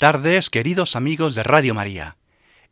Tardes, 0.00 0.48
queridos 0.48 0.96
amigos 0.96 1.34
de 1.34 1.42
Radio 1.42 1.74
María. 1.74 2.16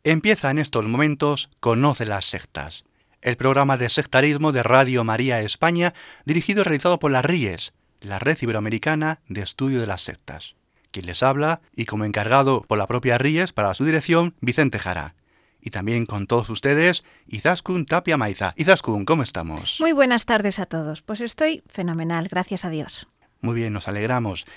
Empieza 0.03 0.49
en 0.49 0.57
estos 0.57 0.87
momentos 0.87 1.51
Conoce 1.59 2.07
las 2.07 2.25
sectas, 2.25 2.85
el 3.21 3.37
programa 3.37 3.77
de 3.77 3.87
sectarismo 3.89 4.51
de 4.51 4.63
Radio 4.63 5.03
María 5.03 5.39
España, 5.39 5.93
dirigido 6.25 6.61
y 6.61 6.63
realizado 6.63 6.97
por 6.97 7.11
la 7.11 7.21
RIES, 7.21 7.73
la 8.01 8.17
Red 8.17 8.39
Iberoamericana 8.41 9.19
de 9.27 9.41
Estudio 9.41 9.79
de 9.79 9.85
las 9.85 10.01
Sectas. 10.01 10.55
Quien 10.89 11.05
les 11.05 11.21
habla, 11.21 11.61
y 11.75 11.85
como 11.85 12.03
encargado 12.03 12.63
por 12.63 12.79
la 12.79 12.87
propia 12.87 13.19
RIES 13.19 13.53
para 13.53 13.75
su 13.75 13.85
dirección, 13.85 14.33
Vicente 14.41 14.79
Jara. 14.79 15.13
Y 15.61 15.69
también 15.69 16.07
con 16.07 16.25
todos 16.25 16.49
ustedes, 16.49 17.03
Izaskun 17.27 17.85
Tapia 17.85 18.17
Maiza. 18.17 18.55
Izaskun, 18.57 19.05
¿cómo 19.05 19.21
estamos? 19.21 19.77
Muy 19.79 19.91
buenas 19.91 20.25
tardes 20.25 20.57
a 20.57 20.65
todos. 20.65 21.03
Pues 21.03 21.21
estoy 21.21 21.61
fenomenal, 21.67 22.27
gracias 22.27 22.65
a 22.65 22.71
Dios. 22.71 23.05
Muy 23.41 23.53
bien, 23.53 23.71
nos 23.71 23.87
alegramos. 23.87 24.47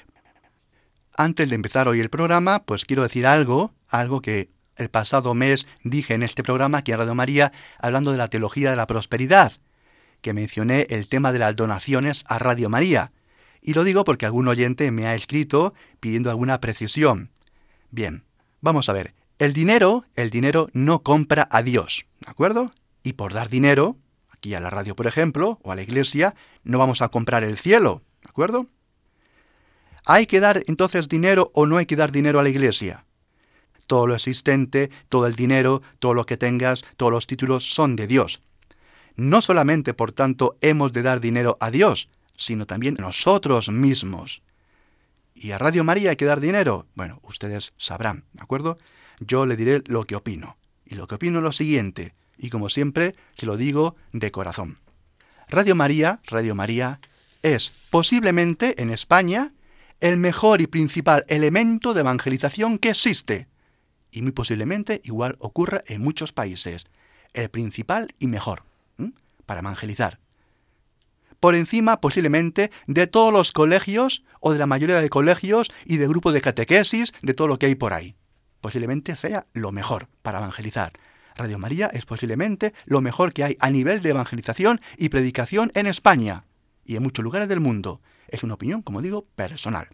Antes 1.16 1.50
de 1.50 1.54
empezar 1.54 1.88
hoy 1.88 2.00
el 2.00 2.08
programa, 2.08 2.64
pues 2.64 2.86
quiero 2.86 3.02
decir 3.02 3.26
algo, 3.26 3.74
algo 3.88 4.22
que 4.22 4.50
el 4.76 4.88
pasado 4.88 5.34
mes 5.34 5.66
dije 5.84 6.14
en 6.14 6.22
este 6.22 6.42
programa 6.42 6.78
aquí 6.78 6.92
en 6.92 6.98
Radio 6.98 7.14
María, 7.14 7.52
hablando 7.78 8.12
de 8.12 8.16
la 8.16 8.28
teología 8.28 8.70
de 8.70 8.76
la 8.76 8.86
prosperidad, 8.86 9.52
que 10.22 10.32
mencioné 10.32 10.86
el 10.88 11.08
tema 11.08 11.32
de 11.32 11.38
las 11.38 11.54
donaciones 11.54 12.24
a 12.28 12.38
Radio 12.38 12.70
María. 12.70 13.12
Y 13.60 13.74
lo 13.74 13.84
digo 13.84 14.04
porque 14.04 14.24
algún 14.24 14.48
oyente 14.48 14.90
me 14.90 15.06
ha 15.06 15.14
escrito 15.14 15.74
pidiendo 16.00 16.30
alguna 16.30 16.60
precisión. 16.60 17.30
Bien, 17.90 18.24
vamos 18.62 18.88
a 18.88 18.94
ver. 18.94 19.14
El 19.38 19.52
dinero, 19.52 20.06
el 20.14 20.30
dinero 20.30 20.68
no 20.72 21.02
compra 21.02 21.46
a 21.50 21.62
Dios, 21.62 22.06
¿de 22.20 22.30
acuerdo? 22.30 22.70
Y 23.02 23.14
por 23.14 23.34
dar 23.34 23.50
dinero, 23.50 23.96
aquí 24.30 24.54
a 24.54 24.60
la 24.60 24.70
radio 24.70 24.96
por 24.96 25.06
ejemplo, 25.06 25.58
o 25.62 25.72
a 25.72 25.76
la 25.76 25.82
iglesia, 25.82 26.34
no 26.64 26.78
vamos 26.78 27.02
a 27.02 27.08
comprar 27.08 27.44
el 27.44 27.58
cielo, 27.58 28.02
¿de 28.22 28.30
acuerdo? 28.30 28.66
¿Hay 30.06 30.26
que 30.26 30.40
dar 30.40 30.62
entonces 30.66 31.08
dinero 31.08 31.50
o 31.54 31.66
no 31.66 31.76
hay 31.76 31.86
que 31.86 31.96
dar 31.96 32.10
dinero 32.10 32.40
a 32.40 32.42
la 32.42 32.48
iglesia? 32.48 33.04
Todo 33.86 34.06
lo 34.06 34.14
existente, 34.14 34.90
todo 35.08 35.26
el 35.26 35.34
dinero, 35.34 35.82
todo 35.98 36.14
lo 36.14 36.26
que 36.26 36.36
tengas, 36.36 36.84
todos 36.96 37.12
los 37.12 37.26
títulos 37.26 37.72
son 37.72 37.94
de 37.94 38.06
Dios. 38.06 38.40
No 39.14 39.40
solamente, 39.40 39.94
por 39.94 40.12
tanto, 40.12 40.56
hemos 40.60 40.92
de 40.92 41.02
dar 41.02 41.20
dinero 41.20 41.56
a 41.60 41.70
Dios, 41.70 42.08
sino 42.36 42.66
también 42.66 42.96
nosotros 42.98 43.70
mismos. 43.70 44.42
¿Y 45.34 45.52
a 45.52 45.58
Radio 45.58 45.84
María 45.84 46.10
hay 46.10 46.16
que 46.16 46.24
dar 46.24 46.40
dinero? 46.40 46.86
Bueno, 46.94 47.20
ustedes 47.22 47.72
sabrán, 47.76 48.24
¿de 48.32 48.42
acuerdo? 48.42 48.78
Yo 49.20 49.46
le 49.46 49.56
diré 49.56 49.82
lo 49.86 50.04
que 50.04 50.16
opino. 50.16 50.56
Y 50.84 50.94
lo 50.94 51.06
que 51.06 51.14
opino 51.14 51.38
es 51.38 51.44
lo 51.44 51.52
siguiente, 51.52 52.14
y 52.38 52.50
como 52.50 52.68
siempre, 52.68 53.14
se 53.36 53.46
lo 53.46 53.56
digo 53.56 53.96
de 54.12 54.30
corazón. 54.30 54.78
Radio 55.48 55.74
María, 55.74 56.20
Radio 56.26 56.54
María, 56.54 57.00
es 57.42 57.72
posiblemente 57.90 58.80
en 58.82 58.90
España 58.90 59.52
el 60.02 60.16
mejor 60.16 60.60
y 60.60 60.66
principal 60.66 61.24
elemento 61.28 61.94
de 61.94 62.00
evangelización 62.00 62.78
que 62.78 62.90
existe. 62.90 63.46
Y 64.10 64.20
muy 64.20 64.32
posiblemente 64.32 65.00
igual 65.04 65.36
ocurra 65.38 65.84
en 65.86 66.02
muchos 66.02 66.32
países. 66.32 66.86
El 67.34 67.48
principal 67.50 68.12
y 68.18 68.26
mejor 68.26 68.64
para 69.46 69.60
evangelizar. 69.60 70.18
Por 71.38 71.54
encima 71.54 72.00
posiblemente 72.00 72.72
de 72.88 73.06
todos 73.06 73.32
los 73.32 73.52
colegios 73.52 74.24
o 74.40 74.52
de 74.52 74.58
la 74.58 74.66
mayoría 74.66 75.00
de 75.00 75.08
colegios 75.08 75.70
y 75.84 75.98
de 75.98 76.08
grupos 76.08 76.34
de 76.34 76.40
catequesis, 76.40 77.14
de 77.22 77.34
todo 77.34 77.46
lo 77.46 77.60
que 77.60 77.66
hay 77.66 77.76
por 77.76 77.92
ahí. 77.92 78.16
Posiblemente 78.60 79.14
sea 79.14 79.46
lo 79.52 79.70
mejor 79.70 80.08
para 80.22 80.38
evangelizar. 80.38 80.94
Radio 81.36 81.60
María 81.60 81.86
es 81.86 82.06
posiblemente 82.06 82.74
lo 82.86 83.00
mejor 83.00 83.32
que 83.32 83.44
hay 83.44 83.56
a 83.60 83.70
nivel 83.70 84.02
de 84.02 84.10
evangelización 84.10 84.80
y 84.96 85.10
predicación 85.10 85.70
en 85.74 85.86
España 85.86 86.44
y 86.84 86.96
en 86.96 87.04
muchos 87.04 87.22
lugares 87.22 87.48
del 87.48 87.60
mundo. 87.60 88.00
Es 88.32 88.42
una 88.42 88.54
opinión, 88.54 88.80
como 88.80 89.02
digo, 89.02 89.26
personal. 89.36 89.88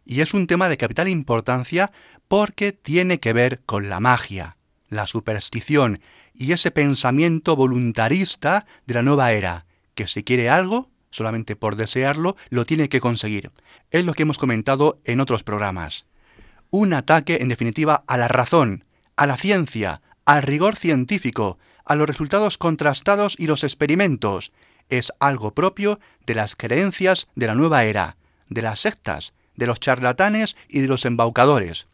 Y 0.04 0.20
es 0.20 0.34
un 0.34 0.48
tema 0.48 0.68
de 0.68 0.76
capital 0.76 1.06
importancia 1.06 1.92
porque 2.26 2.72
tiene 2.72 3.20
que 3.20 3.32
ver 3.32 3.62
con 3.66 3.88
la 3.88 4.00
magia, 4.00 4.55
la 4.88 5.06
superstición 5.06 6.00
y 6.34 6.52
ese 6.52 6.70
pensamiento 6.70 7.56
voluntarista 7.56 8.66
de 8.86 8.94
la 8.94 9.02
nueva 9.02 9.32
era, 9.32 9.66
que 9.94 10.06
si 10.06 10.22
quiere 10.22 10.50
algo, 10.50 10.90
solamente 11.10 11.56
por 11.56 11.76
desearlo, 11.76 12.36
lo 12.50 12.64
tiene 12.64 12.88
que 12.88 13.00
conseguir. 13.00 13.50
Es 13.90 14.04
lo 14.04 14.12
que 14.12 14.22
hemos 14.22 14.38
comentado 14.38 15.00
en 15.04 15.20
otros 15.20 15.42
programas. 15.42 16.06
Un 16.70 16.92
ataque, 16.92 17.38
en 17.40 17.48
definitiva, 17.48 18.04
a 18.06 18.18
la 18.18 18.28
razón, 18.28 18.84
a 19.16 19.26
la 19.26 19.36
ciencia, 19.36 20.02
al 20.26 20.42
rigor 20.42 20.76
científico, 20.76 21.58
a 21.84 21.94
los 21.94 22.06
resultados 22.06 22.58
contrastados 22.58 23.36
y 23.38 23.46
los 23.46 23.64
experimentos. 23.64 24.52
Es 24.88 25.12
algo 25.20 25.54
propio 25.54 26.00
de 26.26 26.34
las 26.34 26.54
creencias 26.56 27.28
de 27.34 27.46
la 27.46 27.54
nueva 27.54 27.84
era, 27.84 28.16
de 28.48 28.62
las 28.62 28.80
sectas, 28.80 29.32
de 29.54 29.66
los 29.66 29.80
charlatanes 29.80 30.56
y 30.68 30.80
de 30.80 30.88
los 30.88 31.04
embaucadores. 31.04 31.86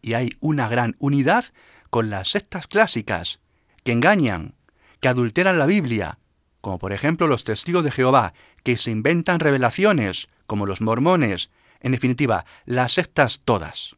Y 0.00 0.14
hay 0.14 0.30
una 0.40 0.68
gran 0.68 0.94
unidad 0.98 1.46
con 1.94 2.10
las 2.10 2.30
sectas 2.30 2.66
clásicas, 2.66 3.38
que 3.84 3.92
engañan, 3.92 4.56
que 4.98 5.06
adulteran 5.06 5.60
la 5.60 5.66
Biblia, 5.66 6.18
como 6.60 6.80
por 6.80 6.92
ejemplo 6.92 7.28
los 7.28 7.44
testigos 7.44 7.84
de 7.84 7.92
Jehová, 7.92 8.34
que 8.64 8.76
se 8.76 8.90
inventan 8.90 9.38
revelaciones, 9.38 10.26
como 10.48 10.66
los 10.66 10.80
mormones, 10.80 11.50
en 11.78 11.92
definitiva, 11.92 12.46
las 12.64 12.94
sectas 12.94 13.42
todas. 13.44 13.94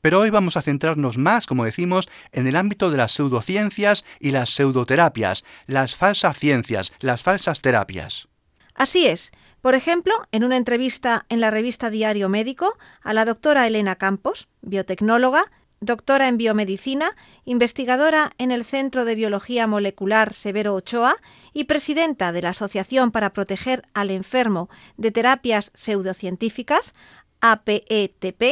Pero 0.00 0.20
hoy 0.20 0.30
vamos 0.30 0.56
a 0.56 0.62
centrarnos 0.62 1.18
más, 1.18 1.48
como 1.48 1.64
decimos, 1.64 2.08
en 2.30 2.46
el 2.46 2.54
ámbito 2.54 2.92
de 2.92 2.98
las 2.98 3.10
pseudociencias 3.10 4.04
y 4.20 4.30
las 4.30 4.50
pseudoterapias, 4.50 5.44
las 5.66 5.96
falsas 5.96 6.38
ciencias, 6.38 6.92
las 7.00 7.24
falsas 7.24 7.62
terapias. 7.62 8.28
Así 8.76 9.08
es. 9.08 9.32
Por 9.60 9.74
ejemplo, 9.74 10.14
en 10.30 10.44
una 10.44 10.56
entrevista 10.56 11.26
en 11.28 11.40
la 11.40 11.50
revista 11.50 11.90
Diario 11.90 12.28
Médico 12.28 12.78
a 13.02 13.12
la 13.12 13.24
doctora 13.24 13.66
Elena 13.66 13.96
Campos, 13.96 14.46
biotecnóloga, 14.60 15.50
doctora 15.82 16.28
en 16.28 16.38
biomedicina, 16.38 17.10
investigadora 17.44 18.32
en 18.38 18.52
el 18.52 18.64
Centro 18.64 19.04
de 19.04 19.16
Biología 19.16 19.66
Molecular 19.66 20.32
Severo 20.32 20.74
Ochoa 20.74 21.16
y 21.52 21.64
presidenta 21.64 22.32
de 22.32 22.40
la 22.40 22.50
Asociación 22.50 23.10
para 23.10 23.32
Proteger 23.32 23.82
al 23.92 24.10
Enfermo 24.10 24.70
de 24.96 25.10
Terapias 25.10 25.72
Pseudocientíficas, 25.74 26.94
APETP, 27.40 28.42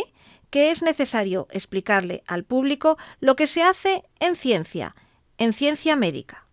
que 0.51 0.73
es 0.73 0.83
necesario 0.83 1.47
explicarle 1.53 2.25
al 2.27 2.45
público 2.45 2.99
lo 3.21 3.37
que 3.37 3.47
se 3.47 3.63
hace 3.63 4.03
en 4.19 4.35
ciencia, 4.35 4.97
en 5.39 5.53
ciencia 5.53 5.95
médica. 5.95 6.47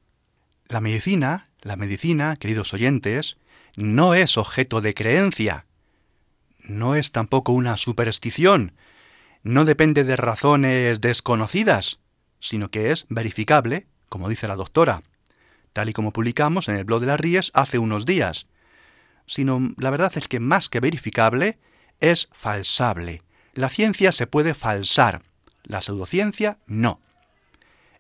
La 0.67 0.79
medicina, 0.79 1.47
la 1.61 1.75
medicina, 1.75 2.35
queridos 2.35 2.73
oyentes, 2.75 3.37
no 3.75 4.13
es 4.13 4.37
objeto 4.37 4.81
de 4.81 4.93
creencia, 4.93 5.65
no 6.61 6.93
es 6.95 7.11
tampoco 7.11 7.53
una 7.53 7.77
superstición, 7.77 8.73
no 9.43 9.65
depende 9.65 10.03
de 10.03 10.15
razones 10.15 11.01
desconocidas, 11.01 11.99
sino 12.39 12.69
que 12.69 12.91
es 12.91 13.05
verificable, 13.09 13.87
como 14.09 14.29
dice 14.29 14.47
la 14.47 14.55
doctora, 14.55 15.03
tal 15.73 15.89
y 15.89 15.93
como 15.93 16.13
publicamos 16.13 16.69
en 16.69 16.75
el 16.75 16.83
blog 16.83 17.01
de 17.01 17.07
las 17.07 17.19
Ríes 17.19 17.51
hace 17.53 17.79
unos 17.79 18.05
días. 18.05 18.47
Sino 19.25 19.73
la 19.77 19.89
verdad 19.89 20.11
es 20.15 20.27
que 20.27 20.39
más 20.39 20.69
que 20.69 20.79
verificable, 20.79 21.59
es 21.99 22.29
falsable, 22.31 23.21
la 23.53 23.69
ciencia 23.69 24.11
se 24.11 24.27
puede 24.27 24.53
falsar, 24.53 25.23
la 25.63 25.81
pseudociencia 25.81 26.59
no. 26.67 27.01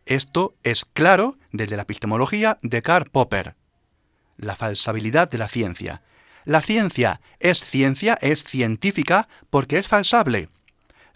Esto 0.05 0.55
es 0.63 0.85
claro 0.85 1.37
desde 1.51 1.75
la 1.75 1.81
epistemología 1.81 2.59
de 2.61 2.81
Karl 2.81 3.09
Popper. 3.09 3.55
La 4.37 4.55
falsabilidad 4.55 5.29
de 5.29 5.37
la 5.37 5.47
ciencia. 5.47 6.03
La 6.45 6.61
ciencia 6.61 7.19
es 7.39 7.59
ciencia, 7.59 8.17
es 8.21 8.43
científica 8.43 9.27
porque 9.49 9.79
es 9.79 9.87
falsable. 9.87 10.49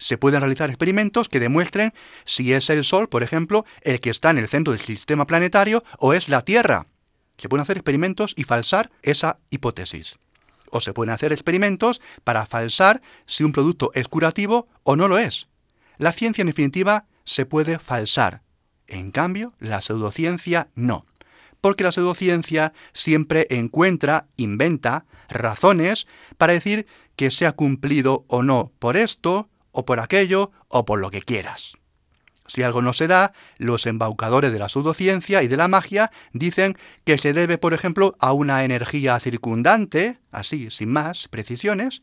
Se 0.02 0.18
pueden 0.18 0.40
realizar 0.40 0.68
experimentos 0.68 1.28
que 1.28 1.38
demuestren 1.38 1.94
si 2.24 2.52
es 2.52 2.70
el 2.70 2.82
Sol, 2.82 3.08
por 3.08 3.22
ejemplo, 3.22 3.64
el 3.82 4.00
que 4.00 4.10
está 4.10 4.30
en 4.30 4.38
el 4.38 4.48
centro 4.48 4.72
del 4.72 4.80
sistema 4.80 5.28
planetario 5.28 5.84
o 5.98 6.12
es 6.12 6.28
la 6.28 6.42
Tierra. 6.42 6.86
Se 7.38 7.48
pueden 7.48 7.62
hacer 7.62 7.76
experimentos 7.76 8.34
y 8.36 8.42
falsar 8.42 8.90
esa 9.02 9.38
hipótesis 9.50 10.18
o 10.72 10.80
se 10.80 10.92
pueden 10.92 11.12
hacer 11.12 11.32
experimentos 11.32 12.00
para 12.24 12.46
falsar 12.46 13.00
si 13.26 13.44
un 13.44 13.52
producto 13.52 13.92
es 13.94 14.08
curativo 14.08 14.66
o 14.82 14.96
no 14.96 15.06
lo 15.06 15.18
es. 15.18 15.46
La 15.98 16.10
ciencia 16.12 16.42
en 16.42 16.48
definitiva 16.48 17.06
se 17.24 17.46
puede 17.46 17.78
falsar. 17.78 18.42
En 18.88 19.12
cambio, 19.12 19.52
la 19.60 19.82
pseudociencia 19.82 20.70
no. 20.74 21.06
Porque 21.60 21.84
la 21.84 21.92
pseudociencia 21.92 22.72
siempre 22.92 23.46
encuentra, 23.50 24.26
inventa 24.36 25.04
razones 25.28 26.08
para 26.38 26.54
decir 26.54 26.86
que 27.14 27.30
se 27.30 27.46
ha 27.46 27.52
cumplido 27.52 28.24
o 28.26 28.42
no 28.42 28.72
por 28.78 28.96
esto, 28.96 29.48
o 29.72 29.84
por 29.84 29.98
aquello, 30.00 30.52
o 30.68 30.84
por 30.84 31.00
lo 31.00 31.10
que 31.10 31.20
quieras. 31.20 31.74
Si 32.46 32.62
algo 32.62 32.82
no 32.82 32.92
se 32.92 33.06
da, 33.06 33.32
los 33.56 33.86
embaucadores 33.86 34.52
de 34.52 34.58
la 34.58 34.68
pseudociencia 34.68 35.42
y 35.42 35.48
de 35.48 35.56
la 35.56 35.68
magia 35.68 36.10
dicen 36.32 36.76
que 37.04 37.16
se 37.16 37.32
debe, 37.32 37.56
por 37.56 37.72
ejemplo, 37.72 38.14
a 38.18 38.32
una 38.32 38.64
energía 38.64 39.18
circundante, 39.20 40.18
así, 40.30 40.68
sin 40.70 40.90
más 40.90 41.28
precisiones, 41.28 42.02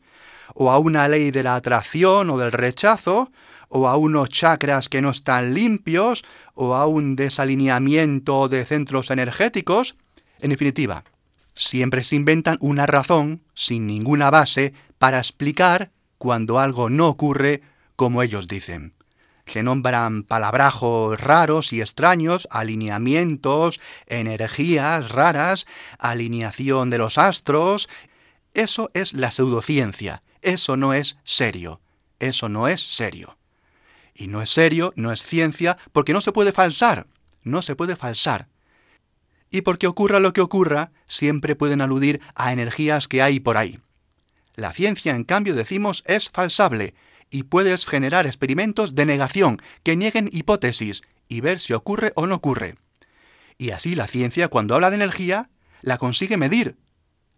o 0.54 0.70
a 0.70 0.78
una 0.78 1.06
ley 1.08 1.30
de 1.30 1.42
la 1.42 1.54
atracción 1.54 2.30
o 2.30 2.38
del 2.38 2.52
rechazo, 2.52 3.30
o 3.68 3.86
a 3.86 3.96
unos 3.96 4.28
chakras 4.30 4.88
que 4.88 5.00
no 5.00 5.10
están 5.10 5.54
limpios, 5.54 6.24
o 6.54 6.74
a 6.74 6.86
un 6.86 7.14
desalineamiento 7.14 8.48
de 8.48 8.64
centros 8.64 9.10
energéticos. 9.10 9.94
En 10.40 10.50
definitiva, 10.50 11.04
siempre 11.54 12.02
se 12.02 12.16
inventan 12.16 12.56
una 12.60 12.86
razón, 12.86 13.42
sin 13.54 13.86
ninguna 13.86 14.30
base, 14.30 14.72
para 14.98 15.18
explicar 15.18 15.92
cuando 16.20 16.58
algo 16.58 16.90
no 16.90 17.08
ocurre 17.08 17.62
como 17.96 18.22
ellos 18.22 18.46
dicen 18.46 18.92
se 19.46 19.62
nombran 19.62 20.22
palabrajos 20.22 21.18
raros 21.18 21.72
y 21.72 21.80
extraños, 21.80 22.46
alineamientos, 22.52 23.80
energías 24.06 25.10
raras, 25.10 25.66
alineación 25.98 26.90
de 26.90 26.98
los 26.98 27.18
astros. 27.18 27.88
Eso 28.54 28.90
es 28.94 29.12
la 29.12 29.32
pseudociencia, 29.32 30.22
eso 30.42 30.76
no 30.76 30.94
es 30.94 31.16
serio, 31.24 31.80
eso 32.20 32.48
no 32.48 32.68
es 32.68 32.80
serio. 32.80 33.38
Y 34.14 34.28
no 34.28 34.42
es 34.42 34.50
serio, 34.50 34.92
no 34.94 35.10
es 35.10 35.22
ciencia, 35.22 35.78
porque 35.90 36.12
no 36.12 36.20
se 36.20 36.32
puede 36.32 36.52
falsar, 36.52 37.06
no 37.42 37.62
se 37.62 37.74
puede 37.74 37.96
falsar. 37.96 38.46
Y 39.50 39.62
porque 39.62 39.88
ocurra 39.88 40.20
lo 40.20 40.32
que 40.32 40.42
ocurra, 40.42 40.92
siempre 41.08 41.56
pueden 41.56 41.80
aludir 41.80 42.20
a 42.36 42.52
energías 42.52 43.08
que 43.08 43.20
hay 43.20 43.40
por 43.40 43.56
ahí. 43.56 43.80
La 44.60 44.74
ciencia, 44.74 45.16
en 45.16 45.24
cambio, 45.24 45.54
decimos, 45.54 46.04
es 46.06 46.28
falsable, 46.28 46.92
y 47.30 47.44
puedes 47.44 47.86
generar 47.86 48.26
experimentos 48.26 48.94
de 48.94 49.06
negación 49.06 49.62
que 49.82 49.96
nieguen 49.96 50.28
hipótesis 50.34 51.00
y 51.30 51.40
ver 51.40 51.60
si 51.60 51.72
ocurre 51.72 52.12
o 52.14 52.26
no 52.26 52.34
ocurre. 52.34 52.74
Y 53.56 53.70
así 53.70 53.94
la 53.94 54.06
ciencia, 54.06 54.48
cuando 54.48 54.74
habla 54.74 54.90
de 54.90 54.96
energía, 54.96 55.48
la 55.80 55.96
consigue 55.96 56.36
medir, 56.36 56.76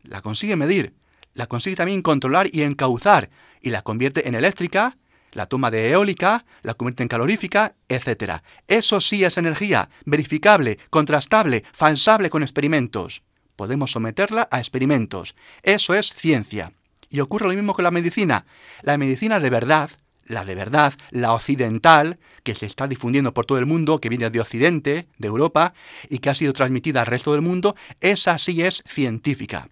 la 0.03 0.21
consigue 0.21 0.57
medir, 0.57 0.97
la 1.33 1.47
consigue 1.47 1.77
también 1.77 2.03
controlar 2.03 2.49
y 2.51 2.63
encauzar, 2.63 3.31
y 3.61 3.71
la 3.71 3.83
convierte 3.83 4.27
en 4.27 4.35
eléctrica, 4.35 4.99
la 5.31 5.47
toma 5.47 5.71
de 5.71 5.91
eólica, 5.91 6.45
la 6.63 6.75
convierte 6.75 7.05
en 7.05 7.09
calorífica, 7.09 7.77
etc. 7.89 8.43
Eso 8.67 9.01
sí 9.01 9.23
es 9.23 9.39
energía, 9.39 9.91
verificable, 10.07 10.81
contrastable, 10.91 11.63
falsable 11.73 12.31
con 12.31 12.43
experimentos. 12.43 13.23
Podemos 13.55 13.93
someterla 13.93 14.49
a 14.51 14.59
experimentos. 14.59 15.37
Eso 15.63 15.95
es 15.95 16.13
ciencia. 16.15 16.73
Y 17.13 17.21
ocurre 17.21 17.47
lo 17.47 17.53
mismo 17.53 17.75
con 17.75 17.85
la 17.85 17.91
medicina. 17.91 18.47
La 18.81 18.97
medicina 18.97 19.39
de 19.39 19.51
verdad, 19.51 19.91
la 20.25 20.47
de 20.47 20.55
verdad, 20.55 20.95
la 21.11 21.35
occidental, 21.35 22.19
que 22.43 22.55
se 22.55 22.65
está 22.65 22.89
difundiendo 22.89 23.35
por 23.35 23.45
todo 23.45 23.59
el 23.59 23.67
mundo, 23.67 24.01
que 24.01 24.09
viene 24.09 24.31
de 24.31 24.41
Occidente, 24.41 25.09
de 25.19 25.29
Europa, 25.29 25.75
y 26.09 26.21
que 26.21 26.31
ha 26.31 26.35
sido 26.35 26.55
transmitida 26.55 27.01
al 27.01 27.07
resto 27.07 27.33
del 27.33 27.43
mundo, 27.43 27.77
esa 28.01 28.39
sí 28.39 28.63
es 28.63 28.83
científica. 28.87 29.69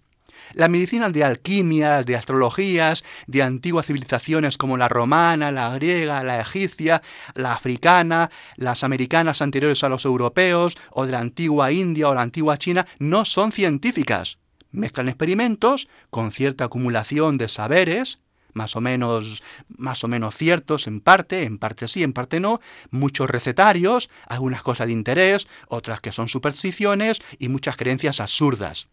La 0.53 0.67
medicina 0.67 1.09
de 1.09 1.23
alquimia, 1.23 2.03
de 2.03 2.15
astrologías, 2.15 3.03
de 3.25 3.41
antiguas 3.41 3.87
civilizaciones 3.87 4.59
como 4.59 4.77
la 4.77 4.87
romana, 4.87 5.51
la 5.51 5.73
griega, 5.73 6.23
la 6.23 6.41
egipcia, 6.41 7.01
la 7.33 7.53
africana, 7.53 8.29
las 8.55 8.83
americanas 8.83 9.41
anteriores 9.41 9.83
a 9.83 9.89
los 9.89 10.05
europeos, 10.05 10.77
o 10.91 11.07
de 11.07 11.13
la 11.13 11.19
antigua 11.19 11.71
India 11.71 12.07
o 12.07 12.13
la 12.13 12.21
antigua 12.21 12.57
China, 12.57 12.85
no 12.99 13.25
son 13.25 13.51
científicas 13.51 14.37
mezclan 14.71 15.09
experimentos 15.09 15.87
con 16.09 16.31
cierta 16.31 16.65
acumulación 16.65 17.37
de 17.37 17.47
saberes, 17.47 18.19
más 18.53 18.75
o 18.75 18.81
menos 18.81 19.43
más 19.67 20.03
o 20.03 20.07
menos 20.07 20.35
ciertos 20.35 20.87
en 20.87 20.99
parte, 20.99 21.43
en 21.43 21.57
parte 21.57 21.87
sí, 21.87 22.03
en 22.03 22.13
parte 22.13 22.39
no, 22.39 22.59
muchos 22.89 23.29
recetarios, 23.29 24.09
algunas 24.27 24.61
cosas 24.61 24.87
de 24.87 24.93
interés, 24.93 25.47
otras 25.67 26.01
que 26.01 26.11
son 26.11 26.27
supersticiones 26.27 27.21
y 27.39 27.49
muchas 27.49 27.77
creencias 27.77 28.19
absurdas. 28.19 28.87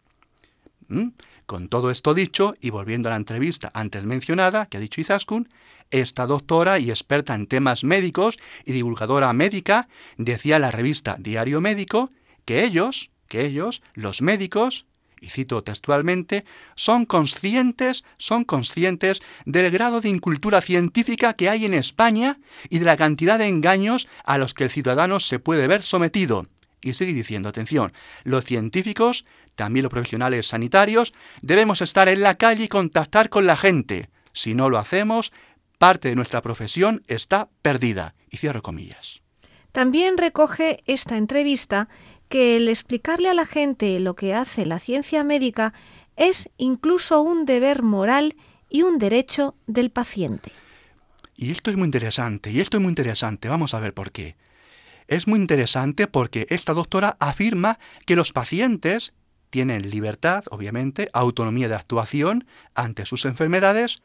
¿Mm? 0.87 1.09
Con 1.45 1.67
todo 1.67 1.89
esto 1.91 2.13
dicho, 2.13 2.55
y 2.61 2.69
volviendo 2.69 3.09
a 3.09 3.11
la 3.11 3.15
entrevista 3.15 3.71
antes 3.73 4.03
mencionada 4.03 4.67
que 4.67 4.77
ha 4.77 4.79
dicho 4.79 5.01
Izaskun, 5.01 5.49
esta 5.91 6.27
doctora 6.27 6.77
y 6.77 6.91
experta 6.91 7.33
en 7.33 7.47
temas 7.47 7.83
médicos 7.83 8.37
y 8.65 8.73
divulgadora 8.73 9.33
médica 9.33 9.87
decía 10.17 10.57
a 10.57 10.59
la 10.59 10.71
revista 10.71 11.17
Diario 11.19 11.61
Médico 11.61 12.11
que 12.45 12.63
ellos, 12.63 13.09
que 13.27 13.45
ellos, 13.45 13.81
los 13.93 14.21
médicos, 14.21 14.85
y 15.21 15.29
cito 15.29 15.63
textualmente, 15.63 16.45
son 16.75 17.05
conscientes, 17.05 18.03
son 18.17 18.43
conscientes 18.43 19.21
del 19.45 19.71
grado 19.71 20.01
de 20.01 20.09
incultura 20.09 20.61
científica 20.61 21.33
que 21.33 21.49
hay 21.49 21.65
en 21.65 21.73
España 21.73 22.39
y 22.69 22.79
de 22.79 22.85
la 22.85 22.97
cantidad 22.97 23.39
de 23.39 23.47
engaños 23.47 24.07
a 24.23 24.37
los 24.37 24.53
que 24.53 24.65
el 24.65 24.69
ciudadano 24.69 25.19
se 25.19 25.39
puede 25.39 25.67
ver 25.67 25.83
sometido. 25.83 26.47
Y 26.81 26.93
sigue 26.93 27.13
diciendo, 27.13 27.49
atención, 27.49 27.91
los 28.23 28.45
científicos, 28.45 29.25
también 29.55 29.83
los 29.83 29.91
profesionales 29.91 30.47
sanitarios, 30.47 31.13
debemos 31.41 31.81
estar 31.81 32.07
en 32.07 32.21
la 32.21 32.35
calle 32.35 32.65
y 32.65 32.67
contactar 32.69 33.29
con 33.29 33.45
la 33.45 33.57
gente. 33.57 34.09
Si 34.31 34.53
no 34.53 34.69
lo 34.69 34.77
hacemos, 34.77 35.33
parte 35.77 36.09
de 36.09 36.15
nuestra 36.15 36.41
profesión 36.41 37.03
está 37.07 37.49
perdida. 37.61 38.15
Y 38.29 38.37
cierro 38.37 38.61
comillas. 38.61 39.21
También 39.71 40.17
recoge 40.17 40.83
esta 40.85 41.17
entrevista 41.17 41.89
que 42.29 42.57
el 42.57 42.69
explicarle 42.69 43.27
a 43.27 43.33
la 43.33 43.45
gente 43.45 43.99
lo 43.99 44.15
que 44.15 44.33
hace 44.33 44.65
la 44.65 44.79
ciencia 44.79 45.23
médica 45.23 45.73
es 46.15 46.49
incluso 46.57 47.21
un 47.21 47.45
deber 47.45 47.83
moral 47.83 48.35
y 48.69 48.83
un 48.83 48.99
derecho 48.99 49.55
del 49.67 49.89
paciente. 49.89 50.51
Y 51.35 51.51
esto 51.51 51.71
es 51.71 51.77
muy 51.77 51.85
interesante, 51.85 52.51
y 52.51 52.59
esto 52.59 52.77
es 52.77 52.81
muy 52.81 52.89
interesante, 52.89 53.47
vamos 53.47 53.73
a 53.73 53.79
ver 53.79 53.93
por 53.93 54.11
qué. 54.11 54.35
Es 55.07 55.27
muy 55.27 55.39
interesante 55.39 56.05
porque 56.05 56.45
esta 56.49 56.73
doctora 56.73 57.17
afirma 57.19 57.79
que 58.05 58.15
los 58.15 58.31
pacientes 58.31 59.13
tienen 59.49 59.89
libertad, 59.89 60.43
obviamente, 60.51 61.09
autonomía 61.13 61.67
de 61.67 61.75
actuación 61.75 62.45
ante 62.75 63.05
sus 63.05 63.25
enfermedades, 63.25 64.01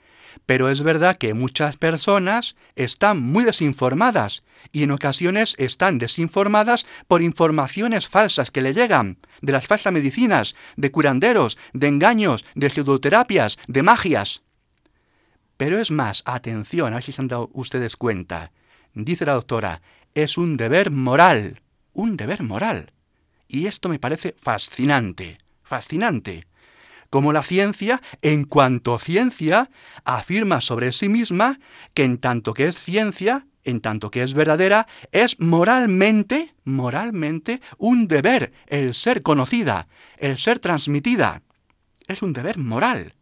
pero 0.47 0.69
es 0.69 0.83
verdad 0.83 1.17
que 1.17 1.35
muchas 1.35 1.77
personas 1.77 2.57
están 2.77 3.21
muy 3.21 3.45
desinformadas 3.45 4.43
y 4.73 4.83
en 4.83 4.91
ocasiones 4.91 5.55
están 5.59 5.99
desinformadas 5.99 6.87
por 7.07 7.23
informaciones 7.23 8.09
falsas 8.09 8.51
que 8.51 8.63
le 8.63 8.75
llegan, 8.75 9.19
de 9.41 9.53
las 9.53 9.67
falsas 9.67 9.93
medicinas, 9.93 10.55
de 10.77 10.91
curanderos, 10.91 11.59
de 11.73 11.89
engaños, 11.89 12.45
de 12.55 12.71
pseudoterapias, 12.71 13.59
de 13.67 13.83
magias. 13.83 14.43
Pero 15.57 15.79
es 15.79 15.91
más, 15.91 16.23
atención, 16.27 16.93
a 16.93 16.97
ver 16.97 17.03
si 17.03 17.13
se 17.13 17.23
han 17.23 17.29
dado 17.29 17.51
ustedes 17.53 17.97
cuenta. 17.97 18.53
Dice 18.95 19.25
la 19.25 19.35
doctora, 19.35 19.83
es 20.15 20.39
un 20.39 20.57
deber 20.57 20.91
moral, 20.91 21.61
un 21.93 22.17
deber 22.17 22.43
moral. 22.43 22.93
Y 23.49 23.67
esto 23.67 23.89
me 23.89 23.99
parece 23.99 24.35
fascinante, 24.41 25.39
fascinante. 25.63 26.47
Como 27.15 27.33
la 27.33 27.45
ciencia, 27.45 28.03
en 28.23 28.43
cuanto 28.43 28.99
ciencia, 28.99 29.71
afirma 30.05 30.61
sobre 30.61 30.91
sí 30.91 31.09
misma 31.09 31.61
que 31.95 32.03
en 32.03 32.19
tanto 32.19 32.55
que 32.55 32.65
es 32.65 32.77
ciencia, 32.77 33.47
en 33.63 33.81
tanto 33.81 34.11
que 34.11 34.25
es 34.25 34.35
verdadera, 34.35 34.89
es 35.13 35.39
moralmente, 35.39 36.57
moralmente, 36.65 37.61
un 37.79 38.09
deber 38.09 38.53
el 38.67 38.95
ser 38.95 39.23
conocida, 39.23 39.87
el 40.19 40.39
ser 40.39 40.59
transmitida. 40.59 41.43
Es 42.09 42.21
un 42.21 42.33
deber 42.33 42.59
moral. 42.59 43.15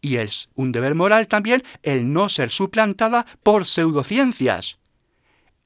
Y 0.00 0.16
es 0.16 0.48
un 0.54 0.72
deber 0.72 0.94
moral 0.94 1.28
también 1.28 1.62
el 1.82 2.10
no 2.10 2.30
ser 2.30 2.50
suplantada 2.50 3.26
por 3.42 3.66
pseudociencias. 3.66 4.78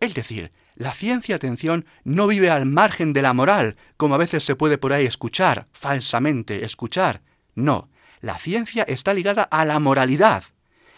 Es 0.00 0.14
decir, 0.14 0.50
la 0.75 0.93
ciencia, 0.95 1.37
atención, 1.37 1.85
no 2.05 2.26
vive 2.26 2.50
al 2.50 2.67
margen 2.67 3.12
de 3.12 3.23
la 3.23 3.35
moral, 3.35 3.76
como 3.97 4.14
a 4.14 4.19
veces 4.19 4.43
se 4.43 4.57
puede 4.57 4.79
por 4.79 4.93
ahí 4.93 5.07
escuchar, 5.07 5.67
falsamente 5.73 6.64
escuchar. 6.64 7.21
No, 7.55 7.88
la 8.21 8.38
ciencia 8.38 8.83
está 8.85 9.12
ligada 9.14 9.43
a 9.43 9.64
la 9.64 9.79
moralidad, 9.79 10.45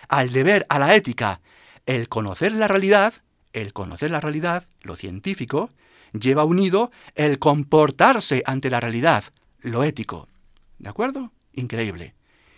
al 0.08 0.30
deber, 0.30 0.66
a 0.68 0.78
la 0.78 0.94
ética. 0.94 1.40
El 1.86 2.08
conocer 2.08 2.52
la 2.52 2.68
realidad, 2.68 3.14
el 3.52 3.72
conocer 3.72 4.10
la 4.10 4.20
realidad, 4.20 4.64
lo 4.82 4.96
científico, 4.96 5.70
lleva 6.12 6.44
unido 6.44 6.92
el 7.14 7.38
comportarse 7.38 8.42
ante 8.46 8.70
la 8.70 8.80
realidad, 8.80 9.24
lo 9.60 9.82
ético. 9.82 10.28
¿De 10.78 10.88
acuerdo? 10.88 11.32
Increíble. 11.52 12.14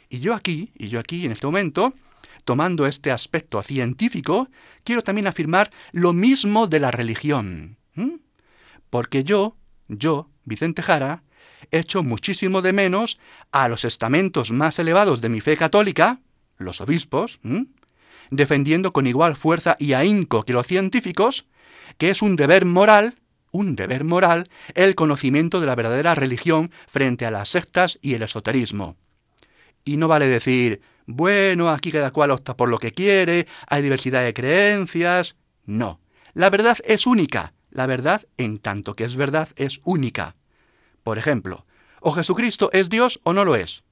Y 0.08 0.20
yo 0.20 0.34
aquí, 0.34 0.72
y 0.76 0.88
yo 0.88 1.00
aquí 1.00 1.24
en 1.24 1.32
este 1.32 1.46
momento, 1.46 1.94
tomando 2.46 2.86
este 2.86 3.10
aspecto 3.10 3.60
científico, 3.62 4.48
quiero 4.84 5.02
también 5.02 5.26
afirmar 5.26 5.70
lo 5.92 6.14
mismo 6.14 6.68
de 6.68 6.80
la 6.80 6.92
religión. 6.92 7.76
Porque 8.88 9.24
yo, 9.24 9.56
yo, 9.88 10.30
Vicente 10.44 10.80
Jara, 10.80 11.24
echo 11.72 12.04
muchísimo 12.04 12.62
de 12.62 12.72
menos 12.72 13.18
a 13.50 13.68
los 13.68 13.84
estamentos 13.84 14.52
más 14.52 14.78
elevados 14.78 15.20
de 15.20 15.28
mi 15.28 15.40
fe 15.40 15.56
católica, 15.56 16.20
los 16.56 16.80
obispos, 16.80 17.40
defendiendo 18.30 18.92
con 18.92 19.08
igual 19.08 19.34
fuerza 19.34 19.76
y 19.80 19.94
ahínco 19.94 20.44
que 20.44 20.52
los 20.52 20.68
científicos, 20.68 21.46
que 21.98 22.10
es 22.10 22.22
un 22.22 22.36
deber 22.36 22.64
moral, 22.64 23.16
un 23.50 23.74
deber 23.74 24.04
moral, 24.04 24.48
el 24.74 24.94
conocimiento 24.94 25.60
de 25.60 25.66
la 25.66 25.74
verdadera 25.74 26.14
religión 26.14 26.70
frente 26.86 27.26
a 27.26 27.32
las 27.32 27.48
sectas 27.48 27.98
y 28.02 28.14
el 28.14 28.22
esoterismo. 28.22 28.96
Y 29.84 29.96
no 29.96 30.06
vale 30.06 30.28
decir, 30.28 30.80
bueno, 31.06 31.70
aquí 31.70 31.92
cada 31.92 32.10
cual 32.10 32.32
opta 32.32 32.56
por 32.56 32.68
lo 32.68 32.78
que 32.78 32.92
quiere, 32.92 33.46
hay 33.68 33.82
diversidad 33.82 34.24
de 34.24 34.34
creencias. 34.34 35.36
No, 35.64 36.00
la 36.34 36.50
verdad 36.50 36.78
es 36.84 37.06
única. 37.06 37.54
La 37.70 37.86
verdad, 37.86 38.26
en 38.36 38.58
tanto 38.58 38.94
que 38.94 39.04
es 39.04 39.16
verdad, 39.16 39.48
es 39.56 39.80
única. 39.84 40.34
Por 41.04 41.18
ejemplo, 41.18 41.66
o 42.00 42.12
Jesucristo 42.12 42.70
es 42.72 42.88
Dios 42.88 43.20
o 43.22 43.32
no 43.32 43.44
lo 43.44 43.54
es. 43.54 43.84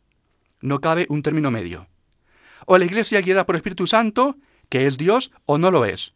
No 0.61 0.81
cabe 0.81 1.07
un 1.09 1.23
término 1.23 1.51
medio. 1.51 1.87
O 2.67 2.79
la 2.79 2.87
Iglesia 2.87 3.21
guiada 3.21 3.47
por 3.47 3.57
Espíritu 3.57 3.87
Santo, 3.87 4.37
que 4.69 4.87
es 4.87 4.97
Dios 4.97 5.31
o 5.45 5.59
no 5.59 5.71
lo 5.71 5.85
es. 5.85 6.15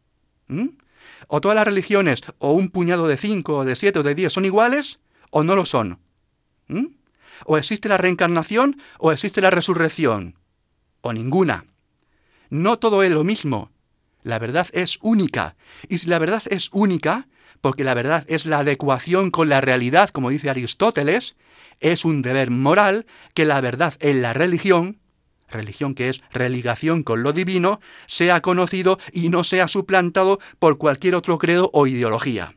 ¿Mm? 0.49 0.69
O 1.29 1.41
todas 1.41 1.57
las 1.57 1.67
religiones, 1.67 2.23
o 2.39 2.53
un 2.53 2.71
puñado 2.71 3.07
de 3.07 3.19
cinco, 3.19 3.59
o 3.59 3.65
de 3.65 3.77
siete, 3.77 3.99
o 3.99 4.03
de 4.03 4.15
diez, 4.15 4.33
son 4.33 4.47
iguales 4.47 4.99
o 5.31 5.45
no 5.45 5.55
lo 5.55 5.67
son. 5.67 6.01
¿Mm? 6.69 6.87
O 7.45 7.59
existe 7.59 7.89
la 7.89 7.99
reencarnación 7.99 8.81
o 8.99 9.13
existe 9.13 9.41
la 9.41 9.51
resurrección 9.51 10.35
o 11.01 11.13
ninguna. 11.13 11.65
No 12.51 12.79
todo 12.79 13.03
es 13.03 13.11
lo 13.11 13.25
mismo. 13.25 13.71
La 14.23 14.39
verdad 14.39 14.67
es 14.73 14.99
única. 15.03 15.57
Y 15.89 15.99
si 15.99 16.09
la 16.09 16.19
verdad 16.19 16.43
es 16.51 16.71
única, 16.73 17.29
porque 17.61 17.85
la 17.85 17.95
verdad 17.95 18.25
es 18.29 18.47
la 18.47 18.61
adecuación 18.61 19.31
con 19.31 19.49
la 19.49 19.61
realidad, 19.61 20.11
como 20.11 20.31
dice 20.31 20.51
Aristóteles, 20.51 21.37
es 21.81 22.05
un 22.05 22.23
deber 22.23 22.51
moral 22.51 23.07
que 23.35 23.45
la 23.45 23.61
verdad 23.61 23.95
en 24.01 24.23
la 24.23 24.33
religión, 24.33 24.99
religión 25.49 25.95
que 25.95 26.09
es 26.09 26.23
religación 26.33 27.03
con 27.03 27.23
lo 27.23 27.33
divino, 27.33 27.81
sea 28.07 28.41
conocido 28.41 28.99
y 29.13 29.29
no 29.29 29.45
sea 29.45 29.69
suplantado 29.69 30.41
por 30.59 30.79
cualquier 30.79 31.15
otro 31.15 31.39
credo 31.39 31.71
o 31.73 31.87
ideología. 31.87 32.55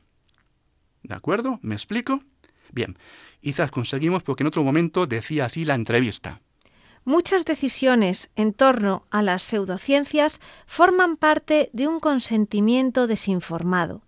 ¿De 1.03 1.15
acuerdo? 1.15 1.59
¿Me 1.61 1.75
explico? 1.75 2.21
Bien, 2.71 2.97
quizás 3.41 3.71
conseguimos 3.71 4.23
porque 4.23 4.43
en 4.43 4.47
otro 4.47 4.63
momento 4.63 5.07
decía 5.07 5.45
así 5.45 5.65
la 5.65 5.75
entrevista. 5.75 6.41
Muchas 7.03 7.45
decisiones 7.45 8.29
en 8.35 8.53
torno 8.53 9.07
a 9.09 9.23
las 9.23 9.41
pseudociencias 9.41 10.39
forman 10.67 11.17
parte 11.17 11.71
de 11.73 11.87
un 11.87 11.99
consentimiento 11.99 13.07
desinformado. 13.07 14.03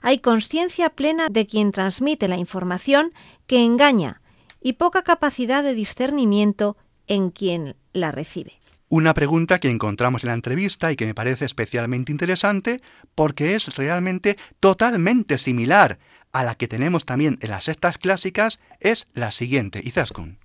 Hay 0.00 0.20
conciencia 0.20 0.90
plena 0.90 1.28
de 1.28 1.46
quien 1.46 1.72
transmite 1.72 2.26
la 2.26 2.36
información 2.36 3.12
que 3.46 3.64
engaña 3.64 4.22
y 4.62 4.74
poca 4.74 5.02
capacidad 5.02 5.62
de 5.62 5.74
discernimiento 5.74 6.76
en 7.06 7.30
quien 7.30 7.76
la 7.92 8.12
recibe. 8.12 8.58
Una 8.88 9.12
pregunta 9.12 9.58
que 9.58 9.68
encontramos 9.68 10.24
en 10.24 10.28
la 10.28 10.34
entrevista 10.34 10.90
y 10.90 10.96
que 10.96 11.04
me 11.04 11.14
parece 11.14 11.44
especialmente 11.44 12.10
interesante 12.10 12.80
porque 13.14 13.54
es 13.54 13.76
realmente 13.76 14.38
totalmente 14.60 15.36
similar 15.36 15.98
a 16.32 16.44
la 16.44 16.54
que 16.54 16.68
tenemos 16.68 17.04
también 17.04 17.38
en 17.42 17.50
las 17.50 17.64
sectas 17.64 17.98
clásicas 17.98 18.60
es 18.80 19.06
la 19.12 19.30
siguiente, 19.30 19.82
Izaskun. 19.84 20.37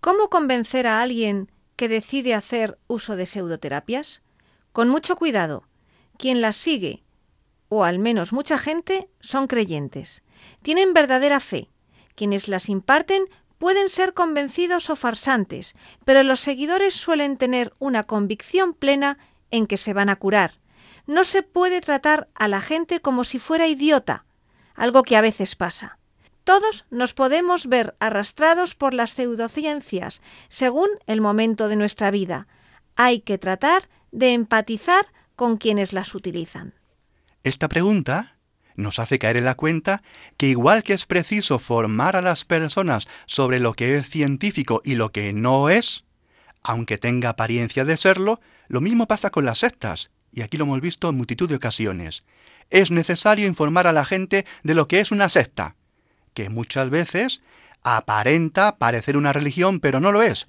¿Cómo 0.00 0.30
convencer 0.30 0.86
a 0.86 1.02
alguien 1.02 1.50
que 1.74 1.88
decide 1.88 2.34
hacer 2.34 2.78
uso 2.86 3.16
de 3.16 3.26
pseudoterapias? 3.26 4.22
Con 4.72 4.88
mucho 4.88 5.16
cuidado. 5.16 5.64
Quien 6.16 6.40
las 6.40 6.56
sigue, 6.56 7.02
o 7.68 7.84
al 7.84 7.98
menos 7.98 8.32
mucha 8.32 8.58
gente, 8.58 9.10
son 9.20 9.48
creyentes. 9.48 10.22
Tienen 10.62 10.94
verdadera 10.94 11.40
fe. 11.40 11.68
Quienes 12.14 12.46
las 12.46 12.68
imparten 12.68 13.24
pueden 13.58 13.88
ser 13.88 14.14
convencidos 14.14 14.88
o 14.88 14.94
farsantes, 14.96 15.74
pero 16.04 16.22
los 16.22 16.38
seguidores 16.40 16.94
suelen 16.94 17.36
tener 17.36 17.72
una 17.80 18.04
convicción 18.04 18.74
plena 18.74 19.18
en 19.50 19.66
que 19.66 19.76
se 19.76 19.94
van 19.94 20.10
a 20.10 20.16
curar. 20.16 20.60
No 21.06 21.24
se 21.24 21.42
puede 21.42 21.80
tratar 21.80 22.28
a 22.34 22.46
la 22.46 22.60
gente 22.60 23.00
como 23.00 23.24
si 23.24 23.38
fuera 23.38 23.66
idiota, 23.66 24.26
algo 24.74 25.02
que 25.02 25.16
a 25.16 25.20
veces 25.20 25.56
pasa. 25.56 25.97
Todos 26.48 26.86
nos 26.90 27.12
podemos 27.12 27.66
ver 27.66 27.94
arrastrados 28.00 28.74
por 28.74 28.94
las 28.94 29.10
pseudociencias 29.10 30.22
según 30.48 30.88
el 31.06 31.20
momento 31.20 31.68
de 31.68 31.76
nuestra 31.76 32.10
vida. 32.10 32.46
Hay 32.96 33.20
que 33.20 33.36
tratar 33.36 33.90
de 34.12 34.32
empatizar 34.32 35.08
con 35.36 35.58
quienes 35.58 35.92
las 35.92 36.14
utilizan. 36.14 36.72
Esta 37.44 37.68
pregunta 37.68 38.38
nos 38.76 38.98
hace 38.98 39.18
caer 39.18 39.36
en 39.36 39.44
la 39.44 39.56
cuenta 39.56 40.02
que 40.38 40.48
igual 40.48 40.82
que 40.82 40.94
es 40.94 41.04
preciso 41.04 41.58
formar 41.58 42.16
a 42.16 42.22
las 42.22 42.46
personas 42.46 43.08
sobre 43.26 43.60
lo 43.60 43.74
que 43.74 43.98
es 43.98 44.08
científico 44.08 44.80
y 44.82 44.94
lo 44.94 45.12
que 45.12 45.34
no 45.34 45.68
es, 45.68 46.06
aunque 46.62 46.96
tenga 46.96 47.28
apariencia 47.28 47.84
de 47.84 47.98
serlo, 47.98 48.40
lo 48.68 48.80
mismo 48.80 49.06
pasa 49.06 49.28
con 49.28 49.44
las 49.44 49.58
sectas, 49.58 50.12
y 50.32 50.40
aquí 50.40 50.56
lo 50.56 50.64
hemos 50.64 50.80
visto 50.80 51.10
en 51.10 51.16
multitud 51.18 51.46
de 51.46 51.56
ocasiones. 51.56 52.24
Es 52.70 52.90
necesario 52.90 53.46
informar 53.46 53.86
a 53.86 53.92
la 53.92 54.06
gente 54.06 54.46
de 54.62 54.74
lo 54.74 54.88
que 54.88 55.00
es 55.00 55.12
una 55.12 55.28
secta, 55.28 55.74
que 56.38 56.50
muchas 56.50 56.88
veces 56.88 57.42
aparenta 57.82 58.78
parecer 58.78 59.16
una 59.16 59.32
religión, 59.32 59.80
pero 59.80 59.98
no 59.98 60.12
lo 60.12 60.22
es. 60.22 60.46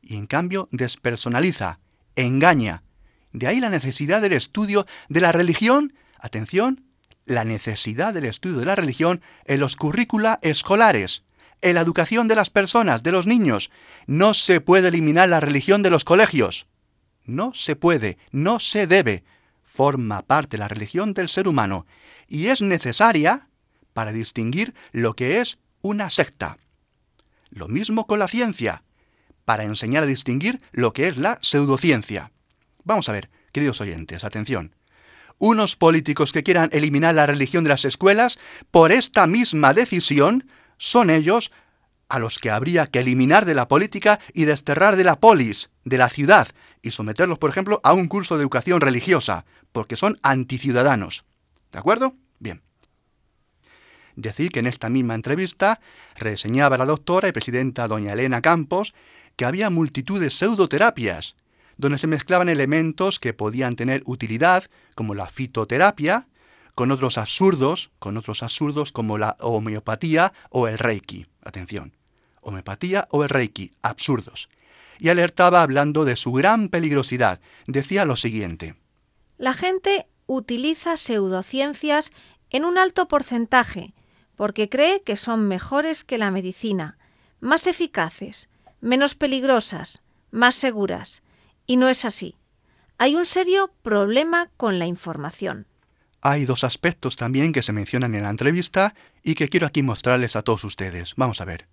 Y 0.00 0.14
en 0.14 0.28
cambio 0.28 0.68
despersonaliza, 0.70 1.80
engaña. 2.14 2.84
De 3.32 3.48
ahí 3.48 3.58
la 3.58 3.68
necesidad 3.68 4.22
del 4.22 4.34
estudio 4.34 4.86
de 5.08 5.20
la 5.20 5.32
religión, 5.32 5.92
atención, 6.20 6.84
la 7.24 7.42
necesidad 7.42 8.14
del 8.14 8.26
estudio 8.26 8.58
de 8.58 8.66
la 8.66 8.76
religión 8.76 9.20
en 9.44 9.58
los 9.58 9.74
currícula 9.74 10.38
escolares, 10.40 11.24
en 11.62 11.74
la 11.74 11.80
educación 11.80 12.28
de 12.28 12.36
las 12.36 12.50
personas, 12.50 13.02
de 13.02 13.10
los 13.10 13.26
niños. 13.26 13.72
No 14.06 14.34
se 14.34 14.60
puede 14.60 14.86
eliminar 14.86 15.28
la 15.28 15.40
religión 15.40 15.82
de 15.82 15.90
los 15.90 16.04
colegios. 16.04 16.68
No 17.24 17.52
se 17.54 17.74
puede, 17.74 18.18
no 18.30 18.60
se 18.60 18.86
debe. 18.86 19.24
Forma 19.64 20.22
parte 20.22 20.58
la 20.58 20.68
religión 20.68 21.12
del 21.12 21.28
ser 21.28 21.48
humano 21.48 21.86
y 22.28 22.46
es 22.46 22.62
necesaria 22.62 23.47
para 23.98 24.12
distinguir 24.12 24.76
lo 24.92 25.14
que 25.14 25.40
es 25.40 25.58
una 25.82 26.08
secta. 26.08 26.56
Lo 27.50 27.66
mismo 27.66 28.06
con 28.06 28.20
la 28.20 28.28
ciencia, 28.28 28.84
para 29.44 29.64
enseñar 29.64 30.04
a 30.04 30.06
distinguir 30.06 30.62
lo 30.70 30.92
que 30.92 31.08
es 31.08 31.16
la 31.16 31.40
pseudociencia. 31.42 32.30
Vamos 32.84 33.08
a 33.08 33.12
ver, 33.12 33.28
queridos 33.50 33.80
oyentes, 33.80 34.22
atención. 34.22 34.76
Unos 35.38 35.74
políticos 35.74 36.32
que 36.32 36.44
quieran 36.44 36.70
eliminar 36.72 37.16
la 37.16 37.26
religión 37.26 37.64
de 37.64 37.70
las 37.70 37.84
escuelas, 37.84 38.38
por 38.70 38.92
esta 38.92 39.26
misma 39.26 39.74
decisión, 39.74 40.48
son 40.76 41.10
ellos 41.10 41.50
a 42.08 42.20
los 42.20 42.38
que 42.38 42.52
habría 42.52 42.86
que 42.86 43.00
eliminar 43.00 43.46
de 43.46 43.54
la 43.54 43.66
política 43.66 44.20
y 44.32 44.44
desterrar 44.44 44.94
de 44.94 45.02
la 45.02 45.18
polis, 45.18 45.70
de 45.82 45.98
la 45.98 46.08
ciudad, 46.08 46.46
y 46.82 46.92
someterlos, 46.92 47.40
por 47.40 47.50
ejemplo, 47.50 47.80
a 47.82 47.94
un 47.94 48.06
curso 48.06 48.36
de 48.36 48.42
educación 48.42 48.80
religiosa, 48.80 49.44
porque 49.72 49.96
son 49.96 50.20
anticiudadanos. 50.22 51.24
¿De 51.72 51.80
acuerdo? 51.80 52.14
Decir 54.18 54.50
que 54.50 54.58
en 54.58 54.66
esta 54.66 54.90
misma 54.90 55.14
entrevista 55.14 55.78
reseñaba 56.16 56.76
la 56.76 56.86
doctora 56.86 57.28
y 57.28 57.32
presidenta 57.32 57.86
doña 57.86 58.14
Elena 58.14 58.42
Campos 58.42 58.92
que 59.36 59.44
había 59.44 59.70
multitud 59.70 60.20
de 60.20 60.28
pseudoterapias, 60.28 61.36
donde 61.76 61.98
se 61.98 62.08
mezclaban 62.08 62.48
elementos 62.48 63.20
que 63.20 63.32
podían 63.32 63.76
tener 63.76 64.02
utilidad, 64.06 64.64
como 64.96 65.14
la 65.14 65.28
fitoterapia, 65.28 66.26
con 66.74 66.90
otros 66.90 67.16
absurdos, 67.16 67.92
con 68.00 68.16
otros 68.16 68.42
absurdos 68.42 68.90
como 68.90 69.18
la 69.18 69.36
homeopatía 69.38 70.32
o 70.50 70.66
el 70.66 70.78
reiki. 70.78 71.26
Atención, 71.44 71.92
homeopatía 72.40 73.06
o 73.12 73.22
el 73.22 73.28
reiki, 73.28 73.70
absurdos. 73.82 74.48
Y 74.98 75.10
alertaba 75.10 75.62
hablando 75.62 76.04
de 76.04 76.16
su 76.16 76.32
gran 76.32 76.70
peligrosidad. 76.70 77.40
Decía 77.68 78.04
lo 78.04 78.16
siguiente. 78.16 78.74
La 79.36 79.54
gente 79.54 80.08
utiliza 80.26 80.96
pseudociencias 80.96 82.10
en 82.50 82.64
un 82.64 82.78
alto 82.78 83.06
porcentaje 83.06 83.94
porque 84.38 84.68
cree 84.68 85.02
que 85.02 85.16
son 85.16 85.48
mejores 85.48 86.04
que 86.04 86.16
la 86.16 86.30
medicina, 86.30 86.96
más 87.40 87.66
eficaces, 87.66 88.48
menos 88.80 89.16
peligrosas, 89.16 90.02
más 90.30 90.54
seguras. 90.54 91.24
Y 91.66 91.76
no 91.76 91.88
es 91.88 92.04
así. 92.04 92.36
Hay 92.98 93.16
un 93.16 93.26
serio 93.26 93.72
problema 93.82 94.48
con 94.56 94.78
la 94.78 94.86
información. 94.86 95.66
Hay 96.20 96.44
dos 96.44 96.62
aspectos 96.62 97.16
también 97.16 97.52
que 97.52 97.62
se 97.62 97.72
mencionan 97.72 98.14
en 98.14 98.22
la 98.22 98.30
entrevista 98.30 98.94
y 99.24 99.34
que 99.34 99.48
quiero 99.48 99.66
aquí 99.66 99.82
mostrarles 99.82 100.36
a 100.36 100.42
todos 100.42 100.62
ustedes. 100.62 101.14
Vamos 101.16 101.40
a 101.40 101.44
ver. 101.44 101.66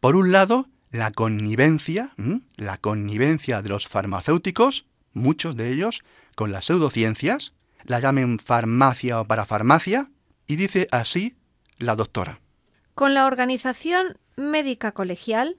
Por 0.00 0.16
un 0.16 0.32
lado, 0.32 0.66
la 0.90 1.12
connivencia, 1.12 2.14
la 2.56 2.78
connivencia 2.78 3.62
de 3.62 3.68
los 3.68 3.86
farmacéuticos, 3.86 4.86
muchos 5.12 5.56
de 5.56 5.70
ellos, 5.70 6.02
con 6.34 6.50
las 6.50 6.64
pseudociencias, 6.64 7.54
la 7.84 8.00
llamen 8.00 8.40
farmacia 8.40 9.20
o 9.20 9.24
parafarmacia, 9.24 10.10
y 10.48 10.56
dice 10.56 10.88
así 10.90 11.36
la 11.82 11.96
doctora. 11.96 12.40
Con 12.94 13.14
la 13.14 13.26
Organización 13.26 14.18
Médica 14.36 14.92
Colegial, 14.92 15.58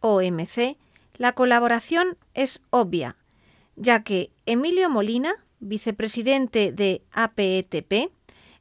OMC, 0.00 0.76
la 1.16 1.32
colaboración 1.32 2.16
es 2.34 2.60
obvia, 2.70 3.16
ya 3.76 4.02
que 4.02 4.32
Emilio 4.46 4.90
Molina, 4.90 5.32
vicepresidente 5.60 6.72
de 6.72 7.02
APETP, 7.12 8.10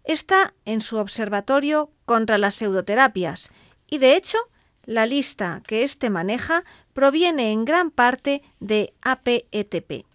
está 0.03 0.53
en 0.65 0.81
su 0.81 0.97
observatorio 0.97 1.91
contra 2.05 2.37
las 2.37 2.55
pseudoterapias 2.55 3.51
y, 3.87 3.97
de 3.97 4.15
hecho, 4.15 4.37
la 4.85 5.05
lista 5.05 5.61
que 5.65 5.83
éste 5.83 6.09
maneja 6.09 6.63
proviene 6.93 7.51
en 7.51 7.65
gran 7.65 7.91
parte 7.91 8.41
de 8.59 8.93
APETP. 9.01 10.05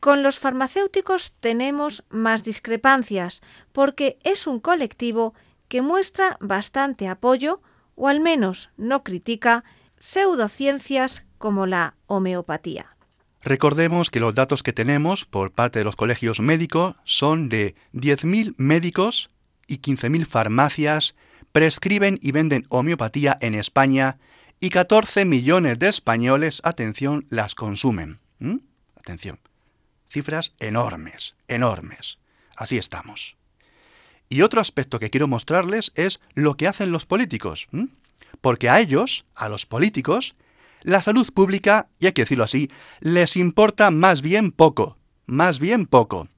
Con 0.00 0.22
los 0.22 0.38
farmacéuticos 0.38 1.34
tenemos 1.40 2.04
más 2.10 2.44
discrepancias 2.44 3.42
porque 3.72 4.18
es 4.24 4.46
un 4.46 4.60
colectivo 4.60 5.34
que 5.68 5.82
muestra 5.82 6.36
bastante 6.40 7.08
apoyo, 7.08 7.60
o 7.94 8.08
al 8.08 8.20
menos 8.20 8.70
no 8.76 9.02
critica, 9.02 9.64
pseudociencias 9.98 11.24
como 11.38 11.66
la 11.66 11.96
homeopatía. 12.06 12.96
Recordemos 13.42 14.10
que 14.10 14.20
los 14.20 14.34
datos 14.34 14.62
que 14.62 14.72
tenemos 14.72 15.24
por 15.24 15.52
parte 15.52 15.78
de 15.78 15.84
los 15.84 15.94
colegios 15.94 16.40
médicos 16.40 16.96
son 17.04 17.48
de 17.48 17.76
10.000 17.94 18.54
médicos 18.56 19.30
y 19.68 19.78
15.000 19.78 20.26
farmacias 20.26 21.14
prescriben 21.52 22.18
y 22.20 22.32
venden 22.32 22.66
homeopatía 22.68 23.38
en 23.40 23.54
España 23.54 24.18
y 24.58 24.70
14 24.70 25.24
millones 25.26 25.78
de 25.78 25.88
españoles, 25.88 26.60
atención, 26.64 27.26
las 27.30 27.54
consumen. 27.54 28.18
¿Mm? 28.38 28.56
Atención. 28.96 29.38
Cifras 30.08 30.52
enormes, 30.58 31.36
enormes. 31.46 32.18
Así 32.56 32.78
estamos. 32.78 33.36
Y 34.28 34.42
otro 34.42 34.60
aspecto 34.60 34.98
que 34.98 35.10
quiero 35.10 35.28
mostrarles 35.28 35.92
es 35.94 36.20
lo 36.34 36.56
que 36.56 36.68
hacen 36.68 36.90
los 36.90 37.06
políticos. 37.06 37.68
Porque 38.40 38.68
a 38.68 38.80
ellos, 38.80 39.24
a 39.34 39.48
los 39.48 39.66
políticos, 39.66 40.34
la 40.82 41.02
salud 41.02 41.32
pública, 41.32 41.88
y 41.98 42.06
hay 42.06 42.12
que 42.12 42.22
decirlo 42.22 42.44
así, 42.44 42.70
les 43.00 43.36
importa 43.36 43.90
más 43.90 44.22
bien 44.22 44.52
poco, 44.52 44.98
más 45.26 45.58
bien 45.58 45.86
poco. 45.86 46.28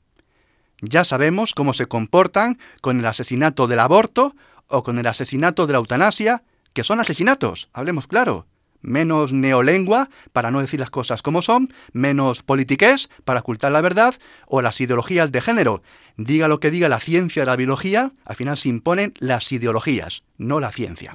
Ya 0.81 1.05
sabemos 1.05 1.55
cómo 1.55 1.73
se 1.73 1.87
comportan 1.87 2.59
con 2.81 3.01
el 3.01 3.07
asesinato 3.07 3.67
del 3.67 3.81
aborto 3.81 4.37
o 4.69 4.83
con 4.83 4.99
el 4.99 5.07
asesinato 5.07 5.67
de 5.67 5.73
la 5.73 5.79
eutanasia, 5.79 6.45
que 6.73 6.85
son 6.85 7.01
asesinatos, 7.01 7.69
hablemos 7.73 8.07
claro. 8.07 8.47
Menos 8.81 9.33
neolengua, 9.33 10.09
para 10.33 10.51
no 10.51 10.61
decir 10.61 10.79
las 10.79 10.91
cosas 10.91 11.23
como 11.23 11.43
son, 11.43 11.73
menos 11.93 12.43
politiqués, 12.43 13.11
para 13.25 13.41
ocultar 13.41 13.73
la 13.73 13.81
verdad, 13.81 14.15
o 14.47 14.63
las 14.63 14.81
ideologías 14.81 15.33
de 15.33 15.41
género. 15.41 15.83
Diga 16.17 16.49
lo 16.49 16.61
que 16.61 16.71
diga 16.71 16.89
la 16.89 17.01
ciencia 17.01 17.43
de 17.43 17.47
la 17.47 17.57
biología, 17.57 18.13
al 18.25 18.37
final 18.37 18.57
se 18.57 18.69
imponen 18.69 19.15
las 19.19 19.51
ideologías, 19.53 20.23
no 20.37 20.61
la 20.61 20.71
ciencia. 20.71 21.15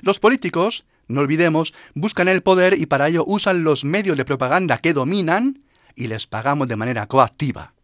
Los 0.00 0.18
políticos 0.18 0.84
no 1.06 1.20
olvidemos, 1.20 1.74
buscan 1.94 2.28
el 2.28 2.42
poder 2.42 2.78
y 2.78 2.86
para 2.86 3.08
ello 3.08 3.24
usan 3.26 3.64
los 3.64 3.84
medios 3.84 4.16
de 4.16 4.24
propaganda 4.24 4.78
que 4.78 4.94
dominan 4.94 5.62
y 5.94 6.06
les 6.06 6.26
pagamos 6.26 6.68
de 6.68 6.76
manera 6.76 7.06
coactiva. 7.06 7.74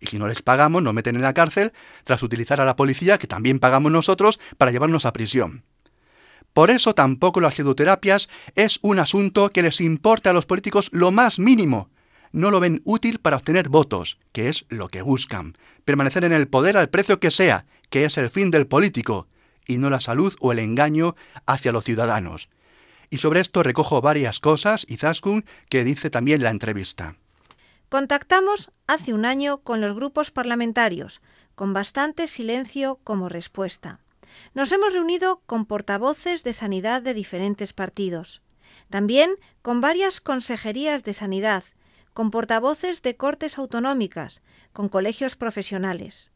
Y 0.00 0.06
si 0.06 0.18
no 0.18 0.28
les 0.28 0.42
pagamos, 0.42 0.82
nos 0.82 0.94
meten 0.94 1.16
en 1.16 1.22
la 1.22 1.34
cárcel 1.34 1.72
tras 2.04 2.22
utilizar 2.22 2.60
a 2.60 2.64
la 2.64 2.76
policía, 2.76 3.18
que 3.18 3.26
también 3.26 3.58
pagamos 3.58 3.90
nosotros, 3.90 4.38
para 4.56 4.70
llevarnos 4.70 5.06
a 5.06 5.12
prisión. 5.12 5.64
Por 6.58 6.72
eso 6.72 6.92
tampoco 6.92 7.40
las 7.40 7.54
pseudoterapias 7.54 8.28
es 8.56 8.80
un 8.82 8.98
asunto 8.98 9.48
que 9.50 9.62
les 9.62 9.80
importa 9.80 10.30
a 10.30 10.32
los 10.32 10.44
políticos 10.44 10.88
lo 10.90 11.12
más 11.12 11.38
mínimo. 11.38 11.88
No 12.32 12.50
lo 12.50 12.58
ven 12.58 12.82
útil 12.84 13.20
para 13.20 13.36
obtener 13.36 13.68
votos, 13.68 14.18
que 14.32 14.48
es 14.48 14.66
lo 14.68 14.88
que 14.88 15.02
buscan. 15.02 15.56
Permanecer 15.84 16.24
en 16.24 16.32
el 16.32 16.48
poder 16.48 16.76
al 16.76 16.88
precio 16.88 17.20
que 17.20 17.30
sea, 17.30 17.64
que 17.90 18.04
es 18.04 18.18
el 18.18 18.28
fin 18.28 18.50
del 18.50 18.66
político, 18.66 19.28
y 19.68 19.78
no 19.78 19.88
la 19.88 20.00
salud 20.00 20.34
o 20.40 20.50
el 20.50 20.58
engaño 20.58 21.14
hacia 21.46 21.70
los 21.70 21.84
ciudadanos. 21.84 22.48
Y 23.08 23.18
sobre 23.18 23.38
esto 23.38 23.62
recojo 23.62 24.00
varias 24.00 24.40
cosas, 24.40 24.84
Izaskun, 24.88 25.44
que 25.68 25.84
dice 25.84 26.10
también 26.10 26.42
la 26.42 26.50
entrevista. 26.50 27.14
Contactamos 27.88 28.72
hace 28.88 29.14
un 29.14 29.26
año 29.26 29.58
con 29.58 29.80
los 29.80 29.94
grupos 29.94 30.32
parlamentarios, 30.32 31.20
con 31.54 31.72
bastante 31.72 32.26
silencio 32.26 32.98
como 33.04 33.28
respuesta. 33.28 34.00
Nos 34.54 34.72
hemos 34.72 34.94
reunido 34.94 35.42
con 35.46 35.66
portavoces 35.66 36.44
de 36.44 36.52
sanidad 36.52 37.02
de 37.02 37.14
diferentes 37.14 37.72
partidos, 37.72 38.42
también 38.90 39.30
con 39.62 39.80
varias 39.80 40.20
consejerías 40.20 41.04
de 41.04 41.14
sanidad, 41.14 41.64
con 42.12 42.30
portavoces 42.30 43.02
de 43.02 43.16
cortes 43.16 43.58
autonómicas, 43.58 44.42
con 44.72 44.88
colegios 44.88 45.36
profesionales. 45.36 46.32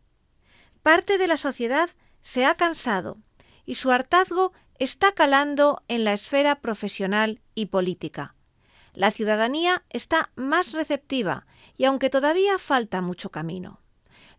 Parte 0.83 1.19
de 1.19 1.27
la 1.27 1.37
sociedad 1.37 1.91
se 2.21 2.47
ha 2.47 2.55
cansado 2.55 3.19
y 3.67 3.75
su 3.75 3.91
hartazgo 3.91 4.53
está 4.79 5.13
calando 5.13 5.83
en 5.89 6.05
la 6.05 6.13
esfera 6.13 6.61
profesional 6.61 7.41
y 7.55 7.67
política. 7.67 8.35
La 8.95 9.11
ciudadanía 9.11 9.85
está 9.91 10.31
más 10.35 10.73
receptiva 10.73 11.47
y 11.77 11.85
aunque 11.85 12.11
todavía 12.11 12.59
falta 12.59 13.01
mucho 13.01 13.31
camino. 13.31 13.82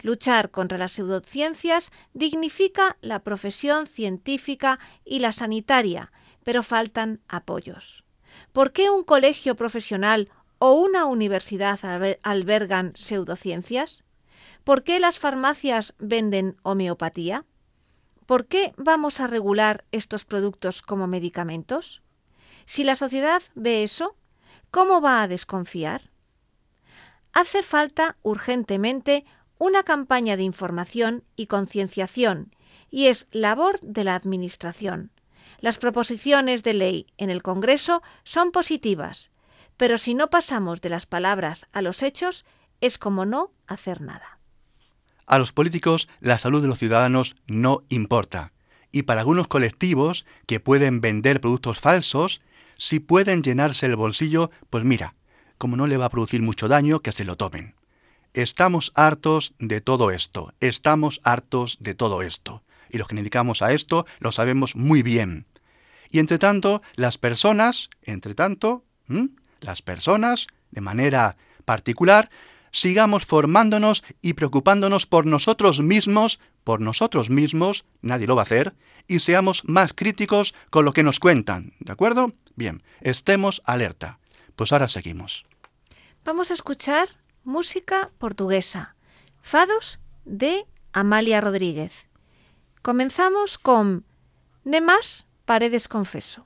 Luchar 0.03 0.51
contra 0.51 0.77
las 0.77 0.91
pseudociencias 0.91 1.89
dignifica 2.13 2.97
la 2.99 3.23
profesión 3.23 3.87
científica 3.87 4.77
y 5.05 5.19
la 5.19 5.31
sanitaria, 5.31 6.11
pero 6.43 6.61
faltan 6.61 7.21
apoyos. 7.29 8.03
¿Por 8.51 8.73
qué 8.73 8.89
un 8.89 9.05
colegio 9.05 9.55
profesional 9.55 10.29
o 10.59 10.73
una 10.73 11.05
universidad 11.05 11.79
albergan 12.21 12.91
pseudociencias? 12.95 14.03
¿Por 14.65 14.83
qué 14.83 14.99
las 14.99 15.19
farmacias 15.19 15.95
venden 15.99 16.57
homeopatía? 16.63 17.45
¿Por 18.25 18.47
qué 18.47 18.73
vamos 18.75 19.21
a 19.21 19.27
regular 19.27 19.85
estos 19.93 20.25
productos 20.25 20.81
como 20.81 21.07
medicamentos? 21.07 22.01
Si 22.65 22.83
la 22.83 22.97
sociedad 22.97 23.41
ve 23.55 23.83
eso, 23.83 24.17
¿cómo 24.69 24.99
va 24.99 25.21
a 25.21 25.29
desconfiar? 25.29 26.11
Hace 27.31 27.63
falta 27.63 28.17
urgentemente 28.21 29.25
una 29.63 29.83
campaña 29.83 30.35
de 30.35 30.43
información 30.43 31.23
y 31.37 31.47
concienciación, 31.47 32.53
y 32.89 33.07
es 33.07 33.27
labor 33.31 33.79
de 33.79 34.03
la 34.03 34.13
Administración. 34.13 35.11
Las 35.61 35.77
proposiciones 35.77 36.63
de 36.63 36.73
ley 36.73 37.07
en 37.17 37.29
el 37.29 37.41
Congreso 37.41 38.03
son 38.25 38.51
positivas, 38.51 39.31
pero 39.77 39.97
si 39.97 40.15
no 40.15 40.29
pasamos 40.29 40.81
de 40.81 40.89
las 40.89 41.05
palabras 41.05 41.69
a 41.71 41.81
los 41.81 42.03
hechos, 42.03 42.43
es 42.81 42.97
como 42.97 43.25
no 43.25 43.53
hacer 43.65 44.01
nada. 44.01 44.37
A 45.27 45.39
los 45.39 45.53
políticos 45.53 46.09
la 46.19 46.39
salud 46.39 46.61
de 46.61 46.67
los 46.67 46.79
ciudadanos 46.79 47.37
no 47.47 47.83
importa. 47.87 48.51
Y 48.91 49.03
para 49.03 49.21
algunos 49.21 49.47
colectivos 49.47 50.25
que 50.45 50.59
pueden 50.59 50.99
vender 50.99 51.39
productos 51.39 51.79
falsos, 51.79 52.41
si 52.77 52.99
pueden 52.99 53.41
llenarse 53.43 53.85
el 53.85 53.95
bolsillo, 53.95 54.51
pues 54.69 54.83
mira, 54.83 55.15
como 55.57 55.77
no 55.77 55.87
le 55.87 55.95
va 55.95 56.07
a 56.07 56.09
producir 56.09 56.41
mucho 56.41 56.67
daño, 56.67 56.99
que 56.99 57.13
se 57.13 57.23
lo 57.23 57.37
tomen. 57.37 57.75
Estamos 58.33 58.91
hartos 58.95 59.53
de 59.59 59.79
todo 59.79 60.09
esto, 60.09 60.55
estamos 60.59 61.21
hartos 61.23 61.77
de 61.79 61.93
todo 61.93 62.23
esto. 62.23 62.63
Y 62.89 62.97
los 62.97 63.07
que 63.07 63.15
dedicamos 63.15 63.61
a 63.61 63.73
esto 63.73 64.07
lo 64.19 64.31
sabemos 64.31 64.75
muy 64.75 65.03
bien. 65.03 65.45
Y 66.09 66.17
entre 66.17 66.39
tanto, 66.39 66.81
las 66.95 67.19
personas, 67.19 67.91
entre 68.01 68.33
tanto, 68.33 68.85
las 69.61 69.83
personas, 69.83 70.47
de 70.71 70.81
manera 70.81 71.37
particular, 71.65 72.31
sigamos 72.71 73.23
formándonos 73.23 74.03
y 74.19 74.33
preocupándonos 74.33 75.05
por 75.05 75.27
nosotros 75.27 75.81
mismos, 75.81 76.39
por 76.63 76.81
nosotros 76.81 77.29
mismos, 77.29 77.85
nadie 78.01 78.25
lo 78.25 78.35
va 78.35 78.41
a 78.41 78.45
hacer, 78.45 78.73
y 79.07 79.19
seamos 79.19 79.63
más 79.65 79.93
críticos 79.93 80.55
con 80.71 80.85
lo 80.85 80.93
que 80.93 81.03
nos 81.03 81.19
cuentan, 81.19 81.73
¿de 81.79 81.91
acuerdo? 81.91 82.33
Bien, 82.55 82.81
estemos 83.01 83.61
alerta. 83.65 84.17
Pues 84.55 84.71
ahora 84.71 84.87
seguimos. 84.87 85.45
Vamos 86.23 86.49
a 86.49 86.55
escuchar 86.55 87.09
música 87.43 88.11
portuguesa, 88.17 88.95
fados 89.41 89.99
de 90.25 90.65
Amalia 90.93 91.41
Rodríguez. 91.41 92.07
Comenzamos 92.81 93.57
con 93.57 94.05
Nemas 94.63 95.27
Paredes 95.45 95.87
Confeso. 95.87 96.45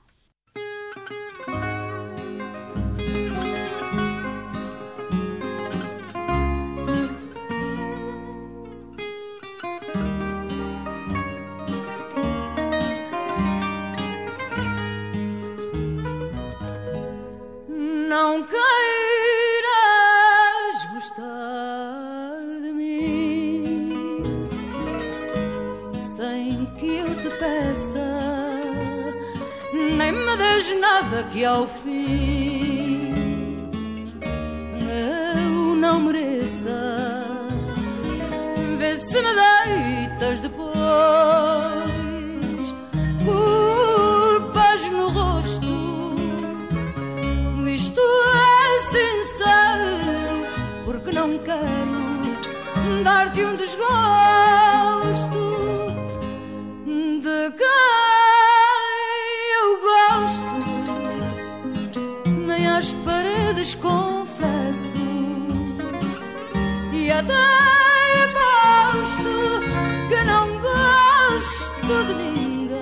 Que 26.66 26.98
eu 26.98 27.06
te 27.06 27.30
peça, 27.38 28.60
nem 29.72 30.12
me 30.12 30.36
des 30.36 30.80
nada 30.80 31.24
que 31.24 31.44
ao 31.44 31.66
fim 31.66 32.98
eu 34.80 35.76
não 35.76 36.00
mereça. 36.00 37.24
Vê 38.78 38.96
se 38.96 39.20
me 39.20 39.32
deitas 39.34 40.40
depois. 40.40 40.78
não 51.18 51.36
quero 51.38 53.02
dar-te 53.02 53.44
um 53.44 53.54
desgosto 53.56 54.67
e 67.18 67.20
até 67.20 67.34
aposto 68.22 69.34
que 70.08 70.22
não 70.24 70.46
gosto 70.60 72.04
de 72.06 72.14
ninguém. 72.14 72.76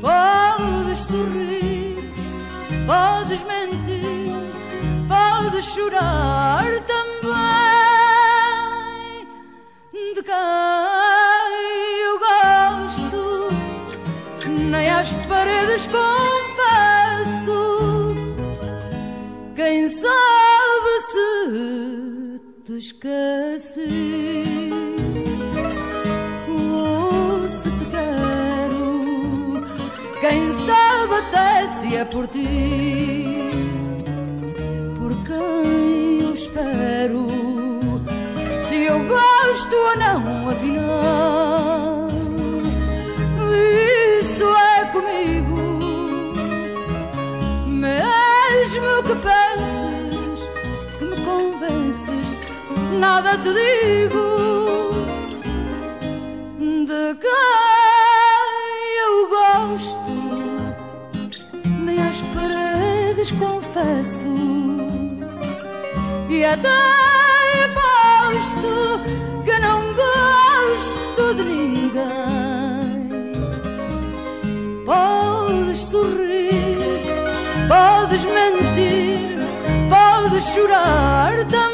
Podes 0.00 0.98
sorrir, 0.98 2.12
podes 2.86 3.42
mentir 3.44 4.30
de 5.52 5.62
chorar 5.62 6.64
também 6.86 7.30
de 10.14 10.22
quem 10.22 10.34
eu 12.04 12.18
gosto, 12.18 13.48
nem 14.48 14.88
às 14.90 15.12
paredes 15.28 15.86
confesso. 15.86 17.60
Quem 19.54 19.88
sabe 19.88 20.39
esqueci 22.80 24.42
se 27.60 27.70
te 27.78 27.84
quero, 27.94 28.86
quem 30.20 30.52
sabe 30.66 31.14
até 31.22 31.68
se 31.68 31.96
é 31.96 32.04
por 32.04 32.26
ti 32.26 33.40
quem 35.30 36.20
eu 36.22 36.34
espero. 36.34 37.28
Se 38.68 38.76
eu 38.82 38.98
gosto 39.04 39.74
ou 39.74 39.96
não, 39.96 40.48
afinal, 40.48 42.08
isso 44.20 44.44
é 44.44 44.84
comigo. 44.92 45.60
Nada 53.00 53.38
te 53.38 53.48
digo 53.48 54.92
de 56.86 57.14
quem 57.22 58.90
eu 59.04 59.14
gosto. 59.36 60.14
Nem 61.64 61.98
às 62.02 62.20
paredes 62.34 63.30
confesso 63.32 64.36
e 66.28 66.44
até 66.44 66.68
posto 67.80 69.00
que 69.44 69.58
não 69.60 69.80
gosto 69.94 71.34
de 71.36 71.42
ninguém. 71.44 72.02
Podes 74.84 75.80
sorrir, 75.80 77.00
podes 77.66 78.24
mentir, 78.26 79.38
podes 79.88 80.44
chorar 80.52 81.32
também. 81.46 81.69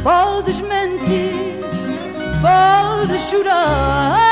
podes 0.03 0.61
mentir, 0.63 1.61
podes 2.41 3.23
chorar 3.29 4.28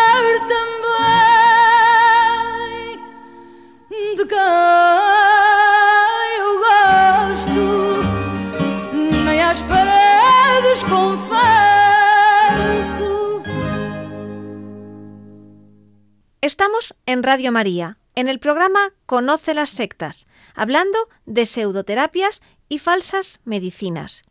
Estamos 16.47 16.95
en 17.07 17.25
Radio 17.25 17.51
María, 17.51 17.99
en 18.15 18.29
el 18.29 18.39
programa 18.39 18.93
Conoce 19.07 19.53
las 19.53 19.71
sectas, 19.71 20.29
hablando 20.55 20.97
de 21.25 21.45
pseudoterapias 21.45 22.41
y 22.69 22.79
falsas 22.79 23.41
medicinas. 23.45 24.23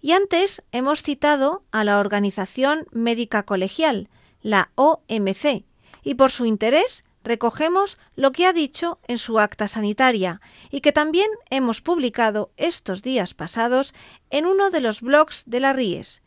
Y 0.00 0.10
antes 0.10 0.64
hemos 0.72 1.04
citado 1.04 1.62
a 1.70 1.84
la 1.84 2.00
Organización 2.00 2.88
Médica 2.90 3.44
Colegial, 3.44 4.08
la 4.42 4.72
OMC, 4.74 5.64
y 6.02 6.14
por 6.16 6.32
su 6.32 6.44
interés 6.44 7.04
recogemos 7.22 8.00
lo 8.16 8.32
que 8.32 8.46
ha 8.46 8.52
dicho 8.52 8.98
en 9.06 9.18
su 9.18 9.38
acta 9.38 9.68
sanitaria 9.68 10.40
y 10.72 10.80
que 10.80 10.90
también 10.90 11.28
hemos 11.50 11.82
publicado 11.82 12.50
estos 12.56 13.00
días 13.00 13.32
pasados 13.32 13.94
en 14.30 14.44
uno 14.44 14.70
de 14.70 14.80
los 14.80 15.02
blogs 15.02 15.44
de 15.46 15.60
la 15.60 15.72
RIES, 15.72 16.20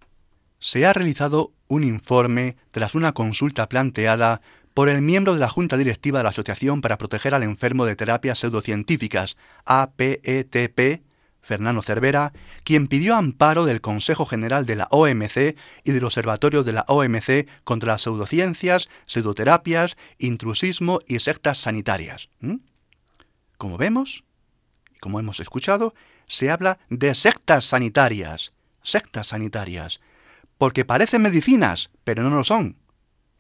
Se 0.59 0.87
ha 0.87 0.93
realizado 0.93 1.53
un 1.69 1.85
informe 1.85 2.57
tras 2.71 2.95
una 2.95 3.13
consulta 3.13 3.69
planteada 3.69 4.41
por 4.75 4.89
el 4.89 5.03
miembro 5.03 5.35
de 5.35 5.41
la 5.41 5.49
Junta 5.49 5.77
Directiva 5.77 6.19
de 6.19 6.25
la 6.25 6.31
Asociación 6.31 6.81
para 6.81 6.99
Proteger 6.99 7.35
al 7.35 7.43
Enfermo 7.43 7.85
de 7.85 7.97
Terapias 7.97 8.39
Pseudocientíficas, 8.39 9.37
APETP, 9.65 11.03
Fernando 11.41 11.83
Cervera, 11.83 12.33
quien 12.63 12.89
pidió 12.89 13.17
amparo 13.17 13.65
del 13.65 13.81
Consejo 13.81 14.27
General 14.27 14.67
de 14.67 14.77
la 14.77 14.89
OMC 14.91 15.57
y 15.85 15.93
del 15.93 16.05
Observatorio 16.05 16.63
de 16.63 16.73
la 16.73 16.85
OMC 16.89 17.49
contra 17.65 17.93
las 17.93 18.03
pseudociencias, 18.03 18.89
pseudoterapias, 19.07 19.97
intrusismo 20.19 21.01
y 21.07 21.21
sectas 21.21 21.59
sanitarias. 21.59 22.29
Como 23.57 23.79
vemos, 23.79 24.25
y 24.95 24.99
como 24.99 25.19
hemos 25.21 25.41
escuchado, 25.41 25.95
se 26.27 26.51
habla 26.51 26.79
de 26.91 27.15
sectas 27.15 27.65
sanitarias, 27.65 28.53
sectas 28.83 29.29
sanitarias, 29.29 30.01
porque 30.59 30.85
parecen 30.85 31.23
medicinas, 31.23 31.91
pero 32.05 32.23
no 32.23 32.31
lo 32.31 32.45
son. 32.45 32.77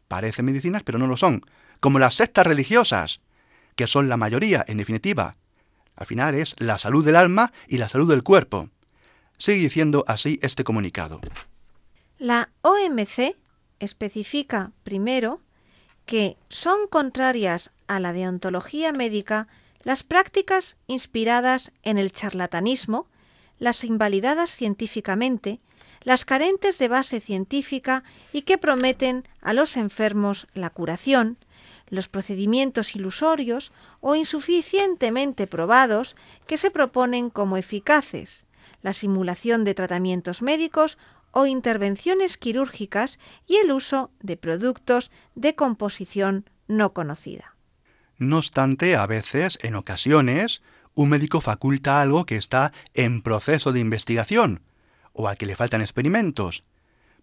Parecen 0.06 0.46
medicinas, 0.46 0.82
pero 0.82 0.98
no 0.98 1.06
lo 1.06 1.16
son, 1.16 1.42
como 1.80 1.98
las 1.98 2.14
sectas 2.14 2.46
religiosas, 2.46 3.20
que 3.76 3.86
son 3.86 4.08
la 4.08 4.16
mayoría, 4.16 4.64
en 4.66 4.78
definitiva. 4.78 5.36
Al 5.94 6.06
final 6.06 6.34
es 6.34 6.54
la 6.58 6.78
salud 6.78 7.04
del 7.04 7.16
alma 7.16 7.52
y 7.66 7.78
la 7.78 7.88
salud 7.88 8.08
del 8.08 8.22
cuerpo. 8.22 8.70
Sigue 9.36 9.58
diciendo 9.58 10.04
así 10.06 10.38
este 10.42 10.64
comunicado. 10.64 11.20
La 12.18 12.50
OMC 12.62 13.36
especifica 13.80 14.72
primero 14.84 15.40
que 16.06 16.36
son 16.48 16.86
contrarias 16.88 17.70
a 17.86 18.00
la 18.00 18.12
deontología 18.12 18.92
médica 18.92 19.46
las 19.82 20.02
prácticas 20.02 20.76
inspiradas 20.86 21.72
en 21.82 21.98
el 21.98 22.12
charlatanismo, 22.12 23.06
las 23.58 23.84
invalidadas 23.84 24.50
científicamente, 24.54 25.60
las 26.02 26.24
carentes 26.24 26.78
de 26.78 26.88
base 26.88 27.20
científica 27.20 28.04
y 28.32 28.42
que 28.42 28.58
prometen 28.58 29.24
a 29.40 29.52
los 29.52 29.76
enfermos 29.76 30.46
la 30.54 30.70
curación, 30.70 31.38
los 31.88 32.08
procedimientos 32.08 32.94
ilusorios 32.94 33.72
o 34.00 34.14
insuficientemente 34.14 35.46
probados 35.46 36.16
que 36.46 36.58
se 36.58 36.70
proponen 36.70 37.30
como 37.30 37.56
eficaces, 37.56 38.46
la 38.82 38.92
simulación 38.92 39.64
de 39.64 39.74
tratamientos 39.74 40.42
médicos 40.42 40.98
o 41.32 41.46
intervenciones 41.46 42.36
quirúrgicas 42.36 43.18
y 43.46 43.56
el 43.56 43.72
uso 43.72 44.10
de 44.20 44.36
productos 44.36 45.10
de 45.34 45.54
composición 45.54 46.48
no 46.68 46.92
conocida. 46.92 47.54
No 48.18 48.38
obstante, 48.38 48.96
a 48.96 49.06
veces, 49.06 49.58
en 49.62 49.74
ocasiones, 49.74 50.62
un 50.94 51.10
médico 51.10 51.40
faculta 51.40 52.00
algo 52.00 52.26
que 52.26 52.36
está 52.36 52.72
en 52.94 53.22
proceso 53.22 53.72
de 53.72 53.80
investigación 53.80 54.62
o 55.18 55.26
al 55.26 55.36
que 55.36 55.46
le 55.46 55.56
faltan 55.56 55.80
experimentos. 55.80 56.64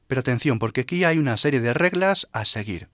Pero 0.08 0.20
atención, 0.20 0.60
porque 0.60 0.82
aquí 0.82 1.06
hay 1.06 1.18
una 1.18 1.38
serie 1.38 1.62
de 1.62 1.74
reglas 1.74 2.28
a 2.34 2.44
seguir. 2.44 2.90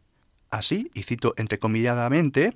Así, 0.51 0.91
y 0.93 1.03
cito 1.03 1.33
entrecomilladamente, 1.37 2.53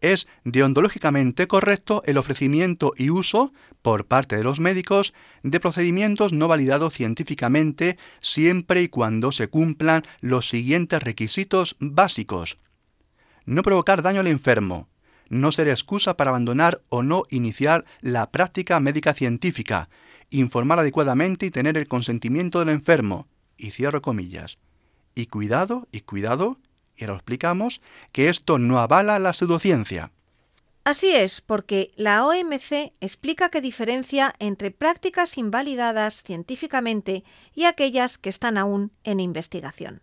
es 0.00 0.26
deontológicamente 0.42 1.46
correcto 1.46 2.02
el 2.04 2.18
ofrecimiento 2.18 2.94
y 2.96 3.10
uso 3.10 3.52
por 3.80 4.06
parte 4.06 4.36
de 4.36 4.42
los 4.42 4.58
médicos 4.58 5.14
de 5.44 5.60
procedimientos 5.60 6.32
no 6.32 6.48
validados 6.48 6.94
científicamente 6.94 7.96
siempre 8.20 8.82
y 8.82 8.88
cuando 8.88 9.30
se 9.30 9.46
cumplan 9.46 10.02
los 10.20 10.48
siguientes 10.48 11.00
requisitos 11.00 11.76
básicos. 11.78 12.58
No 13.46 13.62
provocar 13.62 14.02
daño 14.02 14.20
al 14.20 14.26
enfermo, 14.26 14.88
no 15.28 15.52
ser 15.52 15.68
excusa 15.68 16.16
para 16.16 16.30
abandonar 16.30 16.82
o 16.88 17.04
no 17.04 17.22
iniciar 17.30 17.84
la 18.00 18.32
práctica 18.32 18.80
médica 18.80 19.14
científica, 19.14 19.88
informar 20.40 20.78
adecuadamente 20.78 21.46
y 21.46 21.50
tener 21.50 21.76
el 21.76 21.88
consentimiento 21.88 22.58
del 22.58 22.70
enfermo, 22.70 23.26
y 23.56 23.70
cierro 23.70 24.02
comillas. 24.02 24.58
Y 25.14 25.26
cuidado, 25.26 25.88
y 25.92 26.00
cuidado, 26.00 26.58
y 26.96 27.06
lo 27.06 27.14
explicamos, 27.14 27.80
que 28.12 28.28
esto 28.28 28.58
no 28.58 28.78
avala 28.78 29.18
la 29.18 29.32
pseudociencia. 29.32 30.10
Así 30.84 31.10
es, 31.14 31.40
porque 31.40 31.92
la 31.96 32.26
OMC 32.26 32.92
explica 33.00 33.48
que 33.48 33.62
diferencia 33.62 34.34
entre 34.38 34.70
prácticas 34.70 35.38
invalidadas 35.38 36.22
científicamente 36.22 37.24
y 37.54 37.64
aquellas 37.64 38.18
que 38.18 38.28
están 38.28 38.58
aún 38.58 38.92
en 39.02 39.18
investigación. 39.18 40.02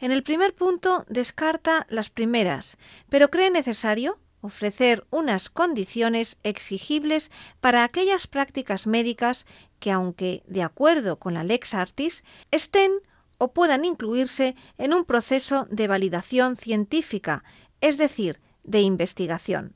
En 0.00 0.10
el 0.10 0.24
primer 0.24 0.54
punto 0.54 1.04
descarta 1.08 1.86
las 1.88 2.10
primeras, 2.10 2.78
pero 3.08 3.30
cree 3.30 3.50
necesario 3.50 4.18
ofrecer 4.42 5.06
unas 5.10 5.48
condiciones 5.48 6.36
exigibles 6.42 7.30
para 7.60 7.84
aquellas 7.84 8.26
prácticas 8.26 8.86
médicas 8.86 9.46
que, 9.78 9.90
aunque 9.90 10.42
de 10.46 10.62
acuerdo 10.62 11.18
con 11.18 11.34
la 11.34 11.44
lex 11.44 11.74
artis, 11.74 12.24
estén 12.50 12.90
o 13.38 13.52
puedan 13.52 13.84
incluirse 13.84 14.54
en 14.78 14.92
un 14.92 15.04
proceso 15.04 15.66
de 15.70 15.88
validación 15.88 16.56
científica, 16.56 17.42
es 17.80 17.98
decir, 17.98 18.40
de 18.62 18.80
investigación. 18.80 19.74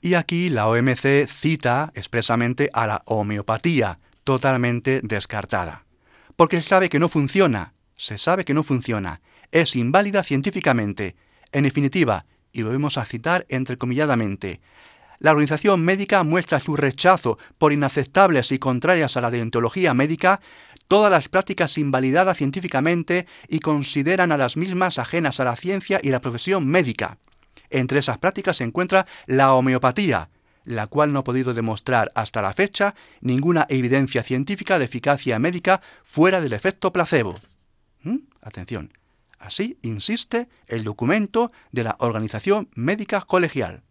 Y 0.00 0.14
aquí 0.14 0.50
la 0.50 0.68
OMC 0.68 1.26
cita 1.26 1.90
expresamente 1.94 2.70
a 2.72 2.86
la 2.86 3.02
homeopatía, 3.06 3.98
totalmente 4.24 5.00
descartada. 5.02 5.84
Porque 6.36 6.60
sabe 6.60 6.88
que 6.88 6.98
no 6.98 7.08
funciona, 7.08 7.74
se 7.96 8.18
sabe 8.18 8.44
que 8.44 8.54
no 8.54 8.62
funciona, 8.62 9.20
es 9.52 9.74
inválida 9.74 10.22
científicamente. 10.22 11.16
En 11.52 11.64
definitiva, 11.64 12.26
y 12.56 12.62
volvemos 12.62 12.98
a 12.98 13.04
citar 13.04 13.46
entrecomilladamente, 13.48 14.60
la 15.18 15.30
organización 15.30 15.82
médica 15.82 16.22
muestra 16.24 16.60
su 16.60 16.76
rechazo 16.76 17.38
por 17.58 17.72
inaceptables 17.72 18.52
y 18.52 18.58
contrarias 18.58 19.16
a 19.16 19.20
la 19.20 19.30
deontología 19.30 19.94
médica 19.94 20.40
todas 20.88 21.10
las 21.10 21.28
prácticas 21.28 21.78
invalidadas 21.78 22.36
científicamente 22.36 23.26
y 23.48 23.60
consideran 23.60 24.30
a 24.30 24.36
las 24.36 24.56
mismas 24.56 24.98
ajenas 24.98 25.40
a 25.40 25.44
la 25.44 25.56
ciencia 25.56 26.00
y 26.02 26.10
la 26.10 26.20
profesión 26.20 26.66
médica. 26.66 27.18
Entre 27.70 27.98
esas 27.98 28.18
prácticas 28.18 28.58
se 28.58 28.64
encuentra 28.64 29.06
la 29.26 29.54
homeopatía, 29.54 30.28
la 30.64 30.86
cual 30.86 31.12
no 31.12 31.20
ha 31.20 31.24
podido 31.24 31.54
demostrar 31.54 32.12
hasta 32.14 32.42
la 32.42 32.52
fecha 32.52 32.94
ninguna 33.20 33.66
evidencia 33.68 34.22
científica 34.22 34.78
de 34.78 34.84
eficacia 34.84 35.38
médica 35.38 35.80
fuera 36.04 36.40
del 36.40 36.52
efecto 36.52 36.92
placebo. 36.92 37.34
¿Mm? 38.02 38.18
Atención. 38.42 38.92
Así 39.46 39.78
insiste 39.82 40.48
el 40.66 40.82
documento 40.82 41.52
de 41.70 41.84
la 41.84 41.94
Organización 42.00 42.68
Médica 42.74 43.20
Colegial. 43.20 43.84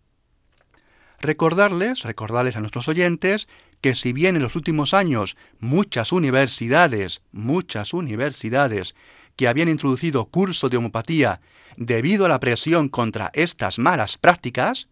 Recordarles, 1.21 2.03
recordarles 2.03 2.57
a 2.57 2.59
nuestros 2.59 2.89
oyentes, 2.89 3.47
que 3.79 3.95
si 3.95 4.11
bien 4.11 4.35
en 4.35 4.41
los 4.41 4.57
últimos 4.57 4.93
años 4.93 5.37
muchas 5.61 6.11
universidades, 6.11 7.21
muchas 7.31 7.93
universidades 7.93 8.95
que 9.37 9.47
habían 9.47 9.69
introducido 9.69 10.25
curso 10.25 10.67
de 10.67 10.75
homeopatía 10.75 11.39
debido 11.77 12.25
a 12.25 12.29
la 12.29 12.41
presión 12.41 12.89
contra 12.89 13.31
estas 13.33 13.79
malas 13.79 14.17
prácticas, 14.17 14.89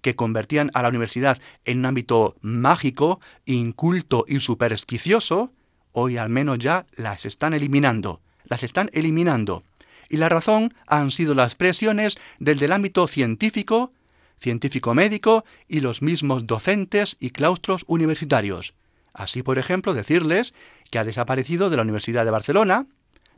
que 0.00 0.14
convertían 0.14 0.70
a 0.74 0.82
la 0.82 0.90
universidad 0.90 1.38
en 1.64 1.80
un 1.80 1.86
ámbito 1.86 2.36
mágico, 2.40 3.20
inculto 3.46 4.26
y 4.28 4.38
supersticioso, 4.38 5.52
hoy 5.90 6.18
al 6.18 6.28
menos 6.28 6.58
ya 6.60 6.86
las 6.94 7.26
están 7.26 7.52
eliminando. 7.52 8.20
Las 8.44 8.62
están 8.62 8.90
eliminando. 8.92 9.64
Y 10.08 10.16
la 10.18 10.28
razón 10.28 10.74
han 10.86 11.10
sido 11.10 11.34
las 11.34 11.54
presiones 11.54 12.16
del, 12.38 12.58
del 12.58 12.72
ámbito 12.72 13.06
científico, 13.06 13.92
científico 14.38 14.94
médico 14.94 15.44
y 15.68 15.80
los 15.80 16.02
mismos 16.02 16.46
docentes 16.46 17.16
y 17.20 17.30
claustros 17.30 17.84
universitarios. 17.86 18.74
Así, 19.12 19.42
por 19.42 19.58
ejemplo, 19.58 19.94
decirles 19.94 20.54
que 20.90 20.98
ha 20.98 21.04
desaparecido 21.04 21.70
de 21.70 21.76
la 21.76 21.82
Universidad 21.82 22.24
de 22.24 22.30
Barcelona, 22.30 22.86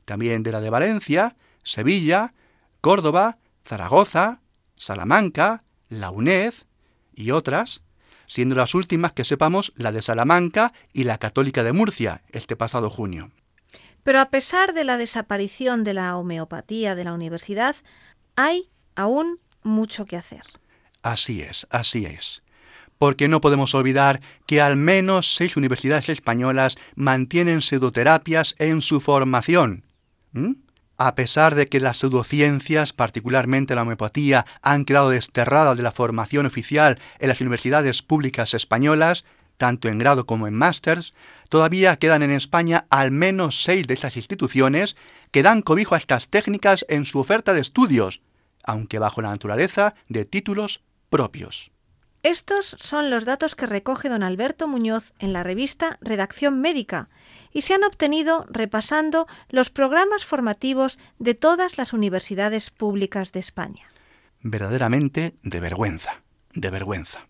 también 0.04 0.42
de 0.42 0.52
la 0.52 0.60
de 0.60 0.70
Valencia, 0.70 1.36
Sevilla, 1.62 2.34
Córdoba, 2.80 3.38
Zaragoza, 3.64 4.40
Salamanca, 4.76 5.64
la 5.88 6.10
UNED 6.10 6.54
y 7.14 7.30
otras, 7.30 7.82
siendo 8.26 8.54
las 8.54 8.74
últimas 8.74 9.12
que 9.12 9.24
sepamos 9.24 9.72
la 9.76 9.92
de 9.92 10.02
Salamanca 10.02 10.72
y 10.92 11.04
la 11.04 11.18
Católica 11.18 11.62
de 11.62 11.72
Murcia 11.72 12.22
este 12.30 12.56
pasado 12.56 12.90
junio. 12.90 13.30
Pero 14.06 14.20
a 14.20 14.30
pesar 14.30 14.72
de 14.72 14.84
la 14.84 14.98
desaparición 14.98 15.82
de 15.82 15.92
la 15.92 16.16
homeopatía 16.16 16.94
de 16.94 17.02
la 17.02 17.12
universidad, 17.12 17.74
hay 18.36 18.70
aún 18.94 19.40
mucho 19.64 20.04
que 20.04 20.16
hacer. 20.16 20.44
Así 21.02 21.40
es, 21.40 21.66
así 21.70 22.06
es. 22.06 22.44
Porque 22.98 23.26
no 23.26 23.40
podemos 23.40 23.74
olvidar 23.74 24.20
que 24.46 24.60
al 24.60 24.76
menos 24.76 25.34
seis 25.34 25.56
universidades 25.56 26.08
españolas 26.08 26.78
mantienen 26.94 27.60
pseudoterapias 27.60 28.54
en 28.60 28.80
su 28.80 29.00
formación. 29.00 29.82
A 30.98 31.16
pesar 31.16 31.56
de 31.56 31.66
que 31.66 31.80
las 31.80 31.96
pseudociencias, 31.96 32.92
particularmente 32.92 33.74
la 33.74 33.82
homeopatía, 33.82 34.46
han 34.62 34.84
quedado 34.84 35.10
desterradas 35.10 35.76
de 35.76 35.82
la 35.82 35.90
formación 35.90 36.46
oficial 36.46 37.00
en 37.18 37.28
las 37.28 37.40
universidades 37.40 38.02
públicas 38.02 38.54
españolas, 38.54 39.24
tanto 39.56 39.88
en 39.88 39.98
grado 39.98 40.26
como 40.26 40.46
en 40.46 40.54
másters, 40.54 41.14
todavía 41.48 41.96
quedan 41.96 42.22
en 42.22 42.30
España 42.30 42.86
al 42.90 43.10
menos 43.10 43.62
seis 43.62 43.86
de 43.86 43.94
esas 43.94 44.16
instituciones 44.16 44.96
que 45.30 45.42
dan 45.42 45.62
cobijo 45.62 45.94
a 45.94 45.98
estas 45.98 46.28
técnicas 46.28 46.84
en 46.88 47.04
su 47.04 47.18
oferta 47.18 47.52
de 47.52 47.60
estudios, 47.60 48.22
aunque 48.62 48.98
bajo 48.98 49.22
la 49.22 49.30
naturaleza 49.30 49.94
de 50.08 50.24
títulos 50.24 50.82
propios. 51.08 51.70
Estos 52.22 52.66
son 52.66 53.08
los 53.08 53.24
datos 53.24 53.54
que 53.54 53.66
recoge 53.66 54.08
don 54.08 54.24
Alberto 54.24 54.66
Muñoz 54.66 55.14
en 55.20 55.32
la 55.32 55.44
revista 55.44 55.96
Redacción 56.00 56.60
Médica 56.60 57.08
y 57.52 57.62
se 57.62 57.74
han 57.74 57.84
obtenido 57.84 58.44
repasando 58.48 59.28
los 59.48 59.70
programas 59.70 60.24
formativos 60.24 60.98
de 61.20 61.34
todas 61.34 61.78
las 61.78 61.92
universidades 61.92 62.72
públicas 62.72 63.30
de 63.30 63.38
España. 63.38 63.86
Verdaderamente 64.40 65.34
de 65.44 65.60
vergüenza, 65.60 66.22
de 66.52 66.70
vergüenza. 66.70 67.28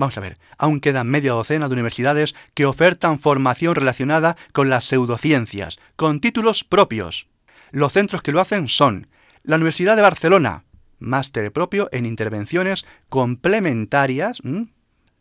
Vamos 0.00 0.16
a 0.16 0.22
ver, 0.22 0.38
aún 0.56 0.80
quedan 0.80 1.08
media 1.08 1.32
docena 1.32 1.68
de 1.68 1.74
universidades 1.74 2.34
que 2.54 2.64
ofertan 2.64 3.18
formación 3.18 3.74
relacionada 3.74 4.34
con 4.54 4.70
las 4.70 4.86
pseudociencias, 4.86 5.78
con 5.94 6.20
títulos 6.20 6.64
propios. 6.64 7.28
Los 7.70 7.92
centros 7.92 8.22
que 8.22 8.32
lo 8.32 8.40
hacen 8.40 8.66
son 8.66 9.08
la 9.42 9.56
Universidad 9.56 9.96
de 9.96 10.02
Barcelona, 10.02 10.64
máster 11.00 11.52
propio 11.52 11.90
en 11.92 12.06
intervenciones 12.06 12.86
complementarias 13.10 14.40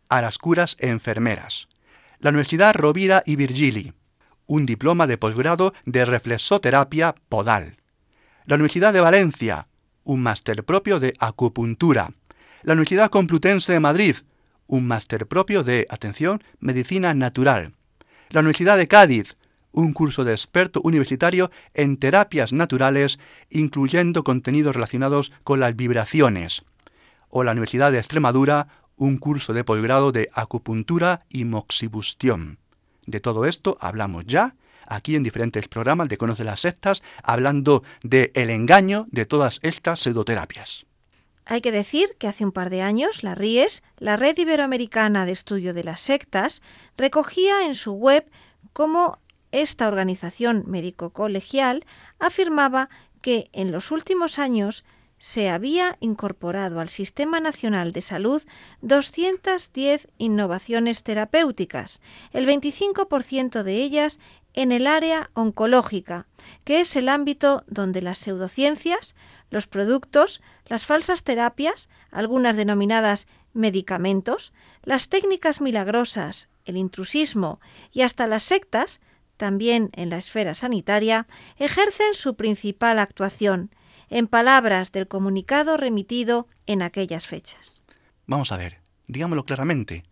a 0.08 0.22
las 0.22 0.38
curas 0.38 0.78
enfermeras. 0.80 1.68
La 2.20 2.30
Universidad 2.30 2.74
Rovira 2.74 3.22
y 3.26 3.36
Virgili, 3.36 3.92
un 4.46 4.66
diploma 4.66 5.08
de 5.08 5.18
posgrado 5.18 5.74
de 5.84 6.06
reflexoterapia 6.06 7.16
podal. 7.28 7.76
La 8.46 8.56
Universidad 8.56 8.94
de 8.94 9.02
Valencia, 9.02 9.68
un 10.06 10.24
máster 10.24 10.64
propio 10.64 11.02
de 11.02 11.16
acupuntura. 11.20 12.14
La 12.64 12.72
Universidad 12.72 13.10
Complutense 13.10 13.74
de 13.74 13.82
Madrid, 13.82 14.16
un 14.70 14.88
máster 14.88 15.28
propio 15.28 15.64
de, 15.64 15.86
atención, 15.90 16.42
medicina 16.60 17.14
natural. 17.14 17.74
La 18.30 18.40
Universidad 18.40 18.78
de 18.78 18.88
Cádiz, 18.88 19.36
un 19.72 19.94
curso 19.94 20.24
de 20.24 20.32
experto 20.32 20.80
universitario 20.84 21.52
en 21.74 21.98
terapias 21.98 22.54
naturales, 22.54 23.20
incluyendo 23.50 24.24
contenidos 24.24 24.76
relacionados 24.76 25.34
con 25.44 25.60
las 25.60 25.76
vibraciones. 25.76 26.64
O 27.30 27.44
la 27.44 27.52
Universidad 27.52 27.92
de 27.92 27.98
Extremadura, 27.98 28.68
un 28.96 29.18
curso 29.18 29.54
de 29.54 29.64
posgrado 29.64 30.12
de 30.12 30.30
acupuntura 30.34 31.26
y 31.30 31.46
moxibustión. 31.46 32.60
De 33.06 33.20
todo 33.20 33.46
esto 33.46 33.78
hablamos 33.82 34.26
ya 34.26 34.56
aquí 34.86 35.16
en 35.16 35.24
diferentes 35.24 35.68
programas 35.68 36.10
de 36.10 36.18
Conoce 36.18 36.44
las 36.44 36.62
Sectas, 36.62 37.04
hablando 37.24 37.84
de 38.04 38.32
el 38.36 38.50
engaño 38.50 39.08
de 39.12 39.26
todas 39.26 39.60
estas 39.62 40.00
pseudoterapias. 40.00 40.89
Hay 41.52 41.62
que 41.62 41.72
decir 41.72 42.16
que 42.20 42.28
hace 42.28 42.46
un 42.46 42.52
par 42.52 42.70
de 42.70 42.84
años 42.84 43.24
la 43.24 43.34
RIES, 43.34 43.82
la 43.98 44.18
Red 44.18 44.38
Iberoamericana 44.38 45.26
de 45.26 45.32
Estudio 45.32 45.74
de 45.74 45.84
las 45.84 46.00
Sectas, 46.00 46.62
recogía 46.96 47.66
en 47.66 47.74
su 47.74 47.94
web 47.94 48.30
cómo 48.72 49.18
esta 49.52 49.88
organización 49.88 50.66
médico-colegial 50.68 51.88
afirmaba 52.20 52.92
que 53.24 53.50
en 53.52 53.72
los 53.72 53.90
últimos 53.90 54.38
años 54.38 54.86
se 55.18 55.50
había 55.50 55.98
incorporado 56.02 56.80
al 56.80 56.90
Sistema 56.90 57.40
Nacional 57.40 57.94
de 57.94 58.04
Salud 58.04 58.44
210 58.84 60.08
innovaciones 60.20 61.02
terapéuticas, 61.02 62.00
el 62.32 62.48
25% 62.48 63.64
de 63.64 63.74
ellas 63.74 64.20
en 64.54 64.72
el 64.72 64.88
área 64.88 65.30
oncológica, 65.34 66.28
que 66.64 66.82
es 66.82 66.96
el 66.96 67.10
ámbito 67.10 67.64
donde 67.68 68.02
las 68.02 68.20
pseudociencias, 68.20 69.16
los 69.50 69.68
productos, 69.68 70.42
las 70.66 70.86
falsas 70.86 71.24
terapias, 71.24 71.90
algunas 72.12 72.56
denominadas 72.56 73.28
medicamentos, 73.54 74.54
las 74.84 75.10
técnicas 75.10 75.62
milagrosas, 75.62 76.50
el 76.66 76.78
intrusismo 76.78 77.60
y 77.92 78.02
hasta 78.02 78.28
las 78.28 78.44
sectas, 78.44 79.02
también 79.38 79.90
en 79.94 80.10
la 80.10 80.18
esfera 80.18 80.54
sanitaria, 80.54 81.28
ejercen 81.58 82.14
su 82.14 82.36
principal 82.36 83.00
actuación, 83.00 83.72
en 84.10 84.28
palabras 84.28 84.92
del 84.92 85.08
comunicado 85.08 85.78
remitido 85.78 86.48
en 86.66 86.82
aquellas 86.82 87.28
fechas. 87.28 87.84
Vamos 88.26 88.52
a 88.52 88.58
ver, 88.58 88.80
digámoslo 89.08 89.46
claramente. 89.46 90.04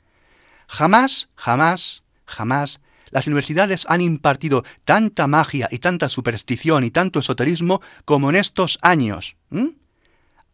Jamás, 0.68 1.30
jamás, 1.36 2.04
jamás 2.26 2.80
las 3.12 3.28
universidades 3.28 3.86
han 3.90 4.02
impartido 4.02 4.64
tanta 4.86 5.28
magia 5.28 5.68
y 5.72 5.80
tanta 5.80 6.10
superstición 6.10 6.84
y 6.84 6.92
tanto 6.92 7.20
esoterismo 7.20 7.82
como 8.06 8.30
en 8.30 8.36
estos 8.36 8.80
años. 8.82 9.36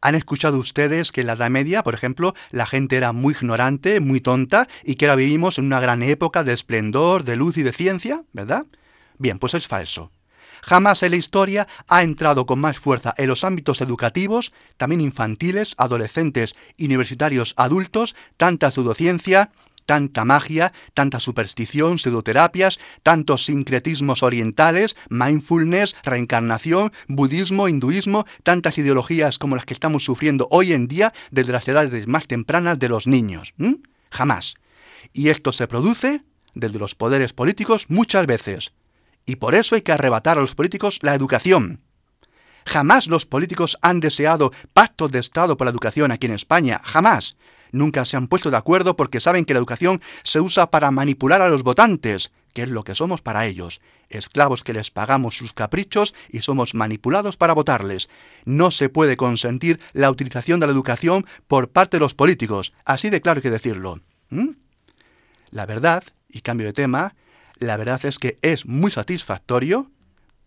¿Han 0.01 0.15
escuchado 0.15 0.57
ustedes 0.57 1.11
que 1.11 1.21
en 1.21 1.27
la 1.27 1.33
Edad 1.33 1.49
Media, 1.49 1.81
por 1.81 1.93
ejemplo, 1.93 2.33
la 2.51 2.65
gente 2.65 2.97
era 2.97 3.13
muy 3.13 3.33
ignorante, 3.33 4.01
muy 4.01 4.19
tonta 4.19 4.67
y 4.83 4.95
que 4.95 5.05
ahora 5.05 5.15
vivimos 5.15 5.57
en 5.57 5.65
una 5.65 5.79
gran 5.79 6.03
época 6.03 6.43
de 6.43 6.51
esplendor, 6.51 7.23
de 7.23 7.37
luz 7.37 7.57
y 7.57 7.63
de 7.63 7.71
ciencia? 7.71 8.23
¿Verdad? 8.33 8.65
Bien, 9.17 9.39
pues 9.39 9.53
es 9.53 9.67
falso. 9.67 10.11
Jamás 10.61 11.03
en 11.03 11.11
la 11.11 11.17
historia 11.17 11.67
ha 11.87 12.03
entrado 12.03 12.45
con 12.45 12.59
más 12.59 12.77
fuerza 12.77 13.13
en 13.17 13.27
los 13.27 13.43
ámbitos 13.43 13.81
educativos, 13.81 14.53
también 14.77 15.01
infantiles, 15.01 15.75
adolescentes, 15.77 16.55
universitarios, 16.79 17.53
adultos, 17.57 18.15
tanta 18.37 18.71
pseudociencia, 18.71 19.51
tanta 19.85 20.25
magia, 20.25 20.73
tanta 20.93 21.19
superstición, 21.19 21.99
pseudoterapias, 21.99 22.79
tantos 23.03 23.45
sincretismos 23.45 24.23
orientales, 24.23 24.95
mindfulness, 25.09 25.95
reencarnación, 26.03 26.91
budismo, 27.07 27.67
hinduismo, 27.67 28.25
tantas 28.43 28.77
ideologías 28.77 29.39
como 29.39 29.55
las 29.55 29.65
que 29.65 29.73
estamos 29.73 30.03
sufriendo 30.03 30.47
hoy 30.51 30.73
en 30.73 30.87
día 30.87 31.13
desde 31.31 31.53
las 31.53 31.67
edades 31.67 32.07
más 32.07 32.27
tempranas 32.27 32.79
de 32.79 32.89
los 32.89 33.07
niños. 33.07 33.53
Jamás. 34.11 34.55
Y 35.11 35.29
esto 35.29 35.51
se 35.51 35.67
produce 35.67 36.23
desde 36.53 36.79
los 36.79 36.95
poderes 36.95 37.33
políticos 37.33 37.85
muchas 37.89 38.25
veces. 38.25 38.73
Y 39.25 39.37
por 39.37 39.55
eso 39.55 39.75
hay 39.75 39.81
que 39.81 39.91
arrebatar 39.91 40.37
a 40.37 40.41
los 40.41 40.55
políticos 40.55 40.99
la 41.01 41.15
educación. 41.15 41.81
Jamás 42.65 43.07
los 43.07 43.25
políticos 43.25 43.77
han 43.81 43.99
deseado 43.99 44.51
pactos 44.73 45.11
de 45.11 45.19
Estado 45.19 45.57
por 45.57 45.65
la 45.65 45.71
educación 45.71 46.11
aquí 46.11 46.27
en 46.27 46.33
España, 46.33 46.81
jamás. 46.83 47.35
Nunca 47.73 48.05
se 48.05 48.15
han 48.15 48.27
puesto 48.27 48.51
de 48.51 48.57
acuerdo 48.57 48.95
porque 48.95 49.19
saben 49.19 49.45
que 49.45 49.53
la 49.53 49.57
educación 49.57 49.99
se 50.21 50.39
usa 50.39 50.69
para 50.69 50.91
manipular 50.91 51.41
a 51.41 51.49
los 51.49 51.63
votantes, 51.63 52.31
que 52.53 52.61
es 52.61 52.69
lo 52.69 52.83
que 52.83 52.93
somos 52.93 53.23
para 53.23 53.47
ellos, 53.47 53.81
esclavos 54.09 54.63
que 54.63 54.73
les 54.73 54.91
pagamos 54.91 55.35
sus 55.35 55.53
caprichos 55.53 56.13
y 56.29 56.41
somos 56.41 56.75
manipulados 56.75 57.35
para 57.35 57.53
votarles. 57.53 58.11
No 58.45 58.69
se 58.69 58.89
puede 58.89 59.17
consentir 59.17 59.79
la 59.91 60.11
utilización 60.11 60.59
de 60.59 60.67
la 60.67 60.71
educación 60.71 61.25
por 61.47 61.71
parte 61.71 61.97
de 61.97 62.01
los 62.01 62.13
políticos, 62.13 62.73
así 62.85 63.09
de 63.09 63.21
claro 63.21 63.39
hay 63.39 63.41
que 63.43 63.49
decirlo. 63.49 63.99
¿Mm? 64.29 64.49
La 65.49 65.65
verdad, 65.65 66.03
y 66.29 66.41
cambio 66.41 66.67
de 66.67 66.73
tema, 66.73 67.15
la 67.57 67.75
verdad 67.75 68.05
es 68.05 68.19
que 68.19 68.37
es 68.43 68.67
muy 68.67 68.91
satisfactorio, 68.91 69.89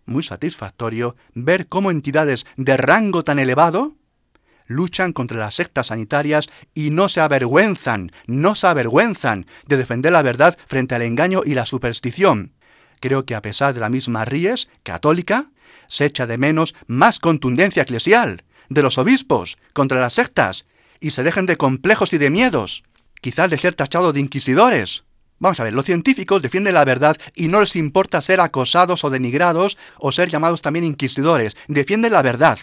muy 0.04 0.22
satisfactorio 0.22 1.16
ver 1.34 1.66
cómo 1.66 1.90
entidades 1.90 2.46
de 2.56 2.76
rango 2.76 3.24
tan 3.24 3.40
elevado 3.40 3.96
luchan 4.66 5.12
contra 5.12 5.38
las 5.38 5.54
sectas 5.54 5.88
sanitarias 5.88 6.48
y 6.74 6.90
no 6.90 7.08
se 7.08 7.20
avergüenzan, 7.20 8.12
no 8.26 8.54
se 8.54 8.66
avergüenzan 8.66 9.46
de 9.66 9.76
defender 9.76 10.12
la 10.12 10.22
verdad 10.22 10.58
frente 10.66 10.94
al 10.94 11.02
engaño 11.02 11.42
y 11.44 11.54
la 11.54 11.66
superstición. 11.66 12.52
Creo 13.00 13.24
que 13.24 13.34
a 13.34 13.42
pesar 13.42 13.74
de 13.74 13.80
la 13.80 13.88
misma 13.88 14.24
Ries, 14.24 14.68
católica, 14.82 15.50
se 15.88 16.06
echa 16.06 16.26
de 16.26 16.38
menos 16.38 16.74
más 16.86 17.18
contundencia 17.18 17.82
eclesial 17.82 18.42
de 18.68 18.82
los 18.82 18.98
obispos 18.98 19.58
contra 19.72 20.00
las 20.00 20.14
sectas 20.14 20.66
y 21.00 21.10
se 21.10 21.22
dejen 21.22 21.46
de 21.46 21.56
complejos 21.56 22.12
y 22.12 22.18
de 22.18 22.30
miedos, 22.30 22.82
quizás 23.20 23.50
de 23.50 23.58
ser 23.58 23.74
tachado 23.74 24.12
de 24.12 24.20
inquisidores. 24.20 25.04
Vamos 25.38 25.60
a 25.60 25.64
ver, 25.64 25.74
los 25.74 25.84
científicos 25.84 26.40
defienden 26.40 26.74
la 26.74 26.84
verdad 26.84 27.16
y 27.34 27.48
no 27.48 27.60
les 27.60 27.76
importa 27.76 28.22
ser 28.22 28.40
acosados 28.40 29.04
o 29.04 29.10
denigrados 29.10 29.76
o 29.98 30.10
ser 30.10 30.30
llamados 30.30 30.62
también 30.62 30.84
inquisidores. 30.84 31.56
Defienden 31.68 32.12
la 32.12 32.22
verdad. 32.22 32.58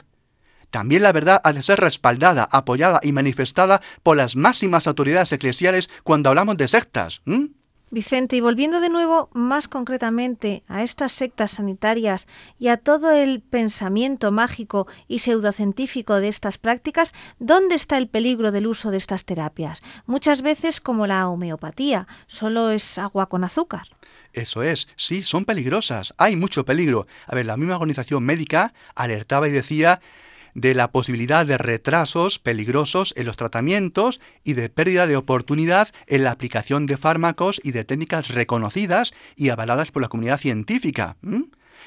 También 0.73 1.03
la 1.03 1.12
verdad 1.12 1.39
ha 1.43 1.53
de 1.53 1.62
ser 1.62 1.79
respaldada, 1.79 2.47
apoyada 2.51 2.99
y 3.03 3.12
manifestada 3.12 3.79
por 4.01 4.17
las 4.17 4.36
máximas 4.36 4.88
autoridades 4.88 5.31
eclesiales 5.31 5.88
cuando 6.03 6.29
hablamos 6.29 6.57
de 6.57 6.67
sectas. 6.67 7.21
Vicente, 7.91 8.38
y 8.38 8.41
volviendo 8.41 8.79
de 8.79 8.89
nuevo 8.89 9.29
más 9.33 9.67
concretamente 9.67 10.63
a 10.67 10.81
estas 10.81 11.12
sectas 11.12 11.51
sanitarias 11.51 12.27
y 12.57 12.69
a 12.69 12.77
todo 12.77 13.12
el 13.12 13.41
pensamiento 13.41 14.31
mágico 14.31 14.88
y 15.07 15.19
pseudocientífico 15.19 16.15
de 16.15 16.29
estas 16.29 16.57
prácticas, 16.57 17.13
¿dónde 17.38 17.75
está 17.75 17.99
el 17.99 18.07
peligro 18.07 18.51
del 18.51 18.65
uso 18.65 18.89
de 18.89 18.97
estas 18.97 19.25
terapias? 19.25 19.83
Muchas 20.07 20.41
veces, 20.41 20.81
como 20.81 21.05
la 21.05 21.27
homeopatía, 21.27 22.07
solo 22.25 22.71
es 22.71 22.97
agua 22.97 23.29
con 23.29 23.43
azúcar. 23.43 23.89
Eso 24.33 24.63
es, 24.63 24.88
sí, 24.95 25.21
son 25.21 25.45
peligrosas, 25.45 26.15
hay 26.17 26.36
mucho 26.36 26.65
peligro. 26.65 27.05
A 27.27 27.36
ver, 27.36 27.45
la 27.45 27.57
misma 27.57 27.75
organización 27.75 28.23
médica 28.23 28.73
alertaba 28.95 29.47
y 29.47 29.51
decía 29.51 30.01
de 30.53 30.73
la 30.73 30.91
posibilidad 30.91 31.45
de 31.45 31.57
retrasos 31.57 32.39
peligrosos 32.39 33.13
en 33.17 33.25
los 33.25 33.37
tratamientos 33.37 34.21
y 34.43 34.53
de 34.53 34.69
pérdida 34.69 35.07
de 35.07 35.17
oportunidad 35.17 35.89
en 36.08 36.23
la 36.23 36.31
aplicación 36.31 36.85
de 36.85 36.97
fármacos 36.97 37.62
y 37.63 37.71
de 37.71 37.83
técnicas 37.83 38.29
reconocidas 38.29 39.13
y 39.35 39.49
avaladas 39.49 39.91
por 39.91 40.01
la 40.01 40.10
comunidad 40.10 40.39
científica. 40.39 41.17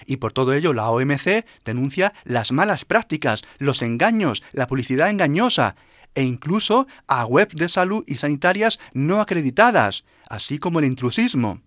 Y 0.04 0.18
por 0.18 0.32
todo 0.32 0.52
ello 0.52 0.72
la 0.72 0.90
OMC 0.90 1.46
denuncia 1.64 2.12
las 2.24 2.52
malas 2.52 2.84
prácticas, 2.84 3.44
los 3.58 3.82
engaños, 3.82 4.42
la 4.52 4.66
publicidad 4.66 5.10
engañosa 5.10 5.76
e 6.14 6.22
incluso 6.22 6.86
a 7.06 7.26
webs 7.26 7.54
de 7.54 7.68
salud 7.68 8.02
y 8.06 8.16
sanitarias 8.16 8.80
no 8.92 9.20
acreditadas, 9.20 10.04
así 10.28 10.58
como 10.58 10.78
el 10.78 10.86
intrusismo. 10.86 11.60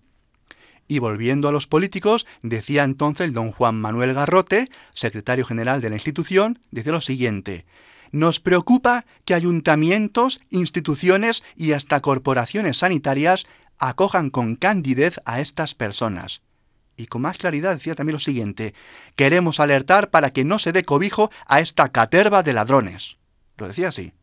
Y 0.91 0.97
volviendo 0.97 1.47
a 1.47 1.51
los 1.51 1.67
políticos, 1.67 2.25
decía 2.41 2.83
entonces 2.83 3.27
el 3.27 3.33
don 3.33 3.51
Juan 3.51 3.79
Manuel 3.79 4.15
Garrote, 4.15 4.69
secretario 4.91 5.45
general 5.45 5.81
de 5.81 5.89
la 5.91 5.97
institución, 5.97 6.57
dice 6.71 6.91
lo 6.91 6.99
siguiente. 6.99 7.67
Nos 8.11 8.39
preocupa 8.39 9.05
que 9.23 9.35
ayuntamientos, 9.35 10.39
instituciones 10.49 11.43
y 11.55 11.73
hasta 11.73 12.01
corporaciones 12.01 12.79
sanitarias 12.79 13.45
acojan 13.77 14.31
con 14.31 14.55
candidez 14.55 15.21
a 15.25 15.39
estas 15.41 15.75
personas. 15.75 16.41
Y 16.97 17.05
con 17.05 17.21
más 17.21 17.37
claridad 17.37 17.75
decía 17.75 17.93
también 17.93 18.13
lo 18.13 18.19
siguiente, 18.19 18.73
queremos 19.15 19.59
alertar 19.59 20.09
para 20.09 20.31
que 20.33 20.43
no 20.43 20.57
se 20.57 20.71
dé 20.71 20.83
cobijo 20.83 21.29
a 21.45 21.59
esta 21.59 21.89
caterva 21.89 22.41
de 22.41 22.53
ladrones. 22.53 23.17
Lo 23.57 23.67
decía 23.67 23.89
así. 23.89 24.13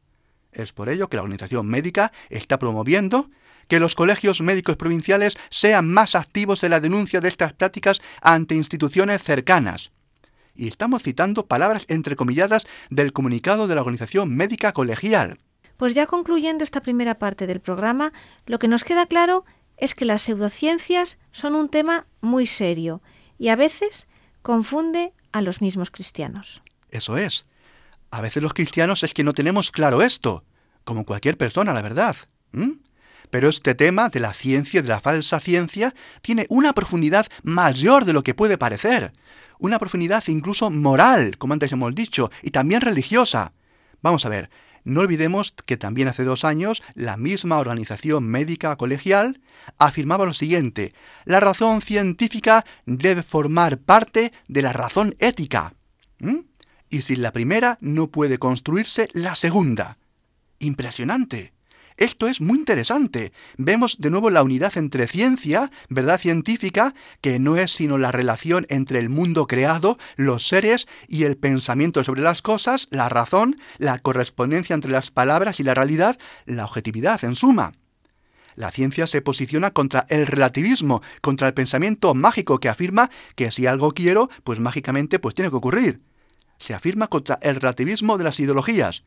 Es 0.51 0.73
por 0.73 0.89
ello 0.89 1.09
que 1.09 1.17
la 1.17 1.23
organización 1.23 1.69
médica 1.69 2.11
está 2.29 2.59
promoviendo 2.59 3.31
que 3.69 3.81
los 3.81 3.95
colegios 3.95 4.41
médicos 4.41 4.77
provinciales 4.77 5.37
sean 5.51 5.93
más 5.93 6.15
activos 6.15 6.63
en 6.65 6.71
la 6.71 6.81
denuncia 6.81 7.21
de 7.21 7.29
estas 7.29 7.53
prácticas 7.53 8.01
ante 8.21 8.55
instituciones 8.55 9.23
cercanas. 9.23 9.93
Y 10.55 10.69
estamos 10.69 11.03
citando 11.03 11.47
palabras 11.47 11.85
entrecomilladas 11.89 12.67
del 12.91 13.13
comunicado 13.13 13.67
de 13.67 13.75
la 13.75 13.83
Organización 13.83 14.35
Médica 14.35 14.73
Colegial. 14.73 15.39
Pues 15.77 15.95
ya 15.95 16.07
concluyendo 16.07 16.65
esta 16.65 16.81
primera 16.81 17.19
parte 17.19 17.47
del 17.47 17.61
programa, 17.61 18.13
lo 18.47 18.59
que 18.59 18.69
nos 18.69 18.83
queda 18.83 19.07
claro 19.07 19.45
es 19.77 19.95
que 19.95 20.07
las 20.07 20.23
pseudociencias 20.23 21.19
son 21.33 21.55
un 21.55 21.69
tema 21.69 22.07
muy 22.21 22.47
serio 22.47 23.03
y 23.39 23.49
a 23.49 23.57
veces 23.57 24.09
confunde 24.41 25.13
a 25.33 25.43
los 25.43 25.61
mismos 25.61 25.91
cristianos. 25.91 26.63
Eso 26.91 27.19
es. 27.19 27.45
A 28.11 28.23
veces 28.23 28.43
los 28.43 28.55
cristianos 28.55 29.03
es 29.03 29.13
que 29.13 29.25
no 29.25 29.35
tenemos 29.35 29.71
claro 29.71 30.01
esto, 30.01 30.45
como 30.85 31.05
cualquier 31.05 31.37
persona, 31.37 31.75
la 31.75 31.83
verdad. 31.83 32.17
Pero 33.31 33.49
este 33.49 33.75
tema 33.75 34.09
de 34.09 34.21
la 34.21 34.33
ciencia, 34.33 34.83
de 34.83 34.89
la 34.89 35.01
falsa 35.01 35.41
ciencia, 35.41 35.95
tiene 36.23 36.47
una 36.49 36.73
profundidad 36.73 37.27
mayor 37.43 38.05
de 38.05 38.13
lo 38.13 38.23
que 38.23 38.35
puede 38.35 38.59
parecer. 38.59 39.13
Una 39.59 39.79
profundidad 39.79 40.23
incluso 40.29 40.71
moral, 40.71 41.39
como 41.39 41.55
antes 41.55 41.73
hemos 41.73 41.95
dicho, 41.95 42.31
y 42.43 42.51
también 42.51 42.81
religiosa. 42.81 43.53
Vamos 44.03 44.27
a 44.27 44.29
ver, 44.29 44.51
no 44.87 45.01
olvidemos 45.01 45.53
que 45.67 45.77
también 45.77 46.07
hace 46.07 46.23
dos 46.23 46.45
años 46.45 46.81
la 46.95 47.17
misma 47.17 47.59
organización 47.59 48.23
médica 48.29 48.77
colegial 48.77 49.41
afirmaba 49.79 50.27
lo 50.27 50.33
siguiente, 50.33 50.95
la 51.25 51.41
razón 51.41 51.81
científica 51.81 52.65
debe 52.85 53.25
formar 53.25 53.79
parte 53.79 54.33
de 54.47 54.63
la 54.63 54.73
razón 54.73 55.17
ética. 55.19 55.75
Y 56.89 57.03
sin 57.03 57.21
la 57.21 57.33
primera 57.33 57.79
no 57.81 58.13
puede 58.13 58.39
construirse 58.39 59.09
la 59.13 59.35
segunda. 59.35 59.99
Impresionante. 60.61 61.56
Esto 61.97 62.29
es 62.29 62.43
muy 62.43 62.59
interesante. 62.59 63.33
Vemos 63.57 63.97
de 63.99 64.11
nuevo 64.11 64.29
la 64.29 64.43
unidad 64.43 64.77
entre 64.77 65.07
ciencia, 65.07 65.71
verdad 65.89 66.21
científica, 66.21 66.95
que 67.23 67.39
no 67.39 67.57
es 67.57 67.73
sino 67.73 67.97
la 67.97 68.13
relación 68.13 68.67
entre 68.69 68.99
el 68.99 69.09
mundo 69.09 69.47
creado, 69.47 69.97
los 70.17 70.47
seres 70.47 70.87
y 71.09 71.23
el 71.23 71.39
pensamiento 71.39 72.05
sobre 72.05 72.21
las 72.21 72.43
cosas, 72.43 72.89
la 72.91 73.09
razón, 73.09 73.59
la 73.79 73.99
correspondencia 73.99 74.75
entre 74.75 74.91
las 74.91 75.11
palabras 75.11 75.59
y 75.59 75.63
la 75.63 75.73
realidad, 75.73 76.19
la 76.45 76.67
objetividad, 76.67 77.25
en 77.25 77.35
suma. 77.35 77.73
La 78.57 78.71
ciencia 78.71 79.07
se 79.07 79.23
posiciona 79.23 79.71
contra 79.71 80.05
el 80.11 80.27
relativismo, 80.27 81.03
contra 81.23 81.47
el 81.49 81.55
pensamiento 81.55 82.15
mágico 82.15 82.59
que 82.59 82.69
afirma 82.69 83.11
que 83.37 83.51
si 83.51 83.67
algo 83.67 83.93
quiero, 83.93 84.29
pues 84.45 84.61
mágicamente 84.61 85.19
pues 85.19 85.35
tiene 85.35 85.51
que 85.51 85.57
ocurrir. 85.57 86.03
Se 86.59 86.75
afirma 86.75 87.09
contra 87.09 87.39
el 87.41 87.55
relativismo 87.55 88.19
de 88.19 88.25
las 88.25 88.41
ideologías 88.41 89.05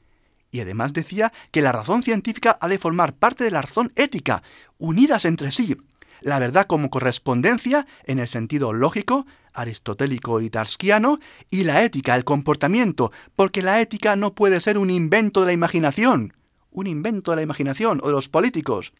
y 0.52 0.62
además 0.62 0.93
decía 0.93 1.32
que 1.52 1.62
la 1.62 1.72
razón 1.72 2.04
científica 2.04 2.58
ha 2.60 2.68
de 2.68 2.80
formar 2.80 3.14
parte 3.14 3.43
de 3.43 3.52
la 3.52 3.62
razón 3.62 3.91
ética, 3.95 4.43
unidas 4.78 5.26
entre 5.26 5.52
sí. 5.52 5.78
La 6.22 6.39
verdad 6.39 6.66
como 6.68 6.89
correspondencia 6.89 7.88
en 8.06 8.20
el 8.20 8.28
sentido 8.28 8.74
lógico, 8.74 9.26
aristotélico 9.54 10.41
y 10.41 10.50
tarskiano, 10.50 11.20
y 11.50 11.64
la 11.64 11.84
ética, 11.84 12.16
el 12.16 12.26
comportamiento, 12.26 13.12
porque 13.36 13.62
la 13.62 13.80
ética 13.80 14.16
no 14.16 14.34
puede 14.34 14.60
ser 14.60 14.78
un 14.78 14.89
invento 14.89 15.41
de 15.41 15.47
la 15.47 15.54
imaginación, 15.54 16.34
un 16.72 16.88
invento 16.88 17.32
de 17.32 17.38
la 17.38 17.43
imaginación 17.43 18.00
o 18.04 18.08
de 18.08 18.14
los 18.14 18.30
políticos, 18.30 18.93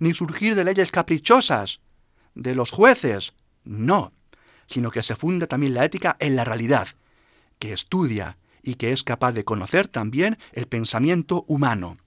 ni 0.00 0.14
surgir 0.14 0.54
de 0.54 0.64
leyes 0.64 0.90
caprichosas, 0.90 1.80
de 2.34 2.54
los 2.54 2.70
jueces, 2.70 3.32
no, 3.64 4.12
sino 4.66 4.90
que 4.90 5.02
se 5.02 5.16
funda 5.16 5.46
también 5.46 5.74
la 5.74 5.84
ética 5.84 6.16
en 6.20 6.36
la 6.36 6.44
realidad, 6.44 6.88
que 7.58 7.72
estudia, 7.72 8.38
y 8.62 8.74
que 8.74 8.92
es 8.92 9.02
capaz 9.02 9.32
de 9.32 9.44
conocer 9.44 9.88
también 9.88 10.38
el 10.52 10.66
pensamiento 10.66 11.44
humano. 11.48 11.98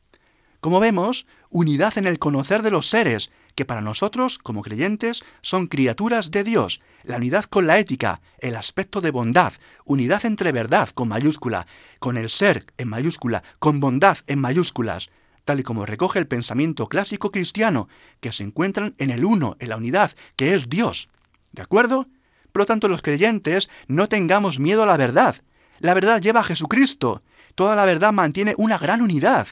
Como 0.60 0.80
vemos, 0.80 1.28
unidad 1.50 1.98
en 1.98 2.08
el 2.08 2.20
conocer 2.20 2.62
de 2.62 2.72
los 2.72 2.90
seres, 2.90 3.32
que 3.56 3.66
para 3.66 3.82
nosotros, 3.82 4.38
como 4.38 4.62
creyentes, 4.62 5.24
son 5.42 5.68
criaturas 5.68 6.32
de 6.32 6.44
Dios, 6.44 6.82
la 7.04 7.18
unidad 7.18 7.46
con 7.46 7.68
la 7.68 7.80
ética, 7.80 8.22
el 8.40 8.56
aspecto 8.56 9.02
de 9.02 9.12
bondad, 9.12 9.54
unidad 9.86 10.26
entre 10.26 10.52
verdad 10.52 10.90
con 10.90 11.10
mayúscula, 11.10 11.68
con 12.00 12.18
el 12.18 12.30
ser 12.30 12.66
en 12.78 12.88
mayúscula, 12.88 13.44
con 13.60 13.80
bondad 13.80 14.18
en 14.28 14.40
mayúsculas, 14.40 15.10
tal 15.46 15.60
y 15.60 15.64
como 15.64 15.86
recoge 15.86 16.20
el 16.20 16.28
pensamiento 16.28 16.88
clásico 16.88 17.32
cristiano, 17.32 17.90
que 18.22 18.32
se 18.32 18.44
encuentran 18.44 18.96
en 18.98 19.10
el 19.10 19.26
uno, 19.26 19.56
en 19.60 19.70
la 19.70 19.78
unidad, 19.78 20.12
que 20.36 20.56
es 20.56 20.70
Dios. 20.70 21.10
¿De 21.52 21.62
acuerdo? 21.62 22.08
Por 22.52 22.62
lo 22.62 22.66
tanto, 22.66 22.88
los 22.88 23.02
creyentes 23.02 23.70
no 23.88 24.08
tengamos 24.08 24.60
miedo 24.60 24.84
a 24.84 24.86
la 24.86 24.98
verdad, 24.98 25.36
la 25.84 25.94
verdad 25.94 26.22
lleva 26.22 26.40
a 26.40 26.44
Jesucristo. 26.46 27.24
Toda 27.56 27.76
la 27.76 27.84
verdad 27.84 28.14
mantiene 28.14 28.56
una 28.58 28.78
gran 28.78 29.02
unidad. 29.02 29.48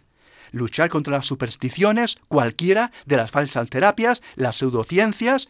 Luchar 0.52 0.90
contra 0.90 1.18
las 1.18 1.26
supersticiones, 1.28 2.18
cualquiera 2.30 2.94
de 3.06 3.18
las 3.18 3.30
falsas 3.30 3.70
terapias, 3.70 4.24
las 4.36 4.56
pseudociencias, 4.56 5.50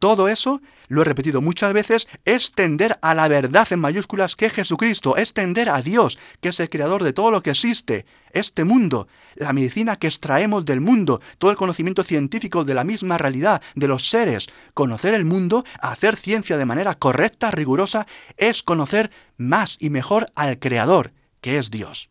todo 0.00 0.28
eso, 0.28 0.60
lo 0.88 1.02
he 1.02 1.04
repetido 1.04 1.40
muchas 1.40 1.72
veces, 1.72 2.08
es 2.24 2.52
tender 2.52 2.98
a 3.02 3.14
la 3.14 3.28
verdad 3.28 3.68
en 3.70 3.78
mayúsculas 3.78 4.34
que 4.34 4.46
es 4.46 4.52
Jesucristo, 4.54 5.16
es 5.16 5.34
tender 5.34 5.68
a 5.68 5.82
Dios, 5.82 6.18
que 6.40 6.48
es 6.48 6.58
el 6.58 6.70
creador 6.70 7.04
de 7.04 7.12
todo 7.12 7.30
lo 7.30 7.42
que 7.42 7.50
existe, 7.50 8.06
este 8.32 8.64
mundo, 8.64 9.08
la 9.34 9.52
medicina 9.52 9.96
que 9.96 10.06
extraemos 10.06 10.64
del 10.64 10.80
mundo, 10.80 11.20
todo 11.38 11.50
el 11.50 11.56
conocimiento 11.58 12.02
científico 12.02 12.64
de 12.64 12.74
la 12.74 12.82
misma 12.82 13.18
realidad, 13.18 13.62
de 13.74 13.88
los 13.88 14.08
seres. 14.08 14.48
Conocer 14.72 15.12
el 15.12 15.26
mundo, 15.26 15.64
hacer 15.80 16.16
ciencia 16.16 16.56
de 16.56 16.64
manera 16.64 16.94
correcta, 16.94 17.50
rigurosa, 17.50 18.06
es 18.38 18.62
conocer 18.62 19.10
más 19.36 19.76
y 19.80 19.90
mejor 19.90 20.32
al 20.34 20.58
Creador, 20.58 21.12
que 21.42 21.58
es 21.58 21.70
Dios. 21.70 22.08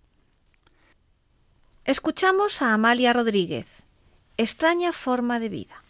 Escuchamos 1.85 2.61
a 2.61 2.73
Amalia 2.73 3.13
Rodríguez. 3.13 3.65
Extraña 4.37 4.93
forma 4.93 5.39
de 5.39 5.49
vida. 5.49 5.83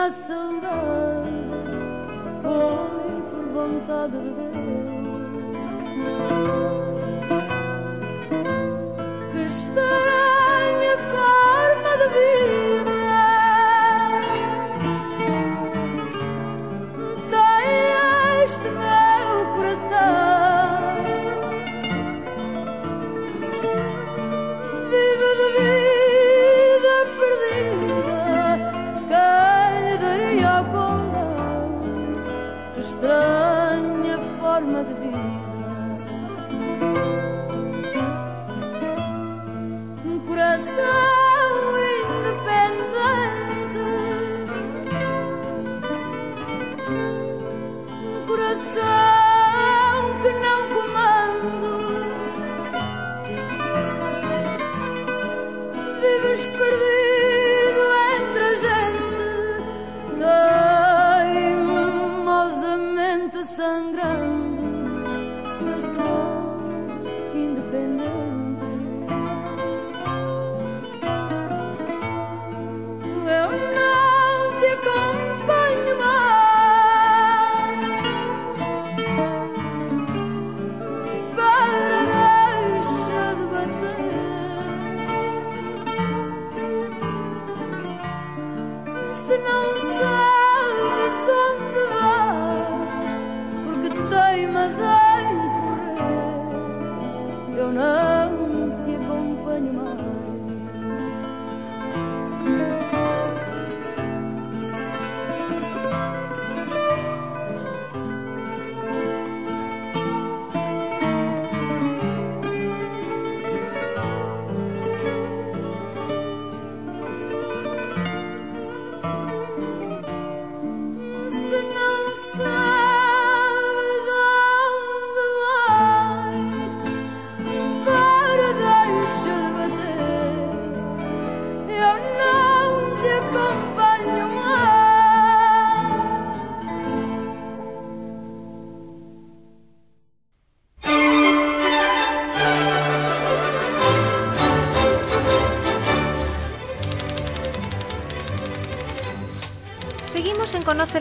A 0.00 0.10
saudade 0.12 1.28
foi 2.40 3.20
por 3.30 3.44
vontade 3.52 4.12
de 4.12 4.30
Deus. 4.30 4.58